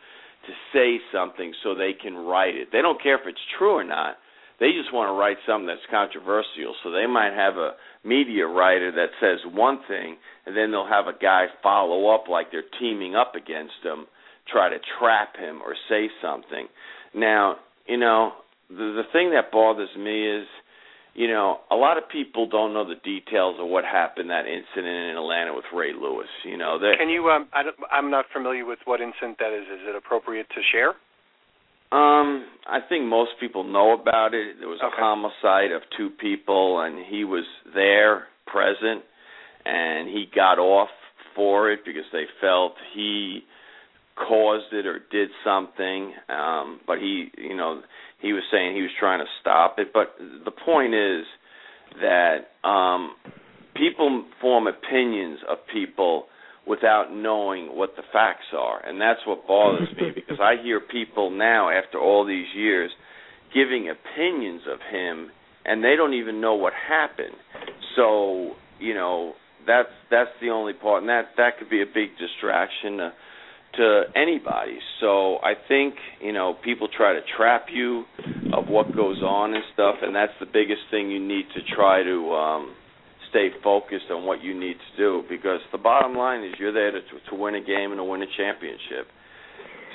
to 0.45 0.53
say 0.73 0.99
something 1.11 1.53
so 1.63 1.75
they 1.75 1.91
can 1.99 2.15
write 2.15 2.55
it. 2.55 2.69
They 2.71 2.81
don't 2.81 3.01
care 3.01 3.15
if 3.15 3.27
it's 3.27 3.39
true 3.57 3.73
or 3.73 3.83
not. 3.83 4.17
They 4.59 4.71
just 4.71 4.93
want 4.93 5.07
to 5.07 5.13
write 5.13 5.37
something 5.47 5.67
that's 5.67 5.79
controversial. 5.89 6.75
So 6.83 6.91
they 6.91 7.07
might 7.07 7.33
have 7.33 7.55
a 7.55 7.71
media 8.03 8.45
writer 8.45 8.91
that 8.91 9.09
says 9.19 9.39
one 9.51 9.79
thing, 9.87 10.17
and 10.45 10.55
then 10.55 10.71
they'll 10.71 10.87
have 10.87 11.07
a 11.07 11.17
guy 11.17 11.45
follow 11.63 12.13
up 12.13 12.27
like 12.29 12.47
they're 12.51 12.63
teaming 12.79 13.15
up 13.15 13.35
against 13.35 13.81
him, 13.83 14.05
try 14.51 14.69
to 14.69 14.77
trap 14.99 15.37
him 15.37 15.61
or 15.61 15.75
say 15.87 16.09
something. 16.21 16.67
Now, 17.15 17.55
you 17.87 17.97
know, 17.97 18.33
the 18.69 19.01
the 19.01 19.03
thing 19.11 19.31
that 19.31 19.51
bothers 19.51 19.89
me 19.97 20.27
is, 20.27 20.47
you 21.15 21.27
know, 21.27 21.59
a 21.71 21.75
lot 21.75 21.97
of 21.97 22.07
people 22.09 22.47
don't 22.47 22.73
know 22.73 22.87
the 22.87 22.95
details 23.03 23.55
of 23.59 23.67
what 23.67 23.83
happened 23.83 24.29
that 24.29 24.45
incident 24.45 25.09
in 25.09 25.17
Atlanta 25.17 25.53
with 25.53 25.65
Ray 25.73 25.91
Lewis. 25.93 26.29
You 26.45 26.57
know, 26.57 26.79
that 26.79 26.93
Can 26.99 27.09
you 27.09 27.29
um 27.29 27.47
I 27.53 27.63
don't, 27.63 27.75
I'm 27.91 28.09
not 28.11 28.25
familiar 28.31 28.65
with 28.65 28.79
what 28.85 29.01
incident 29.01 29.37
that 29.39 29.53
is. 29.53 29.63
Is 29.67 29.81
it 29.89 29.95
appropriate 29.95 30.47
to 30.49 30.61
share? 30.71 30.93
Um, 31.91 32.45
I 32.67 32.81
think 32.87 33.05
most 33.05 33.31
people 33.39 33.63
know 33.63 33.93
about 33.99 34.35
it. 34.35 34.57
There 34.59 34.67
was 34.69 34.79
Okay. 34.79 34.93
a 34.95 34.99
homicide 35.03 35.71
of 35.71 35.81
two 35.97 36.11
people, 36.11 36.81
and 36.81 37.03
he 37.03 37.23
was 37.23 37.45
there, 37.73 38.27
present, 38.45 39.03
and 39.65 40.07
he 40.07 40.27
got 40.33 40.59
off 40.59 40.89
for 41.35 41.71
it 41.71 41.79
because 41.83 42.05
they 42.11 42.25
felt 42.39 42.73
he 42.93 43.43
caused 44.15 44.71
it 44.71 44.85
or 44.85 44.99
did 45.11 45.29
something. 45.43 46.13
Um, 46.29 46.79
but 46.85 46.99
he, 46.99 47.31
you 47.37 47.55
know, 47.55 47.81
he 48.21 48.33
was 48.33 48.43
saying 48.51 48.75
he 48.75 48.81
was 48.81 48.91
trying 48.99 49.19
to 49.19 49.29
stop 49.41 49.79
it. 49.79 49.89
But 49.93 50.15
the 50.45 50.51
point 50.51 50.93
is 50.93 51.25
that 52.01 52.67
um, 52.67 53.15
people 53.75 54.25
form 54.41 54.67
opinions 54.67 55.39
of 55.49 55.57
people 55.71 56.25
without 56.67 57.13
knowing 57.13 57.75
what 57.75 57.95
the 57.95 58.03
facts 58.13 58.53
are. 58.55 58.85
And 58.85 59.01
that's 59.01 59.19
what 59.25 59.47
bothers 59.47 59.89
me 59.97 60.11
because 60.15 60.39
I 60.41 60.61
hear 60.61 60.79
people 60.79 61.31
now, 61.31 61.69
after 61.69 61.99
all 61.99 62.25
these 62.25 62.47
years, 62.55 62.91
giving 63.53 63.89
opinions 63.89 64.61
of 64.71 64.79
him 64.91 65.31
and 65.65 65.83
they 65.83 65.95
don't 65.95 66.13
even 66.13 66.39
know 66.41 66.55
what 66.55 66.73
happened. 66.73 67.35
So, 67.95 68.51
you 68.79 68.93
know, 68.93 69.33
that's 69.67 69.89
that's 70.09 70.29
the 70.41 70.49
only 70.49 70.73
part 70.73 71.03
and 71.03 71.09
that 71.09 71.31
that 71.37 71.57
could 71.59 71.69
be 71.69 71.81
a 71.81 71.85
big 71.85 72.17
distraction 72.17 72.97
to, 72.97 73.13
to 73.77 74.03
anybody. 74.15 74.79
So 74.99 75.37
I 75.37 75.53
think, 75.67 75.95
you 76.21 76.33
know, 76.33 76.55
people 76.63 76.87
try 76.87 77.13
to 77.13 77.21
trap 77.37 77.67
you 77.71 78.05
of 78.53 78.67
what 78.67 78.95
goes 78.95 79.21
on 79.21 79.53
and 79.53 79.63
stuff 79.73 79.95
and 80.01 80.15
that's 80.15 80.33
the 80.39 80.45
biggest 80.45 80.81
thing 80.91 81.11
you 81.11 81.19
need 81.19 81.45
to 81.53 81.61
try 81.75 82.03
to 82.03 82.33
um 82.33 82.75
stay 83.29 83.49
focused 83.63 84.09
on 84.11 84.25
what 84.25 84.43
you 84.43 84.59
need 84.59 84.73
to 84.73 84.97
do 84.97 85.23
because 85.29 85.59
the 85.71 85.77
bottom 85.77 86.15
line 86.15 86.43
is 86.43 86.53
you're 86.59 86.73
there 86.73 86.91
to 86.91 86.99
to 87.29 87.35
win 87.35 87.55
a 87.55 87.61
game 87.61 87.91
and 87.91 87.97
to 87.99 88.03
win 88.03 88.21
a 88.21 88.25
championship. 88.37 89.07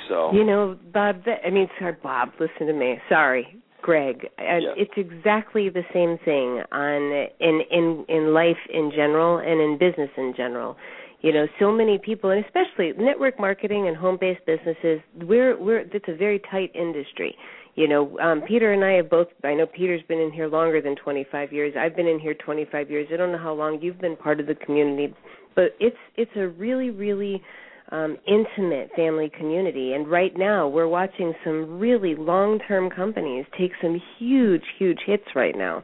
So 0.09 0.33
You 0.33 0.45
know, 0.45 0.79
Bob. 0.93 1.25
That, 1.25 1.41
I 1.47 1.51
mean, 1.51 1.69
sorry, 1.79 1.97
Bob. 2.03 2.31
Listen 2.39 2.67
to 2.67 2.73
me. 2.73 2.99
Sorry, 3.09 3.57
Greg. 3.83 4.29
And 4.39 4.63
Yeah. 4.63 4.75
It's 4.77 4.93
exactly 4.97 5.69
the 5.69 5.85
same 5.93 6.19
thing 6.25 6.63
on 6.73 7.29
in 7.41 7.61
in 7.71 8.05
in 8.09 8.35
life 8.35 8.63
in 8.73 8.91
general 8.91 9.39
and 9.39 9.61
in 9.61 9.79
business 9.79 10.11
in 10.17 10.35
general. 10.37 10.77
You 11.25 11.33
know, 11.33 11.47
so 11.59 11.73
many 11.73 11.97
people, 11.97 12.29
and 12.29 12.45
especially 12.45 12.93
network 13.03 13.41
marketing 13.41 13.89
and 13.89 13.97
home-based 13.97 14.45
businesses. 14.45 15.01
We're 15.23 15.59
we're 15.59 15.79
it's 15.79 16.05
a 16.07 16.15
very 16.15 16.39
tight 16.51 16.71
industry. 16.75 17.35
You 17.77 17.89
know, 17.89 18.19
um, 18.19 18.43
Peter 18.47 18.75
and 18.75 18.85
I 18.85 18.97
have 18.97 19.09
both. 19.09 19.29
I 19.43 19.55
know 19.55 19.65
Peter's 19.65 20.03
been 20.07 20.19
in 20.19 20.31
here 20.31 20.49
longer 20.49 20.83
than 20.83 20.97
25 20.97 21.51
years. 21.51 21.73
I've 21.81 21.97
been 21.97 22.07
in 22.07 22.21
here 22.21 22.35
25 22.35 22.91
years. 22.91 23.09
I 23.11 23.17
don't 23.17 23.33
know 23.33 23.39
how 23.39 23.55
long 23.55 23.79
you've 23.81 24.03
been 24.03 24.17
part 24.17 24.39
of 24.39 24.47
the 24.47 24.55
community, 24.55 25.15
but 25.57 25.75
it's 25.81 25.97
it's 26.17 26.31
a 26.37 26.49
really 26.49 26.91
really 26.91 27.43
um, 27.91 28.19
intimate 28.29 28.91
family 28.95 29.31
community. 29.35 29.95
And 29.95 30.07
right 30.07 30.37
now, 30.37 30.69
we're 30.69 30.89
watching 30.89 31.33
some 31.43 31.79
really 31.79 32.15
long-term 32.17 32.91
companies 32.91 33.47
take 33.59 33.73
some 33.81 33.99
huge, 34.19 34.65
huge 34.79 34.99
hits 35.07 35.29
right 35.35 35.57
now. 35.57 35.83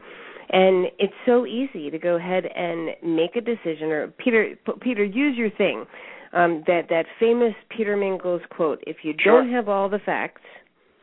And 0.53 0.87
it's 0.99 1.15
so 1.27 1.47
easy 1.47 1.91
to 1.91 1.99
go 1.99 2.17
ahead 2.17 2.45
and 2.45 2.91
make 3.03 3.37
a 3.37 3.41
decision. 3.41 3.91
Or 3.91 4.09
Peter, 4.09 4.55
Peter, 4.81 5.05
use 5.05 5.37
your 5.37 5.51
thing. 5.51 5.87
Um, 6.33 6.63
that 6.67 6.89
that 6.91 7.07
famous 7.19 7.55
Peter 7.71 7.97
Mingles 7.97 8.43
quote: 8.51 8.83
"If 8.87 9.05
you 9.05 9.15
Sure. 9.19 9.43
don't 9.43 9.51
have 9.53 9.69
all 9.69 9.89
the 9.89 9.99
facts, 9.99 10.43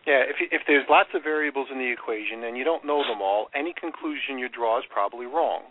Yeah, 0.05 0.23
if 0.23 0.39
if 0.39 0.61
there's 0.67 0.87
lots 0.89 1.09
of 1.13 1.23
variables 1.23 1.67
in 1.69 1.79
the 1.79 1.91
equation 1.91 2.43
and 2.45 2.57
you 2.57 2.63
don't 2.63 2.85
know 2.85 3.03
them 3.03 3.21
all, 3.21 3.49
any 3.53 3.73
conclusion 3.73 4.39
you 4.39 4.47
draw 4.47 4.79
is 4.79 4.85
probably 4.85 5.25
wrong. 5.25 5.63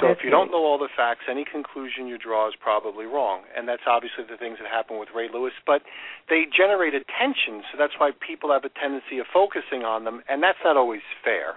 So 0.00 0.08
if 0.10 0.18
you 0.24 0.30
don't 0.30 0.50
know 0.50 0.64
all 0.66 0.78
the 0.78 0.88
facts, 0.96 1.24
any 1.30 1.44
conclusion 1.44 2.06
you 2.06 2.18
draw 2.18 2.48
is 2.48 2.54
probably 2.58 3.06
wrong. 3.06 3.42
And 3.56 3.68
that's 3.68 3.86
obviously 3.86 4.24
the 4.28 4.36
things 4.36 4.58
that 4.58 4.66
happen 4.68 4.98
with 4.98 5.10
Ray 5.14 5.28
Lewis, 5.32 5.54
but 5.64 5.82
they 6.28 6.44
generate 6.50 6.92
attention, 6.94 7.62
so 7.70 7.78
that's 7.78 7.94
why 7.98 8.10
people 8.18 8.50
have 8.50 8.64
a 8.64 8.68
tendency 8.68 9.18
of 9.18 9.26
focusing 9.32 9.84
on 9.84 10.02
them, 10.04 10.22
and 10.28 10.42
that's 10.42 10.58
not 10.64 10.76
always 10.76 11.02
fair. 11.22 11.54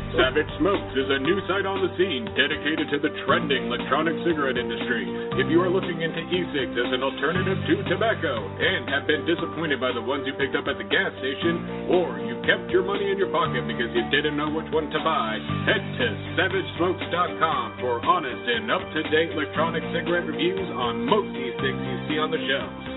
Savage 0.16 0.48
Smokes 0.56 0.96
is 0.96 1.12
a 1.12 1.20
new 1.20 1.44
site 1.44 1.68
on 1.68 1.84
the 1.84 1.92
scene 2.00 2.24
dedicated 2.32 2.88
to 2.88 3.04
the 3.04 3.12
trending 3.28 3.68
electronic 3.68 4.16
cigarette 4.24 4.56
industry. 4.56 5.04
If 5.36 5.52
you 5.52 5.60
are 5.60 5.68
looking 5.68 6.00
into 6.00 6.24
e-cigs 6.32 6.72
as 6.72 6.88
an 6.88 7.04
alternative 7.04 7.60
to 7.68 7.74
tobacco 7.92 8.32
and 8.56 8.88
have 8.88 9.04
been 9.04 9.28
disappointed 9.28 9.76
by 9.76 9.92
the 9.92 10.00
ones 10.00 10.24
you 10.24 10.32
picked 10.40 10.56
up 10.56 10.64
at 10.64 10.80
the 10.80 10.88
gas 10.88 11.12
station, 11.20 11.92
or 11.92 12.16
you 12.16 12.32
kept 12.48 12.72
your 12.72 12.80
money 12.80 13.04
in 13.12 13.20
your 13.20 13.28
pocket 13.28 13.60
because 13.68 13.92
you 13.92 14.08
didn't 14.08 14.40
know 14.40 14.48
which 14.48 14.72
one 14.72 14.88
to 14.88 15.00
buy, 15.04 15.36
head 15.68 15.84
to 15.84 16.06
SavageSmokes.com 16.40 17.76
for 17.84 18.00
honest 18.08 18.40
and 18.40 18.72
up-to-date 18.72 19.36
electronic 19.36 19.84
cigarette 19.92 20.24
reviews 20.24 20.64
on 20.80 21.04
most 21.04 21.28
e-cigs 21.36 21.76
you 21.76 21.98
see 22.08 22.16
on 22.16 22.32
the 22.32 22.40
shelves. 22.40 22.91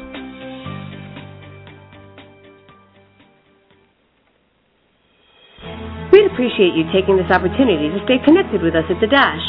We'd 6.16 6.32
appreciate 6.32 6.80
you 6.80 6.88
taking 6.95 7.20
this 7.20 7.28
opportunity 7.28 7.91
to 7.91 7.99
stay 8.07 8.24
connected 8.24 8.63
with 8.63 8.72
us 8.72 8.88
at 8.88 9.03
The 9.03 9.11
Dash. 9.11 9.43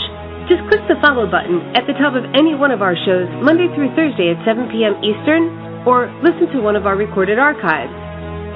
Just 0.51 0.67
click 0.67 0.83
the 0.91 0.99
follow 0.99 1.31
button 1.31 1.63
at 1.79 1.87
the 1.87 1.95
top 1.95 2.19
of 2.19 2.27
any 2.35 2.59
one 2.59 2.75
of 2.75 2.83
our 2.83 2.99
shows 3.07 3.31
Monday 3.39 3.71
through 3.71 3.95
Thursday 3.95 4.35
at 4.35 4.43
7 4.43 4.67
p.m. 4.75 4.99
Eastern, 4.99 5.47
or 5.87 6.11
listen 6.27 6.51
to 6.51 6.59
one 6.59 6.75
of 6.75 6.83
our 6.83 6.99
recorded 6.99 7.39
archives. 7.39 7.95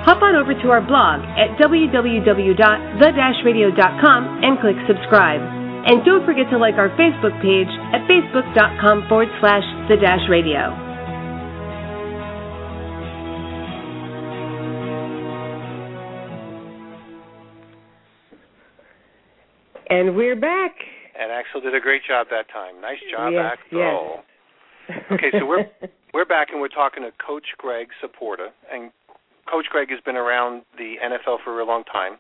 Hop 0.02 0.26
on 0.26 0.34
over 0.34 0.58
to 0.58 0.74
our 0.74 0.82
blog 0.82 1.22
at 1.38 1.54
www.thedashradio.com 1.62 4.20
and 4.42 4.58
click 4.58 4.74
subscribe. 4.90 5.38
And 5.86 6.02
don't 6.02 6.26
forget 6.26 6.50
to 6.50 6.58
like 6.58 6.82
our 6.82 6.90
Facebook 6.98 7.38
page 7.38 7.70
at 7.94 8.02
facebook.com 8.11 9.06
forward 9.06 9.30
slash 9.38 9.62
the 9.86 9.94
dash 9.94 10.26
radio. 10.26 10.89
And 19.91 20.14
we're 20.14 20.36
back. 20.36 20.76
And 21.18 21.32
Axel 21.32 21.61
did 21.61 21.74
a 21.74 21.80
great 21.80 22.03
job 22.07 22.28
that 22.30 22.49
time. 22.49 22.80
Nice 22.80 23.03
job, 23.11 23.32
Yes, 23.32 23.59
Axel. 23.59 24.22
Okay, 25.12 25.30
so 25.38 25.47
we're 25.47 25.66
We're 26.14 26.24
back 26.24 26.49
and 26.51 26.61
we're 26.61 26.68
talking 26.68 27.05
to 27.05 27.11
Coach 27.24 27.55
Greg 27.57 27.88
Saporta, 28.03 28.49
and 28.72 28.91
Coach 29.51 29.66
Greg 29.70 29.91
has 29.91 30.01
been 30.01 30.16
around 30.16 30.62
the 30.76 30.95
NFL 30.99 31.38
for 31.45 31.53
a 31.53 31.57
real 31.57 31.68
long 31.68 31.84
time. 31.84 32.18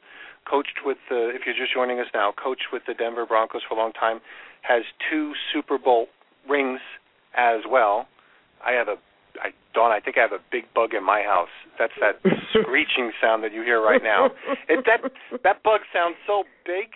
Coached 0.48 0.82
with 0.84 0.98
the, 1.08 1.30
if 1.34 1.42
you're 1.44 1.56
just 1.56 1.74
joining 1.74 1.98
us 1.98 2.06
now, 2.14 2.32
coached 2.32 2.70
with 2.72 2.82
the 2.86 2.94
Denver 2.94 3.26
Broncos 3.26 3.62
for 3.68 3.74
a 3.74 3.78
long 3.78 3.92
time. 3.92 4.20
Has 4.62 4.82
two 5.10 5.32
Super 5.52 5.76
Bowl 5.76 6.06
rings 6.48 6.78
as 7.36 7.62
well. 7.68 8.06
I 8.64 8.72
have 8.72 8.86
a, 8.86 8.94
I 9.42 9.50
Dawn. 9.74 9.90
I 9.90 9.98
think 9.98 10.18
I 10.18 10.20
have 10.20 10.32
a 10.32 10.42
big 10.52 10.72
bug 10.72 10.94
in 10.94 11.04
my 11.04 11.22
house. 11.22 11.50
That's 11.78 11.94
that 12.00 12.22
screeching 12.50 13.10
sound 13.20 13.42
that 13.42 13.52
you 13.52 13.62
hear 13.62 13.82
right 13.82 14.02
now. 14.02 14.26
It, 14.68 14.84
that 14.86 15.10
that 15.42 15.62
bug 15.64 15.80
sounds 15.92 16.14
so 16.26 16.44
big 16.64 16.94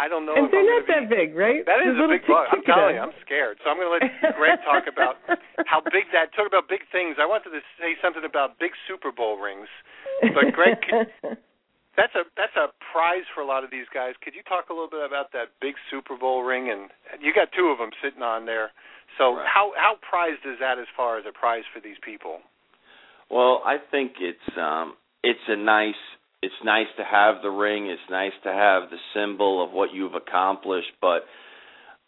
I 0.00 0.08
don't 0.08 0.24
know. 0.24 0.32
And 0.32 0.48
they're 0.48 0.64
not 0.64 0.88
that 0.88 1.12
be, 1.12 1.28
big, 1.28 1.36
right? 1.36 1.60
That 1.68 1.84
is 1.84 1.92
a 2.00 2.08
big 2.08 2.24
bug. 2.24 2.48
I'm 2.48 2.64
telling 2.64 2.96
you, 2.96 3.04
I'm 3.04 3.12
scared. 3.20 3.60
So 3.60 3.68
I'm 3.68 3.76
going 3.76 3.92
to 3.92 3.94
let 4.00 4.32
Greg 4.40 4.56
talk 4.64 4.88
about 4.88 5.20
how 5.68 5.84
big 5.92 6.08
that. 6.16 6.32
Talk 6.32 6.48
about 6.48 6.72
big 6.72 6.88
things. 6.88 7.20
I 7.20 7.28
wanted 7.28 7.52
to 7.52 7.60
say 7.76 8.00
something 8.00 8.24
about 8.24 8.56
big 8.56 8.72
Super 8.88 9.12
Bowl 9.12 9.36
rings, 9.36 9.68
but 10.24 10.56
Greg, 10.56 10.80
could, 10.80 11.12
that's 12.00 12.16
a 12.16 12.24
that's 12.32 12.56
a 12.56 12.72
prize 12.80 13.28
for 13.36 13.44
a 13.44 13.48
lot 13.48 13.60
of 13.60 13.68
these 13.68 13.84
guys. 13.92 14.16
Could 14.24 14.32
you 14.32 14.40
talk 14.48 14.72
a 14.72 14.74
little 14.74 14.88
bit 14.88 15.04
about 15.04 15.36
that 15.36 15.52
big 15.60 15.76
Super 15.92 16.16
Bowl 16.16 16.48
ring? 16.48 16.72
And 16.72 16.88
you 17.20 17.36
got 17.36 17.52
two 17.52 17.68
of 17.68 17.76
them 17.76 17.92
sitting 18.00 18.24
on 18.24 18.48
there. 18.48 18.72
So 19.20 19.36
right. 19.36 19.44
how 19.44 19.76
how 19.76 20.00
prized 20.00 20.48
is 20.48 20.56
that 20.64 20.80
as 20.80 20.88
far 20.96 21.20
as 21.20 21.28
a 21.28 21.34
prize 21.36 21.68
for 21.76 21.84
these 21.84 22.00
people? 22.00 22.40
Well, 23.28 23.60
I 23.68 23.76
think 23.76 24.16
it's 24.16 24.48
um 24.56 24.96
it's 25.20 25.44
a 25.44 25.60
nice 25.60 26.00
it's 26.42 26.54
nice 26.64 26.86
to 26.96 27.04
have 27.04 27.42
the 27.42 27.50
ring, 27.50 27.86
it's 27.86 28.00
nice 28.10 28.32
to 28.44 28.52
have 28.52 28.90
the 28.90 28.96
symbol 29.14 29.62
of 29.62 29.72
what 29.72 29.92
you've 29.92 30.14
accomplished, 30.14 30.92
but 31.00 31.24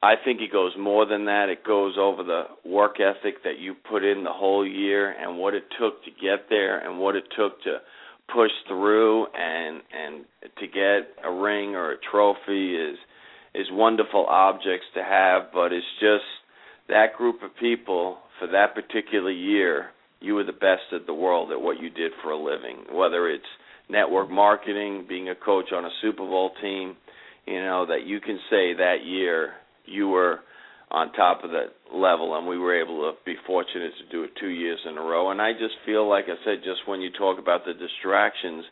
I 0.03 0.14
think 0.24 0.41
it 0.41 0.51
goes 0.51 0.72
more 0.78 1.07
than 1.07 1.26
that. 1.26 1.49
It 1.49 1.64
goes 1.64 1.95
over 1.99 2.24
the 2.24 2.45
work 2.64 2.97
ethic 2.99 3.45
that 3.45 3.61
you 3.61 3.74
put 3.89 4.03
in 4.03 4.24
the 4.24 4.33
whole 4.33 4.66
year 4.66 5.12
and 5.12 5.39
what 5.39 5.55
it 5.55 5.64
took 5.78 6.03
to 6.05 6.11
get 6.11 6.49
there 6.51 6.78
and 6.78 6.99
what 6.99 7.14
it 7.14 7.24
took 7.37 7.62
to 7.62 7.78
push 8.35 8.51
through 8.66 9.26
and 9.26 9.83
and 9.93 10.24
to 10.59 10.66
get 10.66 11.24
a 11.24 11.30
ring 11.30 11.76
or 11.76 11.93
a 11.93 11.97
trophy 12.11 12.74
is 12.74 12.99
is 13.55 13.66
wonderful 13.70 14.26
objects 14.26 14.87
to 14.95 15.05
have, 15.05 15.53
but 15.53 15.72
it's 15.72 15.87
just 16.01 16.24
that 16.89 17.14
group 17.16 17.43
of 17.43 17.51
people 17.61 18.18
for 18.39 18.49
that 18.49 18.74
particular 18.74 19.30
year, 19.30 19.91
you 20.20 20.35
were 20.35 20.45
the 20.45 20.53
best 20.53 20.93
of 20.93 21.07
the 21.07 21.14
world 21.14 21.53
at 21.53 21.61
what 21.61 21.80
you 21.80 21.91
did 21.91 22.12
for 22.22 22.30
a 22.30 22.37
living, 22.37 22.78
whether 22.91 23.28
it's 23.28 23.45
network 23.93 24.30
marketing, 24.30 25.05
being 25.09 25.28
a 25.28 25.34
coach 25.34 25.66
on 25.72 25.84
a 25.84 25.90
Super 26.01 26.24
Bowl 26.24 26.51
team, 26.61 26.97
you 27.47 27.61
know, 27.61 27.86
that 27.86 28.07
you 28.07 28.20
can 28.20 28.38
say 28.51 28.74
that 28.74 29.05
year 29.05 29.53
you 29.84 30.09
were 30.09 30.40
on 30.90 31.12
top 31.12 31.45
of 31.45 31.51
that 31.51 31.72
level 31.95 32.36
and 32.36 32.47
we 32.47 32.59
were 32.59 32.80
able 32.80 33.01
to 33.01 33.12
be 33.24 33.34
fortunate 33.47 33.93
to 33.99 34.11
do 34.11 34.24
it 34.24 34.30
two 34.38 34.49
years 34.49 34.78
in 34.88 34.99
a 34.99 35.01
row. 35.01 35.30
And 35.30 35.40
I 35.40 35.53
just 35.53 35.74
feel 35.86 36.09
like 36.09 36.24
I 36.26 36.36
said, 36.45 36.59
just 36.64 36.86
when 36.86 37.01
you 37.01 37.11
talk 37.11 37.38
about 37.38 37.64
the 37.64 37.72
distractions, 37.72 38.64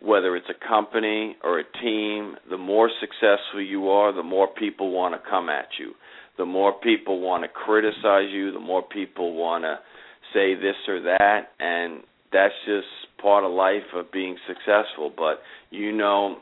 whether 0.00 0.36
it's 0.36 0.48
a 0.50 0.68
company 0.68 1.36
or 1.44 1.60
a 1.60 1.64
team, 1.80 2.36
the 2.50 2.58
more 2.58 2.90
successful 3.00 3.62
you 3.62 3.88
are, 3.88 4.12
the 4.12 4.22
more 4.22 4.48
people 4.48 4.90
want 4.90 5.14
to 5.14 5.30
come 5.30 5.48
at 5.48 5.68
you. 5.78 5.92
The 6.38 6.46
more 6.46 6.72
people 6.72 7.20
want 7.20 7.44
to 7.44 7.48
criticize 7.48 8.30
you, 8.30 8.52
the 8.52 8.60
more 8.60 8.82
people 8.82 9.34
want 9.34 9.64
to 9.64 9.78
say 10.34 10.54
this 10.54 10.74
or 10.88 11.02
that, 11.02 11.50
and 11.60 12.02
that's 12.32 12.54
just 12.66 12.86
part 13.20 13.44
of 13.44 13.52
life 13.52 13.82
of 13.94 14.10
being 14.12 14.36
successful. 14.46 15.12
But 15.14 15.40
you 15.70 15.92
know 15.92 16.38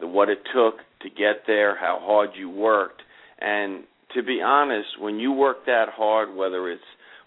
the, 0.00 0.06
what 0.06 0.28
it 0.28 0.38
took 0.54 0.76
to 1.02 1.08
get 1.08 1.44
there, 1.46 1.76
how 1.76 1.98
hard 2.02 2.30
you 2.36 2.50
worked, 2.50 3.02
and 3.40 3.84
to 4.14 4.22
be 4.22 4.40
honest, 4.44 4.88
when 4.98 5.18
you 5.18 5.32
work 5.32 5.66
that 5.66 5.86
hard, 5.94 6.34
whether 6.34 6.70
it's 6.70 6.82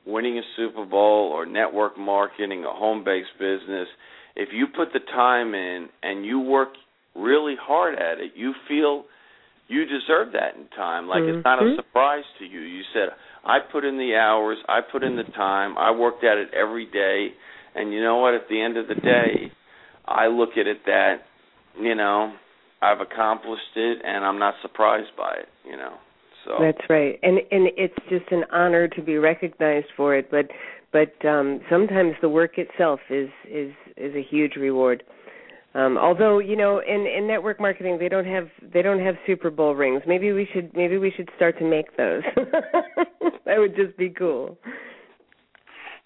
winning 0.05 0.37
a 0.37 0.41
Super 0.55 0.85
Bowl 0.85 1.31
or 1.31 1.45
network 1.45 1.97
marketing, 1.97 2.63
a 2.65 2.71
home-based 2.71 3.37
business, 3.39 3.87
if 4.35 4.49
you 4.51 4.67
put 4.75 4.93
the 4.93 4.99
time 5.11 5.53
in 5.53 5.89
and 6.01 6.25
you 6.25 6.39
work 6.39 6.69
really 7.15 7.55
hard 7.59 7.95
at 7.95 8.19
it, 8.19 8.31
you 8.35 8.53
feel 8.67 9.05
you 9.67 9.85
deserve 9.85 10.33
that 10.33 10.55
in 10.59 10.67
time. 10.75 11.07
Like 11.07 11.21
mm-hmm. 11.21 11.37
it's 11.37 11.45
not 11.45 11.59
a 11.59 11.65
mm-hmm. 11.65 11.75
surprise 11.75 12.23
to 12.39 12.45
you. 12.45 12.59
You 12.59 12.81
said, 12.93 13.09
I 13.45 13.59
put 13.59 13.85
in 13.85 13.97
the 13.97 14.15
hours, 14.15 14.57
I 14.67 14.79
put 14.81 15.03
in 15.03 15.15
the 15.15 15.23
time, 15.35 15.77
I 15.77 15.91
worked 15.91 16.23
at 16.23 16.37
it 16.37 16.49
every 16.53 16.85
day, 16.85 17.29
and 17.75 17.93
you 17.93 18.01
know 18.01 18.17
what? 18.17 18.33
At 18.33 18.47
the 18.49 18.61
end 18.61 18.77
of 18.77 18.87
the 18.87 18.95
day, 18.95 19.51
I 20.05 20.27
look 20.27 20.51
at 20.59 20.67
it 20.67 20.85
that, 20.85 21.17
you 21.79 21.95
know, 21.95 22.33
I've 22.81 22.99
accomplished 22.99 23.75
it 23.75 23.99
and 24.03 24.25
I'm 24.25 24.39
not 24.39 24.55
surprised 24.61 25.11
by 25.17 25.35
it, 25.39 25.47
you 25.65 25.77
know. 25.77 25.95
So 26.45 26.55
That's 26.59 26.89
right. 26.89 27.19
And 27.21 27.37
and 27.51 27.69
it's 27.77 27.95
just 28.09 28.31
an 28.31 28.43
honor 28.51 28.87
to 28.87 29.01
be 29.01 29.17
recognized 29.17 29.87
for 29.95 30.15
it, 30.15 30.31
but 30.31 30.47
but 30.91 31.13
um 31.27 31.61
sometimes 31.69 32.15
the 32.21 32.29
work 32.29 32.57
itself 32.57 32.99
is 33.09 33.29
is 33.47 33.71
is 33.95 34.15
a 34.15 34.23
huge 34.23 34.55
reward. 34.55 35.03
Um, 35.73 35.97
although 35.97 36.39
you 36.39 36.57
know, 36.57 36.79
in, 36.79 37.05
in 37.07 37.27
network 37.27 37.59
marketing, 37.59 37.97
they 37.99 38.09
don't 38.09 38.25
have 38.25 38.49
they 38.73 38.81
don't 38.81 38.99
have 38.99 39.15
Super 39.25 39.49
Bowl 39.49 39.73
rings. 39.73 40.01
Maybe 40.05 40.31
we 40.33 40.47
should 40.51 40.75
maybe 40.75 40.97
we 40.97 41.13
should 41.15 41.29
start 41.35 41.57
to 41.59 41.65
make 41.65 41.95
those. 41.95 42.23
that 43.45 43.57
would 43.57 43.75
just 43.75 43.95
be 43.97 44.09
cool. 44.09 44.57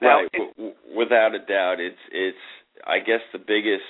Right, 0.06 0.32
w- 0.58 0.74
without 0.95 1.36
a 1.36 1.39
doubt, 1.39 1.80
it's 1.80 1.97
it's. 2.12 2.38
I 2.86 2.99
guess 2.99 3.22
the 3.34 3.39
biggest 3.39 3.84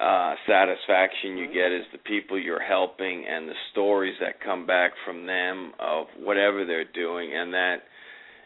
uh, 0.00 0.34
satisfaction 0.46 1.36
you 1.36 1.46
get 1.46 1.72
is 1.72 1.84
the 1.92 1.98
people 1.98 2.38
you're 2.38 2.62
helping 2.62 3.24
and 3.28 3.48
the 3.48 3.54
stories 3.72 4.14
that 4.20 4.40
come 4.44 4.66
back 4.66 4.92
from 5.06 5.26
them 5.26 5.72
of 5.78 6.06
whatever 6.18 6.64
they're 6.64 6.90
doing, 6.92 7.30
and 7.34 7.52
that 7.54 7.76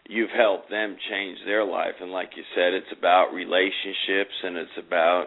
you've 0.09 0.31
helped 0.37 0.71
them 0.71 0.97
change 1.11 1.39
their 1.47 1.65
life. 1.65 1.95
And 2.01 2.11
like 2.13 2.31
you 2.37 2.43
said, 2.55 2.75
it's 2.75 2.93
about 2.97 3.33
relationships 3.33 4.35
and 4.43 4.57
it's 4.57 4.79
about 4.87 5.27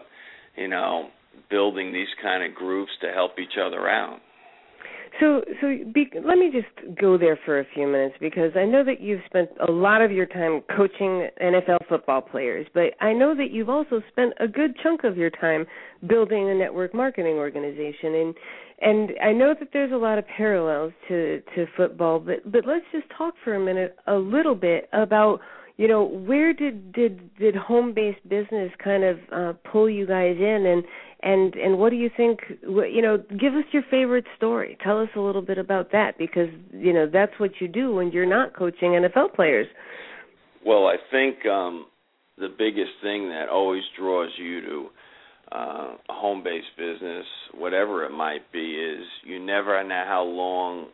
you 0.55 0.68
know 0.68 1.09
building 1.49 1.91
these 1.93 2.07
kind 2.22 2.43
of 2.43 2.55
groups 2.55 2.91
to 3.01 3.11
help 3.11 3.39
each 3.39 3.57
other 3.63 3.89
out. 3.89 4.20
So, 5.20 5.41
so 5.61 5.68
be, 5.93 6.09
let 6.26 6.38
me 6.38 6.51
just 6.51 6.99
go 6.99 7.18
there 7.18 7.39
for 7.45 7.59
a 7.59 7.66
few 7.74 7.88
minutes 7.88 8.16
because 8.20 8.51
I 8.55 8.66
know 8.66 8.84
that 8.84 8.99
you've 8.99 9.22
spent 9.26 9.49
a 9.66 9.72
lot 9.72 10.01
of 10.01 10.11
your 10.11 10.26
time 10.26 10.61
coaching 10.76 11.30
NFL 11.41 11.88
football 11.88 12.22
players, 12.22 12.68
but 12.74 12.93
I 12.99 13.13
know 13.13 13.34
that 13.36 13.51
you've 13.51 13.70
also 13.70 14.01
spent 14.09 14.34
a 14.39 14.47
good 14.47 14.76
chunk 14.84 15.05
of 15.05 15.16
your 15.16 15.30
time 15.30 15.66
building 16.07 16.49
a 16.49 16.55
network 16.55 16.93
marketing 16.93 17.36
organization, 17.36 18.16
and 18.16 18.36
and 18.82 19.11
I 19.24 19.32
know 19.32 19.55
that 19.57 19.70
there's 19.72 19.93
a 19.93 19.97
lot 19.97 20.18
of 20.18 20.26
parallels 20.28 20.91
to 21.07 21.41
to 21.55 21.66
football, 21.78 22.20
but 22.20 22.51
but 22.51 22.66
let's 22.66 22.86
just 22.91 23.05
talk 23.18 23.36
for 23.43 23.55
a 23.55 23.59
minute 23.59 23.95
a 24.07 24.16
little 24.16 24.55
bit 24.55 24.89
about 24.91 25.39
you 25.78 25.88
know 25.88 26.03
where 26.03 26.51
did 26.51 26.91
did 26.91 27.34
did 27.38 27.55
home 27.55 27.93
based 27.93 28.28
business 28.28 28.72
kind 28.84 29.03
of 29.05 29.18
uh, 29.32 29.53
pull 29.72 29.89
you 29.89 30.05
guys 30.05 30.36
in? 30.38 30.66
And 30.66 30.84
and 31.26 31.55
and 31.55 31.80
what 31.80 31.89
do 31.89 31.97
you 31.97 32.09
think 32.15 32.39
you 32.61 33.01
know 33.01 33.17
give 33.17 33.55
us 33.55 33.65
your 33.73 33.84
favorite 33.89 34.26
story. 34.38 34.78
Tell 34.82 35.01
us 35.01 35.09
a 35.15 35.19
little 35.19 35.41
bit 35.41 35.57
about 35.57 35.91
that 35.91 36.17
because 36.17 36.49
you 36.71 36.93
know 36.93 37.09
that's 37.11 37.34
what 37.39 37.51
you 37.59 37.67
do 37.67 37.93
when 37.93 38.11
you're 38.11 38.26
not 38.28 38.55
coaching 38.55 38.91
NFL 38.91 39.34
players. 39.34 39.67
Well 40.65 40.88
i 40.88 40.95
think 41.11 41.45
um 41.45 41.88
the 42.38 42.47
biggest 42.47 42.91
thing 43.01 43.30
that 43.30 43.49
always 43.49 43.84
draws 43.97 44.30
you 44.38 44.61
to 44.61 44.86
uh, 45.51 45.95
a 46.09 46.13
home 46.13 46.43
based 46.43 46.67
business 46.78 47.26
whatever 47.55 48.05
it 48.05 48.11
might 48.11 48.51
be 48.51 48.73
is 48.76 49.03
you 49.23 49.43
never 49.43 49.84
know 49.84 50.03
how 50.07 50.23
long 50.23 50.88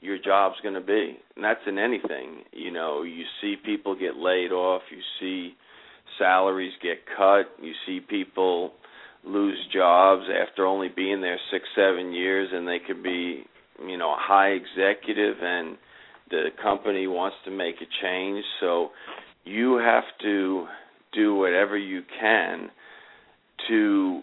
your 0.00 0.18
job's 0.18 0.56
going 0.62 0.74
to 0.74 0.80
be. 0.80 1.18
And 1.34 1.44
that's 1.44 1.60
in 1.66 1.78
anything 1.78 2.44
you 2.52 2.70
know. 2.70 3.02
You 3.02 3.24
see 3.40 3.56
people 3.64 3.94
get 3.94 4.16
laid 4.16 4.52
off 4.52 4.82
you 4.90 5.00
see 5.20 5.54
salaries 6.18 6.72
get 6.82 6.98
cut 7.16 7.46
you 7.62 7.72
see 7.86 8.00
people 8.00 8.72
lose 9.26 9.58
jobs 9.72 10.24
after 10.30 10.66
only 10.66 10.88
being 10.88 11.20
there 11.20 11.38
six, 11.50 11.64
seven 11.74 12.12
years, 12.12 12.48
and 12.52 12.66
they 12.66 12.78
could 12.84 13.02
be, 13.02 13.44
you 13.86 13.98
know, 13.98 14.12
a 14.12 14.18
high 14.18 14.50
executive, 14.50 15.36
and 15.42 15.76
the 16.30 16.48
company 16.62 17.06
wants 17.06 17.36
to 17.44 17.50
make 17.50 17.76
a 17.76 17.86
change. 18.02 18.44
So 18.60 18.90
you 19.44 19.78
have 19.78 20.04
to 20.22 20.66
do 21.12 21.34
whatever 21.34 21.76
you 21.76 22.02
can 22.20 22.70
to 23.68 24.22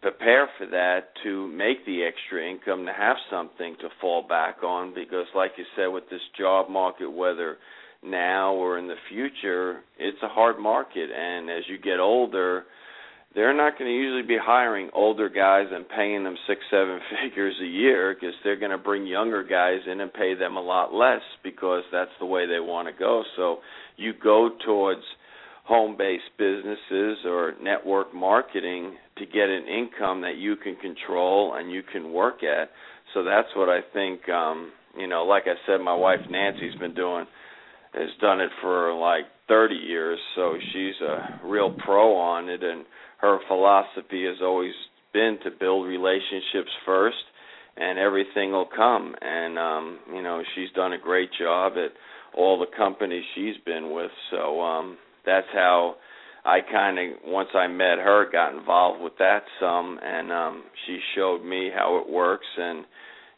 prepare 0.00 0.48
for 0.56 0.66
that 0.66 1.08
to 1.24 1.48
make 1.48 1.84
the 1.84 2.04
extra 2.04 2.48
income 2.48 2.86
to 2.86 2.92
have 2.92 3.16
something 3.30 3.76
to 3.80 3.88
fall 4.00 4.26
back 4.26 4.62
on 4.62 4.94
because 4.94 5.26
like 5.34 5.52
you 5.56 5.64
said 5.76 5.86
with 5.86 6.04
this 6.10 6.20
job 6.38 6.70
market 6.70 7.10
whether 7.10 7.56
now 8.04 8.54
or 8.54 8.78
in 8.78 8.86
the 8.86 8.94
future 9.08 9.80
it's 9.98 10.18
a 10.22 10.28
hard 10.28 10.58
market 10.58 11.10
and 11.10 11.50
as 11.50 11.64
you 11.68 11.78
get 11.78 11.98
older 11.98 12.64
they're 13.38 13.54
not 13.54 13.78
going 13.78 13.88
to 13.88 13.94
usually 13.94 14.26
be 14.26 14.36
hiring 14.36 14.90
older 14.92 15.28
guys 15.28 15.66
and 15.70 15.88
paying 15.88 16.24
them 16.24 16.34
six, 16.48 16.60
seven 16.72 16.98
figures 17.22 17.54
a 17.62 17.66
year 17.66 18.12
because 18.12 18.34
they're 18.42 18.58
going 18.58 18.72
to 18.72 18.78
bring 18.78 19.06
younger 19.06 19.44
guys 19.44 19.78
in 19.86 20.00
and 20.00 20.12
pay 20.12 20.34
them 20.34 20.56
a 20.56 20.60
lot 20.60 20.92
less 20.92 21.20
because 21.44 21.84
that's 21.92 22.10
the 22.18 22.26
way 22.26 22.48
they 22.48 22.58
want 22.58 22.88
to 22.88 22.98
go. 22.98 23.22
So 23.36 23.58
you 23.96 24.12
go 24.20 24.50
towards 24.66 25.02
home-based 25.66 26.36
businesses 26.36 27.18
or 27.24 27.52
network 27.62 28.12
marketing 28.12 28.96
to 29.18 29.26
get 29.26 29.48
an 29.48 29.66
income 29.68 30.22
that 30.22 30.36
you 30.36 30.56
can 30.56 30.74
control 30.74 31.54
and 31.54 31.70
you 31.70 31.82
can 31.92 32.12
work 32.12 32.42
at. 32.42 32.70
So 33.14 33.22
that's 33.22 33.48
what 33.54 33.68
I 33.68 33.82
think. 33.92 34.28
Um, 34.28 34.72
you 34.98 35.06
know, 35.06 35.22
like 35.22 35.44
I 35.46 35.54
said, 35.64 35.80
my 35.80 35.94
wife 35.94 36.20
Nancy's 36.28 36.74
been 36.80 36.94
doing 36.94 37.24
has 37.92 38.08
done 38.20 38.40
it 38.40 38.50
for 38.60 38.92
like 38.94 39.26
30 39.46 39.76
years, 39.76 40.18
so 40.34 40.56
she's 40.72 40.94
a 41.00 41.46
real 41.46 41.72
pro 41.84 42.16
on 42.16 42.48
it 42.48 42.64
and 42.64 42.84
her 43.18 43.38
philosophy 43.48 44.24
has 44.24 44.36
always 44.42 44.74
been 45.12 45.38
to 45.44 45.50
build 45.50 45.86
relationships 45.86 46.70
first 46.84 47.16
and 47.76 47.98
everything 47.98 48.52
will 48.52 48.68
come. 48.74 49.14
And 49.20 49.58
um 49.58 49.98
you 50.14 50.22
know 50.22 50.42
she's 50.54 50.70
done 50.74 50.92
a 50.92 50.98
great 50.98 51.30
job 51.38 51.72
at 51.76 51.92
all 52.36 52.58
the 52.58 52.76
companies 52.76 53.24
she's 53.34 53.56
been 53.64 53.92
with. 53.92 54.10
So 54.30 54.60
um 54.60 54.98
that's 55.24 55.46
how 55.52 55.96
I 56.44 56.60
kind 56.60 56.98
of 56.98 57.18
once 57.24 57.50
I 57.54 57.66
met 57.66 57.98
her 57.98 58.30
got 58.30 58.54
involved 58.54 59.02
with 59.02 59.14
that 59.18 59.42
some. 59.60 59.98
And 60.02 60.32
um 60.32 60.64
she 60.86 60.98
showed 61.14 61.44
me 61.44 61.70
how 61.74 61.98
it 61.98 62.08
works 62.12 62.46
and 62.56 62.84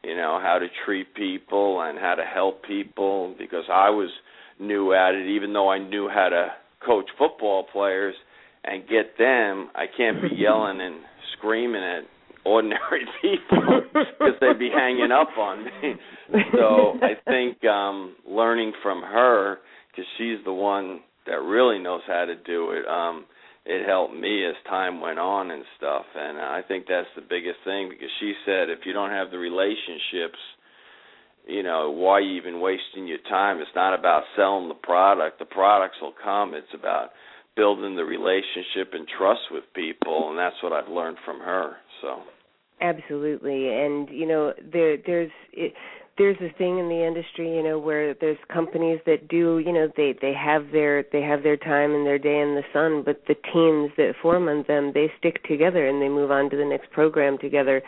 you 0.02 0.16
know 0.16 0.40
how 0.42 0.58
to 0.58 0.66
treat 0.84 1.14
people 1.14 1.82
and 1.82 1.98
how 1.98 2.14
to 2.14 2.24
help 2.24 2.64
people. 2.64 3.34
Because 3.38 3.64
I 3.70 3.90
was 3.90 4.10
new 4.58 4.92
at 4.92 5.14
it 5.14 5.26
even 5.28 5.52
though 5.52 5.70
I 5.70 5.78
knew 5.78 6.08
how 6.08 6.28
to 6.28 6.48
coach 6.84 7.06
football 7.18 7.66
players 7.72 8.14
and 8.64 8.82
get 8.88 9.18
them 9.18 9.70
I 9.74 9.86
can't 9.96 10.20
be 10.20 10.36
yelling 10.36 10.80
and 10.80 10.96
screaming 11.36 11.82
at 11.82 12.04
ordinary 12.44 13.06
people 13.22 13.82
because 13.92 14.34
they'd 14.40 14.58
be 14.58 14.70
hanging 14.74 15.12
up 15.12 15.36
on 15.38 15.64
me. 15.64 15.94
So 16.52 16.98
I 17.02 17.14
think 17.26 17.64
um 17.64 18.16
learning 18.26 18.72
from 18.82 19.02
her 19.02 19.58
because 19.90 20.06
she's 20.18 20.38
the 20.44 20.52
one 20.52 21.00
that 21.26 21.42
really 21.42 21.78
knows 21.78 22.02
how 22.06 22.24
to 22.24 22.34
do 22.34 22.70
it. 22.72 22.86
Um 22.88 23.24
it 23.66 23.86
helped 23.86 24.14
me 24.14 24.46
as 24.46 24.54
time 24.68 25.00
went 25.00 25.18
on 25.18 25.50
and 25.50 25.64
stuff 25.76 26.04
and 26.16 26.38
I 26.38 26.62
think 26.66 26.86
that's 26.88 27.08
the 27.14 27.22
biggest 27.22 27.58
thing 27.64 27.88
because 27.90 28.08
she 28.18 28.34
said 28.46 28.70
if 28.70 28.80
you 28.84 28.92
don't 28.92 29.10
have 29.10 29.30
the 29.30 29.38
relationships 29.38 30.38
you 31.46 31.62
know 31.62 31.90
why 31.90 32.12
are 32.12 32.20
you 32.20 32.36
even 32.40 32.60
wasting 32.60 33.06
your 33.06 33.22
time 33.28 33.58
it's 33.58 33.70
not 33.74 33.92
about 33.92 34.22
selling 34.34 34.68
the 34.68 34.74
product 34.74 35.38
the 35.38 35.44
products 35.44 35.96
will 36.00 36.14
come 36.22 36.54
it's 36.54 36.72
about 36.74 37.10
building 37.56 37.96
the 37.96 38.04
relationship 38.04 38.92
and 38.92 39.06
trust 39.18 39.40
with 39.50 39.64
people 39.74 40.30
and 40.30 40.38
that's 40.38 40.56
what 40.62 40.72
I've 40.72 40.88
learned 40.88 41.18
from 41.24 41.40
her 41.40 41.76
so. 42.00 42.22
Absolutely 42.80 43.68
and 43.68 44.08
you 44.08 44.26
know 44.26 44.52
there 44.72 44.96
there's 45.04 45.30
it, 45.52 45.74
there's 46.16 46.36
a 46.36 46.52
thing 46.58 46.78
in 46.78 46.88
the 46.88 47.06
industry 47.06 47.54
you 47.54 47.62
know 47.62 47.78
where 47.78 48.14
there's 48.14 48.38
companies 48.52 49.00
that 49.06 49.28
do 49.28 49.58
you 49.58 49.72
know 49.72 49.88
they 49.96 50.14
they 50.20 50.32
have 50.34 50.70
their 50.72 51.04
they 51.12 51.22
have 51.22 51.42
their 51.42 51.56
time 51.56 51.94
and 51.94 52.06
their 52.06 52.18
day 52.18 52.40
in 52.40 52.54
the 52.54 52.62
sun 52.72 53.02
but 53.04 53.22
the 53.26 53.34
teams 53.52 53.90
that 53.96 54.12
form 54.20 54.48
on 54.48 54.64
them 54.68 54.92
they 54.94 55.10
stick 55.18 55.42
together 55.44 55.86
and 55.86 56.00
they 56.00 56.08
move 56.08 56.30
on 56.30 56.50
to 56.50 56.56
the 56.56 56.64
next 56.64 56.90
program 56.90 57.38
together 57.38 57.82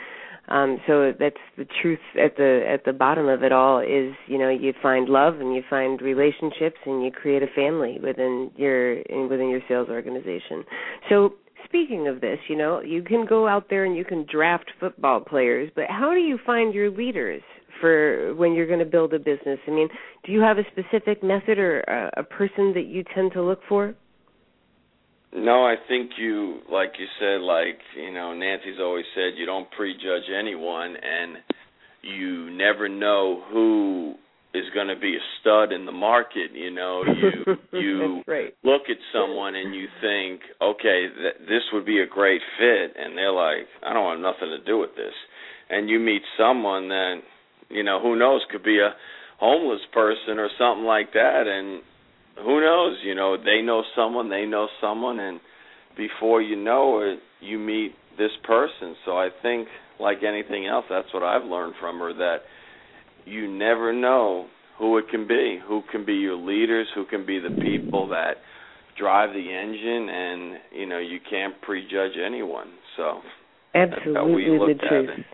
um 0.48 0.78
so 0.86 1.12
that's 1.18 1.36
the 1.56 1.66
truth 1.80 2.00
at 2.22 2.36
the 2.36 2.62
at 2.68 2.84
the 2.84 2.92
bottom 2.92 3.28
of 3.28 3.42
it 3.42 3.52
all 3.52 3.78
is 3.80 4.14
you 4.26 4.38
know 4.38 4.48
you 4.48 4.72
find 4.82 5.08
love 5.08 5.40
and 5.40 5.54
you 5.54 5.62
find 5.68 6.00
relationships 6.00 6.76
and 6.84 7.04
you 7.04 7.10
create 7.10 7.42
a 7.42 7.46
family 7.54 7.98
within 8.02 8.50
your 8.56 8.94
in, 8.94 9.28
within 9.28 9.48
your 9.48 9.60
sales 9.68 9.88
organization. 9.88 10.64
So 11.08 11.34
speaking 11.64 12.08
of 12.08 12.20
this 12.20 12.38
you 12.48 12.56
know 12.56 12.80
you 12.80 13.02
can 13.02 13.24
go 13.24 13.46
out 13.46 13.66
there 13.70 13.84
and 13.84 13.96
you 13.96 14.04
can 14.04 14.26
draft 14.30 14.70
football 14.80 15.20
players 15.20 15.70
but 15.74 15.84
how 15.88 16.12
do 16.12 16.20
you 16.20 16.38
find 16.44 16.74
your 16.74 16.90
leaders 16.90 17.42
for 17.80 18.34
when 18.34 18.52
you're 18.52 18.66
going 18.66 18.78
to 18.78 18.84
build 18.84 19.14
a 19.14 19.18
business? 19.18 19.58
I 19.66 19.70
mean 19.70 19.88
do 20.24 20.32
you 20.32 20.40
have 20.40 20.58
a 20.58 20.64
specific 20.72 21.22
method 21.22 21.58
or 21.58 21.80
a, 21.82 22.20
a 22.20 22.22
person 22.24 22.72
that 22.74 22.86
you 22.86 23.04
tend 23.14 23.32
to 23.32 23.42
look 23.42 23.60
for 23.68 23.94
no, 25.34 25.64
I 25.64 25.76
think 25.88 26.12
you, 26.18 26.60
like 26.70 26.92
you 26.98 27.06
said, 27.18 27.40
like 27.40 27.78
you 27.96 28.12
know, 28.12 28.34
Nancy's 28.34 28.78
always 28.80 29.04
said, 29.14 29.32
you 29.36 29.46
don't 29.46 29.70
prejudge 29.70 30.28
anyone, 30.36 30.94
and 30.96 31.36
you 32.02 32.50
never 32.50 32.88
know 32.88 33.42
who 33.50 34.14
is 34.54 34.64
going 34.74 34.88
to 34.88 34.96
be 34.96 35.16
a 35.16 35.24
stud 35.40 35.72
in 35.72 35.86
the 35.86 35.92
market. 35.92 36.52
You 36.52 36.70
know, 36.70 37.02
you 37.72 37.78
you 37.78 38.22
right. 38.26 38.54
look 38.62 38.82
at 38.90 38.98
someone 39.12 39.54
and 39.54 39.74
you 39.74 39.86
think, 40.02 40.42
okay, 40.60 41.06
th- 41.08 41.48
this 41.48 41.62
would 41.72 41.86
be 41.86 42.00
a 42.00 42.06
great 42.06 42.42
fit, 42.58 42.94
and 42.96 43.16
they're 43.16 43.32
like, 43.32 43.66
I 43.82 43.94
don't 43.94 44.04
want 44.04 44.20
nothing 44.20 44.50
to 44.50 44.62
do 44.64 44.78
with 44.78 44.94
this, 44.96 45.14
and 45.70 45.88
you 45.88 45.98
meet 45.98 46.22
someone 46.38 46.88
that, 46.88 47.20
you 47.70 47.82
know, 47.82 48.00
who 48.02 48.18
knows, 48.18 48.42
could 48.50 48.62
be 48.62 48.78
a 48.80 48.94
homeless 49.40 49.80
person 49.92 50.38
or 50.38 50.50
something 50.58 50.84
like 50.84 51.14
that, 51.14 51.44
and 51.46 51.82
who 52.36 52.60
knows? 52.60 52.98
You 53.04 53.14
know, 53.14 53.36
they 53.36 53.62
know 53.62 53.82
someone, 53.96 54.28
they 54.30 54.46
know 54.46 54.68
someone, 54.80 55.20
and 55.20 55.40
before 55.96 56.40
you 56.42 56.56
know 56.56 57.00
it, 57.00 57.18
you 57.40 57.58
meet 57.58 57.94
this 58.18 58.30
person. 58.44 58.94
So 59.04 59.12
I 59.12 59.28
think, 59.42 59.68
like 60.00 60.18
anything 60.26 60.66
else, 60.66 60.84
that's 60.88 61.12
what 61.12 61.22
I've 61.22 61.44
learned 61.44 61.74
from 61.80 61.98
her 61.98 62.12
that 62.14 62.38
you 63.24 63.48
never 63.48 63.92
know 63.92 64.46
who 64.78 64.98
it 64.98 65.04
can 65.10 65.28
be, 65.28 65.58
who 65.66 65.82
can 65.90 66.04
be 66.04 66.14
your 66.14 66.36
leaders, 66.36 66.88
who 66.94 67.04
can 67.06 67.24
be 67.24 67.38
the 67.38 67.54
people 67.62 68.08
that 68.08 68.36
drive 68.98 69.30
the 69.32 69.38
engine, 69.38 70.08
and 70.08 70.58
you 70.72 70.86
know 70.86 70.98
you 70.98 71.18
can't 71.28 71.60
prejudge 71.62 72.12
anyone. 72.24 72.68
So 72.96 73.20
absolutely 73.74 74.12
that's 74.12 74.16
how 74.16 74.26
we 74.26 74.44
the 74.44 74.50
looked 74.50 74.84
at 74.84 74.88
truth 74.88 75.10
it. 75.18 75.26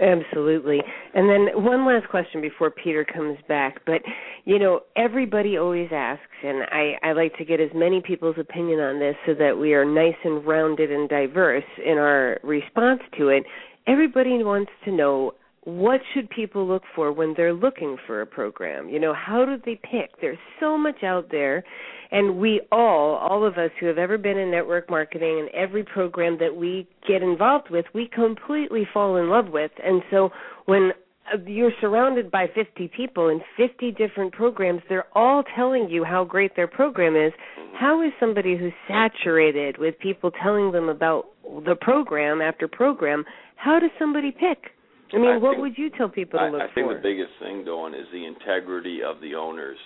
Absolutely. 0.00 0.80
And 1.14 1.28
then 1.28 1.62
one 1.62 1.86
last 1.86 2.08
question 2.08 2.40
before 2.40 2.70
Peter 2.70 3.04
comes 3.04 3.36
back. 3.48 3.82
But, 3.84 4.00
you 4.46 4.58
know, 4.58 4.80
everybody 4.96 5.58
always 5.58 5.88
asks, 5.92 6.22
and 6.42 6.62
I, 6.70 6.94
I 7.02 7.12
like 7.12 7.36
to 7.36 7.44
get 7.44 7.60
as 7.60 7.68
many 7.74 8.00
people's 8.00 8.36
opinion 8.38 8.80
on 8.80 8.98
this 8.98 9.14
so 9.26 9.34
that 9.34 9.58
we 9.58 9.74
are 9.74 9.84
nice 9.84 10.16
and 10.24 10.46
rounded 10.46 10.90
and 10.90 11.08
diverse 11.08 11.64
in 11.84 11.98
our 11.98 12.38
response 12.42 13.00
to 13.18 13.28
it. 13.28 13.44
Everybody 13.86 14.42
wants 14.42 14.70
to 14.84 14.92
know 14.92 15.32
what 15.78 16.00
should 16.12 16.28
people 16.30 16.66
look 16.66 16.82
for 16.94 17.12
when 17.12 17.34
they're 17.36 17.52
looking 17.54 17.96
for 18.06 18.20
a 18.20 18.26
program? 18.26 18.88
You 18.88 19.00
know, 19.00 19.14
how 19.14 19.44
do 19.44 19.56
they 19.64 19.80
pick? 19.82 20.20
There's 20.20 20.38
so 20.58 20.76
much 20.78 21.02
out 21.02 21.30
there 21.30 21.64
and 22.10 22.38
we 22.38 22.60
all, 22.72 23.16
all 23.16 23.46
of 23.46 23.56
us 23.56 23.70
who 23.78 23.86
have 23.86 23.98
ever 23.98 24.18
been 24.18 24.36
in 24.36 24.50
network 24.50 24.90
marketing 24.90 25.38
and 25.40 25.48
every 25.50 25.84
program 25.84 26.38
that 26.40 26.54
we 26.54 26.88
get 27.06 27.22
involved 27.22 27.70
with, 27.70 27.84
we 27.94 28.08
completely 28.12 28.86
fall 28.92 29.16
in 29.16 29.28
love 29.28 29.48
with. 29.48 29.70
And 29.82 30.02
so 30.10 30.30
when 30.66 30.90
uh, 31.32 31.38
you're 31.46 31.70
surrounded 31.80 32.30
by 32.30 32.46
50 32.52 32.90
people 32.96 33.28
in 33.28 33.40
50 33.56 33.92
different 33.92 34.32
programs, 34.32 34.82
they're 34.88 35.06
all 35.16 35.44
telling 35.54 35.88
you 35.88 36.02
how 36.02 36.24
great 36.24 36.56
their 36.56 36.66
program 36.66 37.14
is. 37.14 37.32
How 37.78 38.02
is 38.02 38.12
somebody 38.18 38.56
who's 38.56 38.72
saturated 38.88 39.78
with 39.78 39.98
people 40.00 40.32
telling 40.42 40.72
them 40.72 40.88
about 40.88 41.26
the 41.64 41.76
program 41.80 42.40
after 42.40 42.66
program, 42.66 43.24
how 43.56 43.78
does 43.78 43.90
somebody 43.98 44.32
pick? 44.32 44.72
I 45.12 45.18
mean, 45.18 45.30
I 45.30 45.36
what 45.38 45.52
think- 45.52 45.62
would 45.62 45.78
you 45.78 45.90
tell 45.90 46.08
people 46.08 46.38
to 46.38 46.44
I, 46.44 46.50
look 46.50 46.60
I 46.62 46.72
think 46.74 46.88
for? 46.88 46.94
the 46.94 47.00
biggest 47.00 47.30
thing, 47.40 47.64
Dawn, 47.64 47.94
is 47.94 48.06
the 48.12 48.24
integrity 48.26 49.02
of 49.02 49.20
the 49.20 49.34
owners 49.34 49.78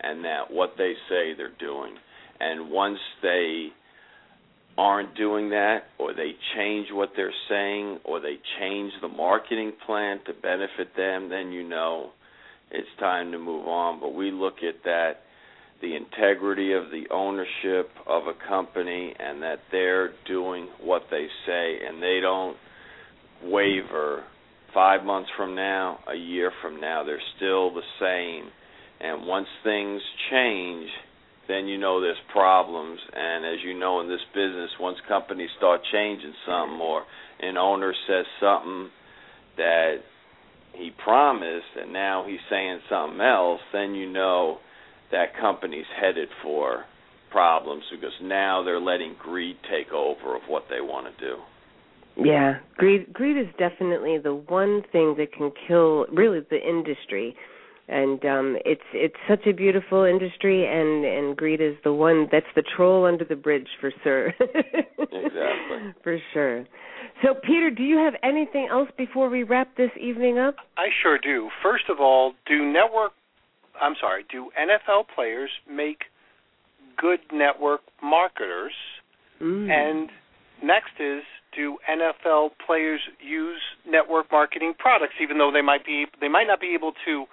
and 0.00 0.24
that 0.24 0.50
what 0.50 0.74
they 0.76 0.92
say 1.08 1.34
they're 1.34 1.48
doing. 1.58 1.94
And 2.40 2.70
once 2.70 2.98
they 3.22 3.68
aren't 4.76 5.14
doing 5.16 5.48
that, 5.50 5.84
or 5.98 6.12
they 6.12 6.32
change 6.54 6.88
what 6.92 7.10
they're 7.16 7.32
saying, 7.48 7.98
or 8.04 8.20
they 8.20 8.36
change 8.60 8.92
the 9.00 9.08
marketing 9.08 9.72
plan 9.86 10.20
to 10.26 10.34
benefit 10.34 10.94
them, 10.96 11.30
then 11.30 11.50
you 11.50 11.66
know 11.66 12.10
it's 12.70 12.88
time 13.00 13.32
to 13.32 13.38
move 13.38 13.66
on. 13.66 14.00
But 14.00 14.14
we 14.14 14.30
look 14.30 14.56
at 14.62 14.84
that 14.84 15.20
the 15.80 15.94
integrity 15.96 16.72
of 16.72 16.90
the 16.90 17.04
ownership 17.10 17.90
of 18.06 18.24
a 18.26 18.48
company 18.48 19.14
and 19.18 19.42
that 19.42 19.58
they're 19.70 20.12
doing 20.26 20.68
what 20.82 21.02
they 21.10 21.26
say 21.46 21.78
and 21.86 22.02
they 22.02 22.18
don't 22.20 22.56
waver 23.44 24.24
five 24.76 25.06
months 25.06 25.30
from 25.38 25.54
now, 25.54 25.98
a 26.06 26.14
year 26.14 26.52
from 26.60 26.78
now, 26.78 27.02
they're 27.02 27.18
still 27.36 27.72
the 27.72 27.80
same. 27.98 28.50
And 29.00 29.26
once 29.26 29.48
things 29.64 30.02
change, 30.30 30.90
then 31.48 31.66
you 31.66 31.78
know 31.78 32.02
there's 32.02 32.20
problems. 32.30 33.00
And 33.14 33.46
as 33.46 33.64
you 33.64 33.78
know 33.78 34.02
in 34.02 34.08
this 34.08 34.20
business, 34.34 34.68
once 34.78 34.98
companies 35.08 35.48
start 35.56 35.80
changing 35.90 36.34
something 36.46 36.78
or 36.78 37.04
an 37.40 37.56
owner 37.56 37.94
says 38.06 38.26
something 38.38 38.90
that 39.56 39.96
he 40.74 40.90
promised 41.02 41.72
and 41.80 41.94
now 41.94 42.26
he's 42.28 42.44
saying 42.50 42.80
something 42.90 43.20
else, 43.22 43.60
then 43.72 43.94
you 43.94 44.12
know 44.12 44.58
that 45.10 45.38
company's 45.40 45.86
headed 45.98 46.28
for 46.42 46.84
problems 47.32 47.84
because 47.90 48.12
now 48.22 48.62
they're 48.62 48.78
letting 48.78 49.14
greed 49.18 49.56
take 49.70 49.90
over 49.90 50.36
of 50.36 50.42
what 50.48 50.64
they 50.68 50.82
want 50.82 51.06
to 51.06 51.24
do. 51.24 51.36
Yeah, 52.16 52.58
greed 52.76 53.12
greed 53.12 53.36
is 53.36 53.52
definitely 53.58 54.18
the 54.18 54.34
one 54.34 54.82
thing 54.92 55.16
that 55.18 55.32
can 55.32 55.52
kill 55.66 56.06
really 56.12 56.40
the 56.50 56.60
industry. 56.60 57.36
And 57.88 58.24
um 58.24 58.56
it's 58.64 58.88
it's 58.92 59.16
such 59.28 59.46
a 59.46 59.52
beautiful 59.52 60.04
industry 60.04 60.66
and 60.66 61.04
and 61.04 61.36
greed 61.36 61.60
is 61.60 61.76
the 61.84 61.92
one 61.92 62.28
that's 62.32 62.46
the 62.54 62.64
troll 62.76 63.04
under 63.06 63.24
the 63.24 63.36
bridge 63.36 63.68
for 63.80 63.92
sure. 64.02 64.28
Exactly. 64.28 65.94
For 66.02 66.18
sure. 66.32 66.64
So 67.22 67.34
Peter, 67.34 67.70
do 67.70 67.82
you 67.82 67.98
have 67.98 68.14
anything 68.22 68.68
else 68.70 68.88
before 68.96 69.28
we 69.28 69.42
wrap 69.42 69.76
this 69.76 69.90
evening 70.00 70.38
up? 70.38 70.56
I 70.76 70.88
sure 71.02 71.18
do. 71.18 71.48
First 71.62 71.84
of 71.88 72.00
all, 72.00 72.32
do 72.46 72.64
network 72.64 73.12
I'm 73.80 73.94
sorry, 74.00 74.24
do 74.30 74.50
NFL 74.58 75.04
players 75.14 75.50
make 75.70 75.98
good 76.96 77.20
network 77.32 77.80
marketers? 78.02 78.72
Mm. 79.40 79.70
And 79.70 80.10
next 80.62 80.98
is 80.98 81.22
do 81.56 81.78
NFL 81.88 82.50
players 82.66 83.00
use 83.24 83.60
network 83.88 84.30
marketing 84.30 84.74
products 84.78 85.14
even 85.22 85.38
though 85.38 85.50
they 85.50 85.62
might 85.62 85.84
be 85.84 86.04
they 86.20 86.28
might 86.28 86.46
not 86.46 86.60
be 86.60 86.74
able 86.74 86.92
to 87.06 87.24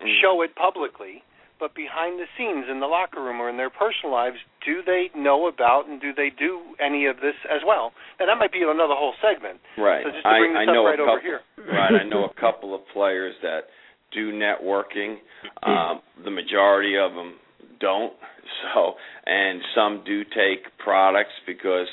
Mm. 0.00 0.16
show 0.22 0.40
it 0.40 0.54
publicly, 0.56 1.22
but 1.58 1.74
behind 1.74 2.18
the 2.18 2.24
scenes 2.38 2.64
in 2.70 2.80
the 2.80 2.86
locker 2.86 3.20
room 3.22 3.38
or 3.38 3.50
in 3.50 3.58
their 3.58 3.68
personal 3.68 4.10
lives, 4.16 4.38
do 4.64 4.80
they 4.80 5.10
know 5.14 5.46
about 5.46 5.84
and 5.88 6.00
do 6.00 6.14
they 6.14 6.30
do 6.30 6.60
any 6.80 7.04
of 7.04 7.16
this 7.20 7.34
as 7.52 7.60
well? 7.66 7.92
And 8.18 8.26
that 8.30 8.38
might 8.38 8.50
be 8.50 8.62
another 8.62 8.94
whole 8.96 9.12
segment. 9.20 9.60
Right. 9.76 10.02
So 10.02 10.10
just 10.10 10.24
to 10.24 10.30
bring 10.40 10.56
I, 10.56 10.64
this 10.64 10.68
I 10.70 10.72
know 10.72 10.86
up 10.86 10.90
right 10.90 11.00
a 11.00 11.04
couple, 11.04 11.12
over 11.12 11.20
here. 11.20 11.40
right. 11.68 11.92
I 12.00 12.04
know 12.08 12.24
a 12.24 12.32
couple 12.40 12.74
of 12.74 12.80
players 12.94 13.34
that 13.42 13.68
do 14.10 14.32
networking. 14.32 15.16
Um, 15.62 16.00
the 16.24 16.30
majority 16.30 16.96
of 16.96 17.12
them 17.12 17.34
don't. 17.78 18.12
So, 18.74 18.94
and 19.26 19.60
some 19.74 20.02
do 20.06 20.24
take 20.24 20.64
products 20.78 21.32
because 21.46 21.88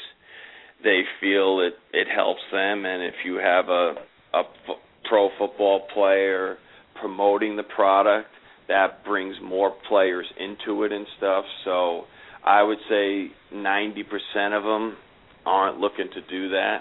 they 0.84 1.02
feel 1.20 1.60
it 1.62 1.74
it 1.94 2.08
helps 2.14 2.42
them. 2.52 2.86
And 2.86 3.04
if 3.04 3.16
you 3.26 3.36
have 3.36 3.70
a 3.70 3.96
a 4.34 4.40
f- 4.40 4.78
pro 5.10 5.30
football 5.38 5.88
player 5.94 6.58
promoting 7.00 7.56
the 7.56 7.64
product, 7.64 8.28
that 8.68 9.04
brings 9.06 9.36
more 9.42 9.72
players 9.88 10.26
into 10.40 10.84
it 10.84 10.92
and 10.92 11.06
stuff. 11.18 11.46
So, 11.64 12.04
I 12.44 12.62
would 12.64 12.80
say 12.90 13.28
90% 13.54 14.58
of 14.58 14.64
them 14.64 14.98
aren't 15.46 15.80
looking 15.80 16.10
to 16.14 16.22
do 16.30 16.50
that. 16.50 16.80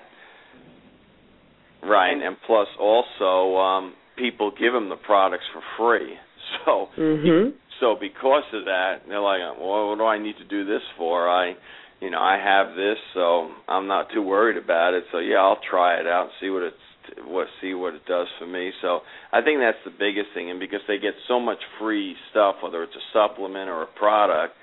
Right, 1.82 2.16
and 2.20 2.36
plus 2.46 2.66
also 2.80 3.56
um 3.56 3.94
people 4.16 4.50
give 4.58 4.72
them 4.72 4.88
the 4.88 4.96
products 4.96 5.44
for 5.52 5.62
free. 5.78 6.14
So 6.64 6.88
Mhm. 6.96 7.52
so 7.80 7.96
because 8.00 8.44
of 8.52 8.64
that, 8.64 9.02
they're 9.08 9.20
like, 9.20 9.40
well, 9.60 9.88
what 9.90 9.98
do 9.98 10.04
I 10.04 10.16
need 10.18 10.36
to 10.38 10.44
do 10.44 10.64
this 10.64 10.82
for? 10.96 11.28
I, 11.28 11.54
you 12.00 12.10
know, 12.10 12.20
I 12.20 12.38
have 12.38 12.76
this, 12.76 12.98
so 13.14 13.50
I'm 13.68 13.86
not 13.86 14.08
too 14.12 14.22
worried 14.22 14.62
about 14.62 14.94
it. 14.94 15.04
So 15.12 15.18
yeah, 15.18 15.36
I'll 15.36 15.60
try 15.70 15.98
it 16.00 16.06
out 16.06 16.28
see 16.40 16.50
what 16.50 16.62
it's 16.62 16.76
what 17.24 17.46
see 17.60 17.72
what 17.74 17.94
it 17.94 18.04
does 18.06 18.26
for 18.38 18.46
me. 18.46 18.72
So 18.82 19.00
I 19.32 19.42
think 19.42 19.60
that's 19.60 19.78
the 19.84 19.92
biggest 19.96 20.34
thing, 20.34 20.50
and 20.50 20.60
because 20.60 20.80
they 20.88 20.98
get 20.98 21.14
so 21.28 21.40
much 21.40 21.58
free 21.78 22.14
stuff, 22.30 22.56
whether 22.62 22.82
it's 22.82 22.96
a 22.96 23.06
supplement 23.12 23.70
or 23.70 23.82
a 23.82 23.98
product, 23.98 24.54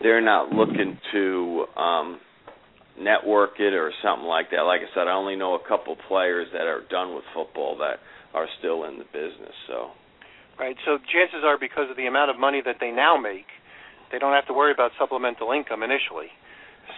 they're 0.00 0.20
not 0.20 0.50
looking 0.50 0.98
to 1.12 1.64
um 1.76 2.20
network 2.98 3.58
it 3.58 3.72
or 3.72 3.90
something 4.02 4.28
like 4.28 4.50
that. 4.50 4.62
Like 4.62 4.82
I 4.82 4.94
said, 4.94 5.08
I 5.08 5.12
only 5.12 5.34
know 5.34 5.54
a 5.54 5.68
couple 5.68 5.96
players 6.08 6.46
that 6.52 6.68
are 6.68 6.82
done 6.90 7.14
with 7.14 7.24
football 7.34 7.78
that 7.78 7.96
are 8.34 8.46
still 8.58 8.84
in 8.84 8.98
the 8.98 9.04
business. 9.04 9.54
So 9.66 9.90
Right. 10.58 10.76
So 10.84 10.98
chances 11.10 11.42
are 11.44 11.58
because 11.58 11.90
of 11.90 11.96
the 11.96 12.06
amount 12.06 12.30
of 12.30 12.38
money 12.38 12.62
that 12.64 12.76
they 12.78 12.90
now 12.90 13.16
make, 13.16 13.48
they 14.12 14.18
don't 14.18 14.34
have 14.34 14.46
to 14.46 14.52
worry 14.52 14.72
about 14.72 14.92
supplemental 14.98 15.52
income 15.52 15.82
initially. 15.82 16.28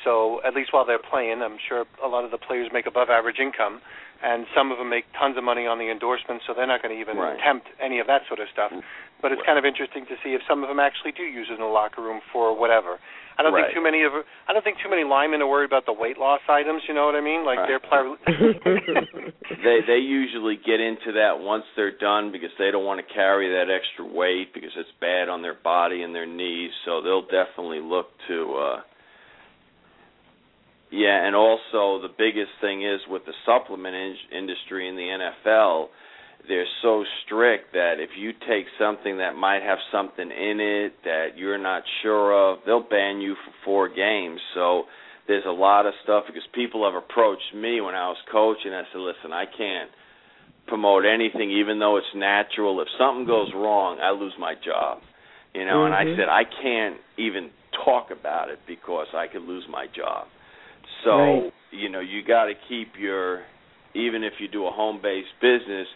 So 0.05 0.41
at 0.45 0.55
least 0.55 0.73
while 0.73 0.85
they're 0.85 1.03
playing, 1.03 1.43
I'm 1.43 1.59
sure 1.69 1.85
a 2.05 2.09
lot 2.09 2.25
of 2.25 2.31
the 2.31 2.39
players 2.39 2.69
make 2.73 2.87
above 2.87 3.09
average 3.11 3.39
income, 3.39 3.81
and 4.23 4.47
some 4.57 4.73
of 4.73 4.79
them 4.79 4.89
make 4.89 5.05
tons 5.19 5.37
of 5.37 5.45
money 5.45 5.67
on 5.67 5.79
the 5.79 5.91
endorsements, 5.91 6.45
so 6.47 6.55
they're 6.55 6.67
not 6.67 6.83
going 6.83 6.95
to 6.95 7.01
even 7.01 7.17
Right. 7.17 7.37
attempt 7.39 7.69
any 7.81 8.01
of 8.01 8.07
that 8.07 8.27
sort 8.27 8.41
of 8.41 8.49
stuff. 8.53 8.73
But 9.21 9.33
it's 9.33 9.41
Right. 9.41 9.47
kind 9.47 9.59
of 9.59 9.65
interesting 9.65 10.07
to 10.07 10.17
see 10.23 10.35
if 10.35 10.43
some 10.49 10.63
of 10.63 10.69
them 10.69 10.81
actually 10.81 11.13
do 11.13 11.23
use 11.25 11.49
it 11.51 11.55
in 11.55 11.61
the 11.61 11.67
locker 11.67 12.03
room 12.03 12.21
for 12.33 12.53
whatever. 12.57 12.99
I 13.37 13.43
don't 13.43 13.53
Right. 13.53 13.65
think 13.67 13.75
too 13.75 13.83
many 13.83 14.03
of 14.05 14.13
I 14.49 14.53
don't 14.53 14.63
think 14.63 14.79
too 14.79 14.89
many 14.89 15.05
linemen 15.05 15.43
are 15.43 15.47
worried 15.47 15.67
about 15.67 15.87
the 15.87 15.93
weight 15.93 16.19
loss 16.19 16.41
items. 16.49 16.83
You 16.89 16.95
know 16.95 17.07
what 17.07 17.15
I 17.17 17.21
mean? 17.21 17.45
Like 17.45 17.59
Right. 17.59 17.69
they're 17.69 17.81
pl- 17.89 18.17
they 19.65 19.81
they 19.87 19.99
usually 19.99 20.57
get 20.57 20.81
into 20.81 21.13
that 21.13 21.41
once 21.41 21.65
they're 21.77 21.91
done 21.97 22.31
because 22.33 22.51
they 22.59 22.71
don't 22.71 22.85
want 22.85 23.05
to 23.07 23.15
carry 23.15 23.51
that 23.53 23.73
extra 23.73 24.05
weight 24.05 24.53
because 24.55 24.71
it's 24.77 24.93
bad 25.01 25.29
on 25.29 25.43
their 25.43 25.55
body 25.55 26.03
and 26.03 26.15
their 26.15 26.27
knees. 26.27 26.71
So 26.85 27.01
they'll 27.03 27.23
definitely 27.27 27.81
look 27.81 28.07
to 28.29 28.55
uh 28.55 28.81
yeah, 30.95 31.27
and 31.27 31.35
also 31.35 31.99
the 32.01 32.13
biggest 32.17 32.53
thing 32.61 32.87
is 32.87 33.01
with 33.09 33.27
the 33.27 33.35
supplement 33.45 33.97
in- 33.97 34.39
industry 34.39 34.89
in 34.89 34.95
the 34.95 35.03
NFL, 35.03 35.89
they're 36.47 36.71
so 36.83 37.05
strict 37.25 37.73
that 37.73 37.95
if 37.99 38.11
you 38.17 38.31
take 38.47 38.67
something 38.79 39.19
that 39.19 39.35
might 39.35 39.63
have 39.63 39.79
something 39.91 40.31
in 40.31 40.61
it 40.61 40.93
that 41.03 41.37
you're 41.37 41.59
not 41.59 41.83
sure 42.03 42.31
of, 42.33 42.59
they'll 42.65 42.87
ban 42.89 43.21
you 43.21 43.35
for 43.35 43.53
four 43.65 43.89
games. 43.89 44.39
So 44.55 44.85
there's 45.27 45.47
a 45.47 45.51
lot 45.51 45.87
of 45.87 45.95
stuff 46.05 46.25
because 46.29 46.47
people 46.55 46.85
have 46.85 46.95
approached 46.95 47.55
me 47.55 47.81
when 47.81 47.95
I 47.95 48.07
was 48.09 48.19
coaching. 48.31 48.73
I 48.73 48.85
said, 48.93 49.01
"Listen, 49.01 49.33
I 49.33 49.47
can't 49.47 49.91
promote 50.69 51.05
anything, 51.07 51.51
even 51.51 51.79
though 51.81 51.97
it's 51.97 52.15
natural. 52.15 52.81
If 52.81 52.89
something 52.99 53.25
goes 53.25 53.53
wrong, 53.53 53.99
I 54.01 54.11
lose 54.11 54.35
my 54.39 54.55
job." 54.55 55.03
You 55.55 55.65
know, 55.65 55.87
and 55.87 55.95
I 55.95 56.05
Mhm. 56.05 56.17
said, 56.17 56.29
"I 56.29 56.45
can't 56.45 57.01
even 57.17 57.51
talk 57.73 58.11
about 58.11 58.51
it 58.51 58.61
because 58.67 59.13
I 59.15 59.27
could 59.27 59.43
lose 59.43 59.67
my 59.67 59.87
job." 59.89 60.29
So 61.05 61.17
Right. 61.17 61.53
you 61.71 61.89
know, 61.89 62.01
you 62.01 62.23
got 62.23 62.45
to 62.47 62.55
keep 62.69 62.97
your, 62.99 63.43
even 63.95 64.23
if 64.23 64.35
you 64.39 64.49
do 64.49 64.67
a 64.67 64.71
home-based 64.71 65.35
business, 65.41 65.89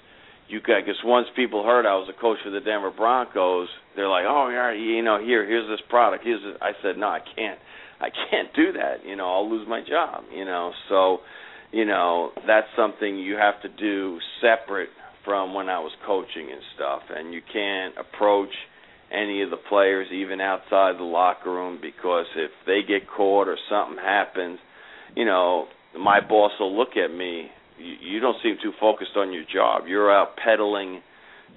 you 0.48 0.60
got 0.60 0.84
because 0.84 0.98
once 1.04 1.28
people 1.36 1.62
heard 1.62 1.86
I 1.86 1.94
was 1.94 2.08
a 2.08 2.18
coach 2.18 2.38
for 2.42 2.50
the 2.50 2.60
Denver 2.60 2.90
Broncos, 2.90 3.68
they're 3.94 4.08
like, 4.08 4.24
"Oh, 4.26 4.48
yeah, 4.48 4.72
you 4.72 5.02
know, 5.02 5.20
here, 5.20 5.46
here's 5.46 5.68
this 5.68 5.84
product." 5.88 6.24
Here's 6.24 6.42
this. 6.42 6.56
I 6.60 6.72
said, 6.82 6.96
"No, 6.96 7.08
I 7.08 7.20
can't. 7.20 7.58
I 8.00 8.08
can't 8.30 8.48
do 8.54 8.72
that. 8.72 9.04
You 9.04 9.16
know, 9.16 9.26
I'll 9.26 9.48
lose 9.50 9.68
my 9.68 9.80
job. 9.80 10.24
You 10.34 10.44
know, 10.44 10.72
so, 10.88 11.18
you 11.72 11.84
know, 11.84 12.32
that's 12.46 12.68
something 12.76 13.18
you 13.18 13.36
have 13.36 13.60
to 13.62 13.68
do 13.68 14.18
separate 14.40 14.90
from 15.24 15.52
when 15.52 15.68
I 15.68 15.80
was 15.80 15.92
coaching 16.06 16.50
and 16.50 16.62
stuff, 16.74 17.02
and 17.14 17.34
you 17.34 17.42
can't 17.52 17.94
approach 17.98 18.54
any 19.12 19.42
of 19.42 19.50
the 19.50 19.56
players 19.56 20.08
even 20.12 20.40
outside 20.40 20.98
the 20.98 21.04
locker 21.04 21.50
room 21.50 21.78
because 21.80 22.26
if 22.36 22.50
they 22.66 22.80
get 22.86 23.08
caught 23.08 23.48
or 23.48 23.58
something 23.68 24.02
happens, 24.02 24.58
you 25.16 25.24
know, 25.24 25.66
my 25.98 26.20
boss 26.20 26.52
will 26.58 26.76
look 26.76 26.96
at 26.96 27.14
me. 27.14 27.48
You, 27.78 27.94
you 28.14 28.20
don't 28.20 28.36
seem 28.42 28.56
too 28.62 28.72
focused 28.80 29.16
on 29.16 29.32
your 29.32 29.44
job. 29.52 29.86
You're 29.86 30.12
out 30.12 30.36
peddling 30.42 31.00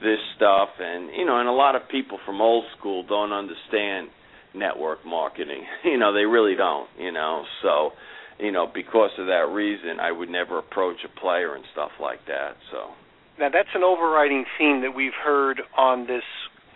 this 0.02 0.20
stuff, 0.36 0.70
and 0.80 1.10
you 1.16 1.26
know, 1.26 1.40
and 1.40 1.48
a 1.48 1.54
lot 1.54 1.76
of 1.76 1.88
people 1.90 2.20
from 2.26 2.42
old 2.42 2.66
school 2.78 3.04
don't 3.04 3.32
understand 3.32 4.10
network 4.54 5.06
marketing. 5.06 5.64
You 5.84 5.98
know, 5.98 6.14
they 6.14 6.26
really 6.26 6.56
don't. 6.56 6.90
You 6.98 7.12
know, 7.12 7.44
so 7.62 7.92
you 8.40 8.52
know, 8.52 8.68
because 8.74 9.12
of 9.18 9.28
that 9.28 9.50
reason, 9.52 10.00
I 10.00 10.12
would 10.12 10.30
never 10.30 10.58
approach 10.58 10.98
a 11.06 11.20
player 11.20 11.56
and 11.56 11.64
stuff 11.72 11.92
like 12.02 12.26
that. 12.28 12.56
So. 12.72 12.92
Now 13.40 13.50
that's 13.50 13.70
an 13.74 13.84
overriding 13.84 14.46
theme 14.58 14.82
that 14.82 14.92
we've 14.96 15.18
heard 15.24 15.62
on 15.78 16.08
this 16.08 16.24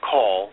call 0.02 0.50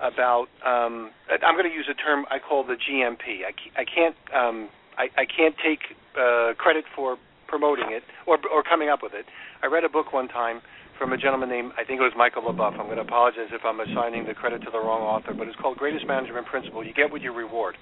about. 0.00 0.46
Um, 0.64 1.10
I'm 1.30 1.54
going 1.54 1.68
to 1.68 1.74
use 1.74 1.88
a 1.90 1.94
term 1.94 2.24
I 2.30 2.38
call 2.38 2.64
the 2.64 2.74
GMP. 2.74 3.42
I, 3.46 3.80
I 3.80 3.84
can't. 3.84 4.16
Um, 4.34 4.68
I, 4.98 5.08
I 5.16 5.24
can't 5.26 5.54
take 5.62 5.80
uh, 6.18 6.54
credit 6.56 6.84
for 6.94 7.18
promoting 7.46 7.92
it 7.92 8.02
or 8.26 8.38
or 8.52 8.62
coming 8.62 8.88
up 8.88 9.02
with 9.02 9.14
it. 9.14 9.26
I 9.62 9.66
read 9.66 9.84
a 9.84 9.88
book 9.88 10.12
one 10.12 10.28
time 10.28 10.60
from 10.98 11.12
a 11.12 11.16
gentleman 11.16 11.48
named 11.48 11.72
I 11.76 11.84
think 11.84 12.00
it 12.00 12.04
was 12.04 12.16
Michael 12.16 12.42
LeBoeuf. 12.42 12.78
I'm 12.80 12.86
going 12.86 12.96
to 12.96 13.04
apologize 13.04 13.52
if 13.52 13.62
I'm 13.64 13.80
assigning 13.80 14.26
the 14.26 14.34
credit 14.34 14.62
to 14.64 14.70
the 14.70 14.80
wrong 14.80 15.02
author, 15.02 15.32
but 15.36 15.48
it's 15.48 15.56
called 15.56 15.76
Greatest 15.76 16.06
Management 16.06 16.46
Principle. 16.46 16.84
You 16.84 16.92
get 16.92 17.10
what 17.12 17.22
you 17.22 17.32
reward. 17.32 17.76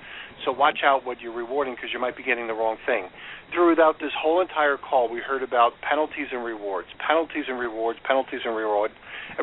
So 0.45 0.53
watch 0.53 0.81
out 0.85 1.07
what 1.07 1.21
you're 1.21 1.35
rewarding 1.35 1.75
because 1.75 1.91
you 1.93 2.01
might 2.01 2.17
be 2.17 2.23
getting 2.23 2.47
the 2.47 2.55
wrong 2.55 2.77
thing. 2.87 3.09
Throughout 3.53 3.99
this 4.01 4.13
whole 4.19 4.41
entire 4.41 4.77
call, 4.77 5.11
we 5.11 5.21
heard 5.21 5.43
about 5.43 5.73
penalties 5.81 6.29
and 6.33 6.45
rewards, 6.45 6.89
penalties 6.99 7.45
and 7.49 7.59
rewards, 7.59 7.99
penalties 8.05 8.41
and 8.45 8.57
reward, 8.57 8.91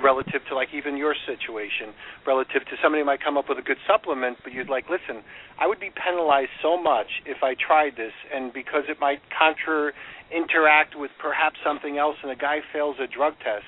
relative 0.04 0.42
to 0.50 0.56
like 0.56 0.70
even 0.74 0.98
your 0.98 1.16
situation, 1.26 1.96
relative 2.28 2.64
to 2.68 2.76
somebody 2.84 3.04
might 3.04 3.24
come 3.24 3.38
up 3.38 3.46
with 3.48 3.58
a 3.58 3.62
good 3.62 3.80
supplement, 3.88 4.38
but 4.44 4.52
you'd 4.54 4.70
like, 4.70 4.86
listen, 4.90 5.24
I 5.60 5.68
would 5.68 5.80
be 5.80 5.92
penalized 5.92 6.52
so 6.62 6.82
much 6.82 7.08
if 7.26 7.44
I 7.44 7.56
tried 7.56 7.96
this, 7.96 8.14
and 8.34 8.52
because 8.54 8.84
it 8.90 9.00
might 9.00 9.22
contra 9.32 9.92
interact 10.32 10.96
with 10.96 11.12
perhaps 11.20 11.60
something 11.64 11.98
else, 11.98 12.16
and 12.24 12.32
a 12.32 12.36
guy 12.36 12.60
fails 12.72 12.96
a 13.04 13.08
drug 13.08 13.34
test 13.44 13.61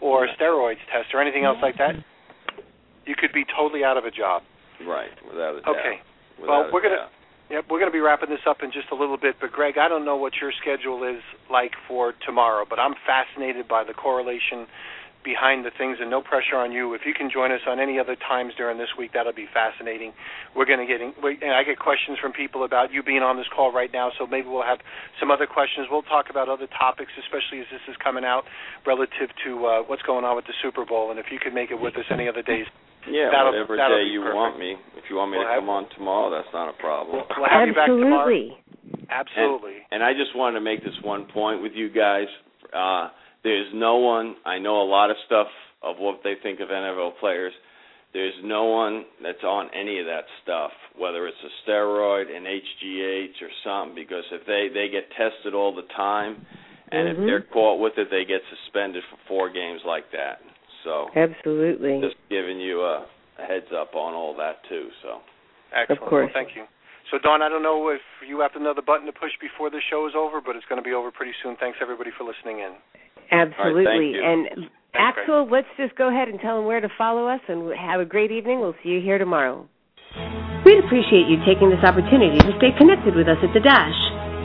or 0.00 0.24
a 0.24 0.28
steroids 0.36 0.82
test 0.92 1.14
or 1.14 1.20
anything 1.20 1.44
else 1.44 1.58
like 1.62 1.78
that, 1.78 1.94
mm-hmm. 1.94 2.60
you 3.06 3.14
could 3.16 3.32
be 3.32 3.44
totally 3.56 3.84
out 3.84 3.96
of 3.96 4.04
a 4.04 4.10
job. 4.10 4.42
Right, 4.86 5.10
without 5.26 5.56
a 5.56 5.60
doubt. 5.62 5.76
Okay. 5.76 6.00
Without 6.40 6.48
Well, 6.48 6.70
we're 6.72 6.82
gonna- 6.82 6.96
doubt. 6.96 7.12
Yep, 7.48 7.66
we're 7.70 7.78
going 7.78 7.90
to 7.90 7.94
be 7.94 8.00
wrapping 8.00 8.28
this 8.28 8.42
up 8.44 8.64
in 8.64 8.72
just 8.72 8.90
a 8.90 8.96
little 8.96 9.16
bit, 9.16 9.36
but 9.40 9.52
Greg, 9.52 9.78
I 9.78 9.86
don't 9.86 10.04
know 10.04 10.16
what 10.16 10.32
your 10.40 10.50
schedule 10.60 11.04
is 11.04 11.22
like 11.48 11.70
for 11.86 12.12
tomorrow, 12.26 12.66
but 12.68 12.80
I'm 12.80 12.94
fascinated 13.06 13.68
by 13.68 13.84
the 13.84 13.94
correlation 13.94 14.66
behind 15.26 15.66
the 15.66 15.74
things 15.74 15.98
and 16.00 16.06
no 16.08 16.22
pressure 16.22 16.54
on 16.54 16.70
you. 16.70 16.94
If 16.94 17.02
you 17.04 17.10
can 17.12 17.26
join 17.34 17.50
us 17.50 17.66
on 17.66 17.82
any 17.82 17.98
other 17.98 18.14
times 18.14 18.54
during 18.54 18.78
this 18.78 18.94
week, 18.96 19.10
that'll 19.12 19.34
be 19.34 19.50
fascinating. 19.50 20.14
We're 20.54 20.64
going 20.70 20.78
to 20.78 20.86
get 20.86 21.02
in, 21.02 21.10
we, 21.18 21.34
and 21.42 21.50
I 21.50 21.66
get 21.66 21.82
questions 21.82 22.16
from 22.22 22.30
people 22.30 22.62
about 22.62 22.94
you 22.94 23.02
being 23.02 23.26
on 23.26 23.34
this 23.36 23.50
call 23.50 23.74
right 23.74 23.90
now, 23.92 24.14
so 24.14 24.24
maybe 24.30 24.46
we'll 24.46 24.62
have 24.62 24.78
some 25.18 25.34
other 25.34 25.50
questions. 25.50 25.90
We'll 25.90 26.06
talk 26.06 26.30
about 26.30 26.46
other 26.48 26.70
topics, 26.70 27.10
especially 27.18 27.58
as 27.60 27.66
this 27.74 27.82
is 27.90 27.96
coming 27.98 28.22
out 28.24 28.46
relative 28.86 29.34
to 29.44 29.50
uh, 29.66 29.82
what's 29.90 30.06
going 30.06 30.22
on 30.24 30.36
with 30.38 30.46
the 30.46 30.54
Super 30.62 30.86
Bowl, 30.86 31.10
and 31.10 31.18
if 31.18 31.26
you 31.34 31.42
could 31.42 31.52
make 31.52 31.74
it 31.74 31.80
with 31.82 31.98
us 31.98 32.06
any 32.14 32.28
other 32.30 32.46
days, 32.46 32.70
Yeah, 33.10 33.30
That'll- 33.34 33.50
whatever 33.50 33.76
that'll 33.76 33.98
day 33.98 34.06
be 34.06 34.14
you 34.14 34.22
perfect. 34.22 34.36
want 34.38 34.58
me. 34.62 34.78
If 34.94 35.10
you 35.10 35.16
want 35.18 35.30
me 35.34 35.38
We'll 35.38 35.46
to 35.46 35.52
have- 35.58 35.62
come 35.66 35.70
on 35.70 35.84
tomorrow, 35.90 36.30
that's 36.30 36.50
not 36.54 36.70
a 36.70 36.76
problem. 36.78 37.18
we'll, 37.18 37.26
we'll 37.38 37.50
have 37.50 37.66
you 37.66 37.74
back 37.74 37.86
tomorrow. 37.90 38.30
Absolutely. 38.30 38.62
Absolutely. 39.10 39.76
And 39.90 40.02
I 40.02 40.12
just 40.14 40.34
wanted 40.34 40.58
to 40.58 40.64
make 40.64 40.82
this 40.82 40.94
one 41.02 41.26
point 41.26 41.62
with 41.62 41.72
you 41.74 41.88
guys. 41.90 42.26
Uh, 42.74 43.10
there's 43.46 43.70
no 43.72 43.96
one. 43.98 44.34
I 44.44 44.58
know 44.58 44.82
a 44.82 44.88
lot 44.90 45.10
of 45.10 45.16
stuff 45.24 45.46
of 45.80 45.96
what 45.98 46.18
they 46.24 46.34
think 46.42 46.58
of 46.58 46.68
NFL 46.68 47.12
players. 47.20 47.52
There's 48.12 48.34
no 48.42 48.64
one 48.64 49.04
that's 49.22 49.44
on 49.44 49.70
any 49.72 50.00
of 50.00 50.06
that 50.06 50.24
stuff, 50.42 50.72
whether 50.98 51.28
it's 51.28 51.38
a 51.46 51.52
steroid, 51.62 52.26
an 52.34 52.42
HGH, 52.42 53.38
or 53.40 53.50
something. 53.62 53.94
Because 53.94 54.24
if 54.32 54.42
they 54.46 54.66
they 54.74 54.88
get 54.90 55.06
tested 55.14 55.54
all 55.54 55.72
the 55.72 55.86
time, 55.94 56.44
and 56.90 57.06
if 57.08 57.16
Mhm. 57.18 57.26
they're 57.26 57.42
caught 57.42 57.78
with 57.78 57.96
it, 57.98 58.10
they 58.10 58.24
get 58.24 58.42
suspended 58.50 59.04
for 59.04 59.16
four 59.28 59.48
games 59.48 59.84
like 59.84 60.10
that. 60.10 60.42
So 60.82 61.10
Absolutely. 61.14 62.00
just 62.00 62.16
giving 62.28 62.58
you 62.58 62.82
a 62.82 63.06
a 63.38 63.44
heads 63.44 63.70
up 63.70 63.94
on 63.94 64.14
all 64.14 64.34
that 64.34 64.64
too. 64.64 64.90
So. 65.02 65.20
Excellent. 65.72 66.02
Of 66.02 66.08
course. 66.08 66.24
Well, 66.34 66.44
thank 66.44 66.56
you. 66.56 66.64
So, 67.10 67.18
Dawn, 67.18 67.42
I 67.42 67.48
don't 67.48 67.62
know 67.62 67.90
if 67.90 68.00
you 68.26 68.40
have 68.40 68.56
another 68.56 68.82
button 68.82 69.06
to 69.06 69.12
push 69.12 69.30
before 69.40 69.68
the 69.70 69.80
show 69.90 70.08
is 70.08 70.14
over, 70.16 70.40
but 70.40 70.56
it's 70.56 70.64
going 70.66 70.82
to 70.82 70.86
be 70.88 70.94
over 70.94 71.12
pretty 71.12 71.34
soon. 71.42 71.54
Thanks, 71.60 71.78
everybody, 71.80 72.10
for 72.16 72.24
listening 72.24 72.60
in. 72.60 72.74
Absolutely. 73.30 74.14
you. 74.14 74.22
and 74.22 74.70
Thanks, 74.96 75.20
Axel, 75.20 75.44
let's 75.50 75.68
just 75.76 75.94
go 75.96 76.08
ahead 76.08 76.28
and 76.28 76.40
tell 76.40 76.56
them 76.56 76.64
where 76.64 76.80
to 76.80 76.88
follow 76.96 77.28
us 77.28 77.40
and 77.48 77.70
have 77.76 78.00
a 78.00 78.04
great 78.04 78.32
evening. 78.32 78.60
We'll 78.60 78.74
see 78.82 78.88
you 78.90 79.00
here 79.00 79.18
tomorrow. 79.18 79.68
We'd 80.64 80.82
appreciate 80.82 81.28
you 81.28 81.36
taking 81.46 81.70
this 81.70 81.84
opportunity 81.84 82.38
to 82.40 82.52
stay 82.58 82.72
connected 82.78 83.14
with 83.14 83.28
us 83.28 83.38
at 83.44 83.52
The 83.52 83.60
Dash. 83.60 83.94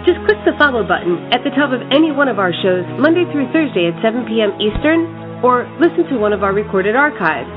Just 0.05 0.19
click 0.25 0.37
the 0.45 0.51
follow 0.57 0.83
button 0.83 1.31
at 1.31 1.43
the 1.45 1.51
top 1.55 1.71
of 1.71 1.81
any 1.93 2.11
one 2.11 2.27
of 2.27 2.37
our 2.37 2.51
shows 2.51 2.83
Monday 2.99 3.23
through 3.31 3.47
Thursday 3.53 3.87
at 3.87 3.95
7 4.01 4.25
p.m. 4.27 4.51
Eastern 4.59 5.07
or 5.45 5.69
listen 5.79 6.03
to 6.09 6.17
one 6.17 6.33
of 6.33 6.43
our 6.43 6.53
recorded 6.53 6.95
archives. 6.95 7.49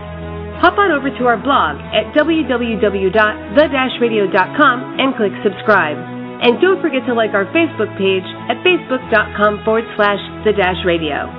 Hop 0.60 0.78
on 0.78 0.92
over 0.92 1.10
to 1.10 1.26
our 1.26 1.36
blog 1.36 1.76
at 1.92 2.14
www.thedashradio.com 2.14 5.00
and 5.00 5.16
click 5.16 5.32
subscribe. 5.42 6.13
And 6.42 6.60
don't 6.60 6.80
forget 6.82 7.06
to 7.06 7.14
like 7.14 7.30
our 7.34 7.46
Facebook 7.54 7.92
page 7.96 8.26
at 8.50 8.58
facebook.com 8.64 9.62
forward 9.64 9.84
slash 9.96 10.20
the 10.44 10.52
dash 10.52 10.80
radio. 10.84 11.30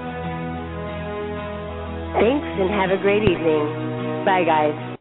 Thanks 2.15 2.47
and 2.63 2.69
have 2.71 2.91
a 2.91 3.01
great 3.01 3.23
evening. 3.23 4.23
Bye, 4.23 4.45
guys. 4.45 4.94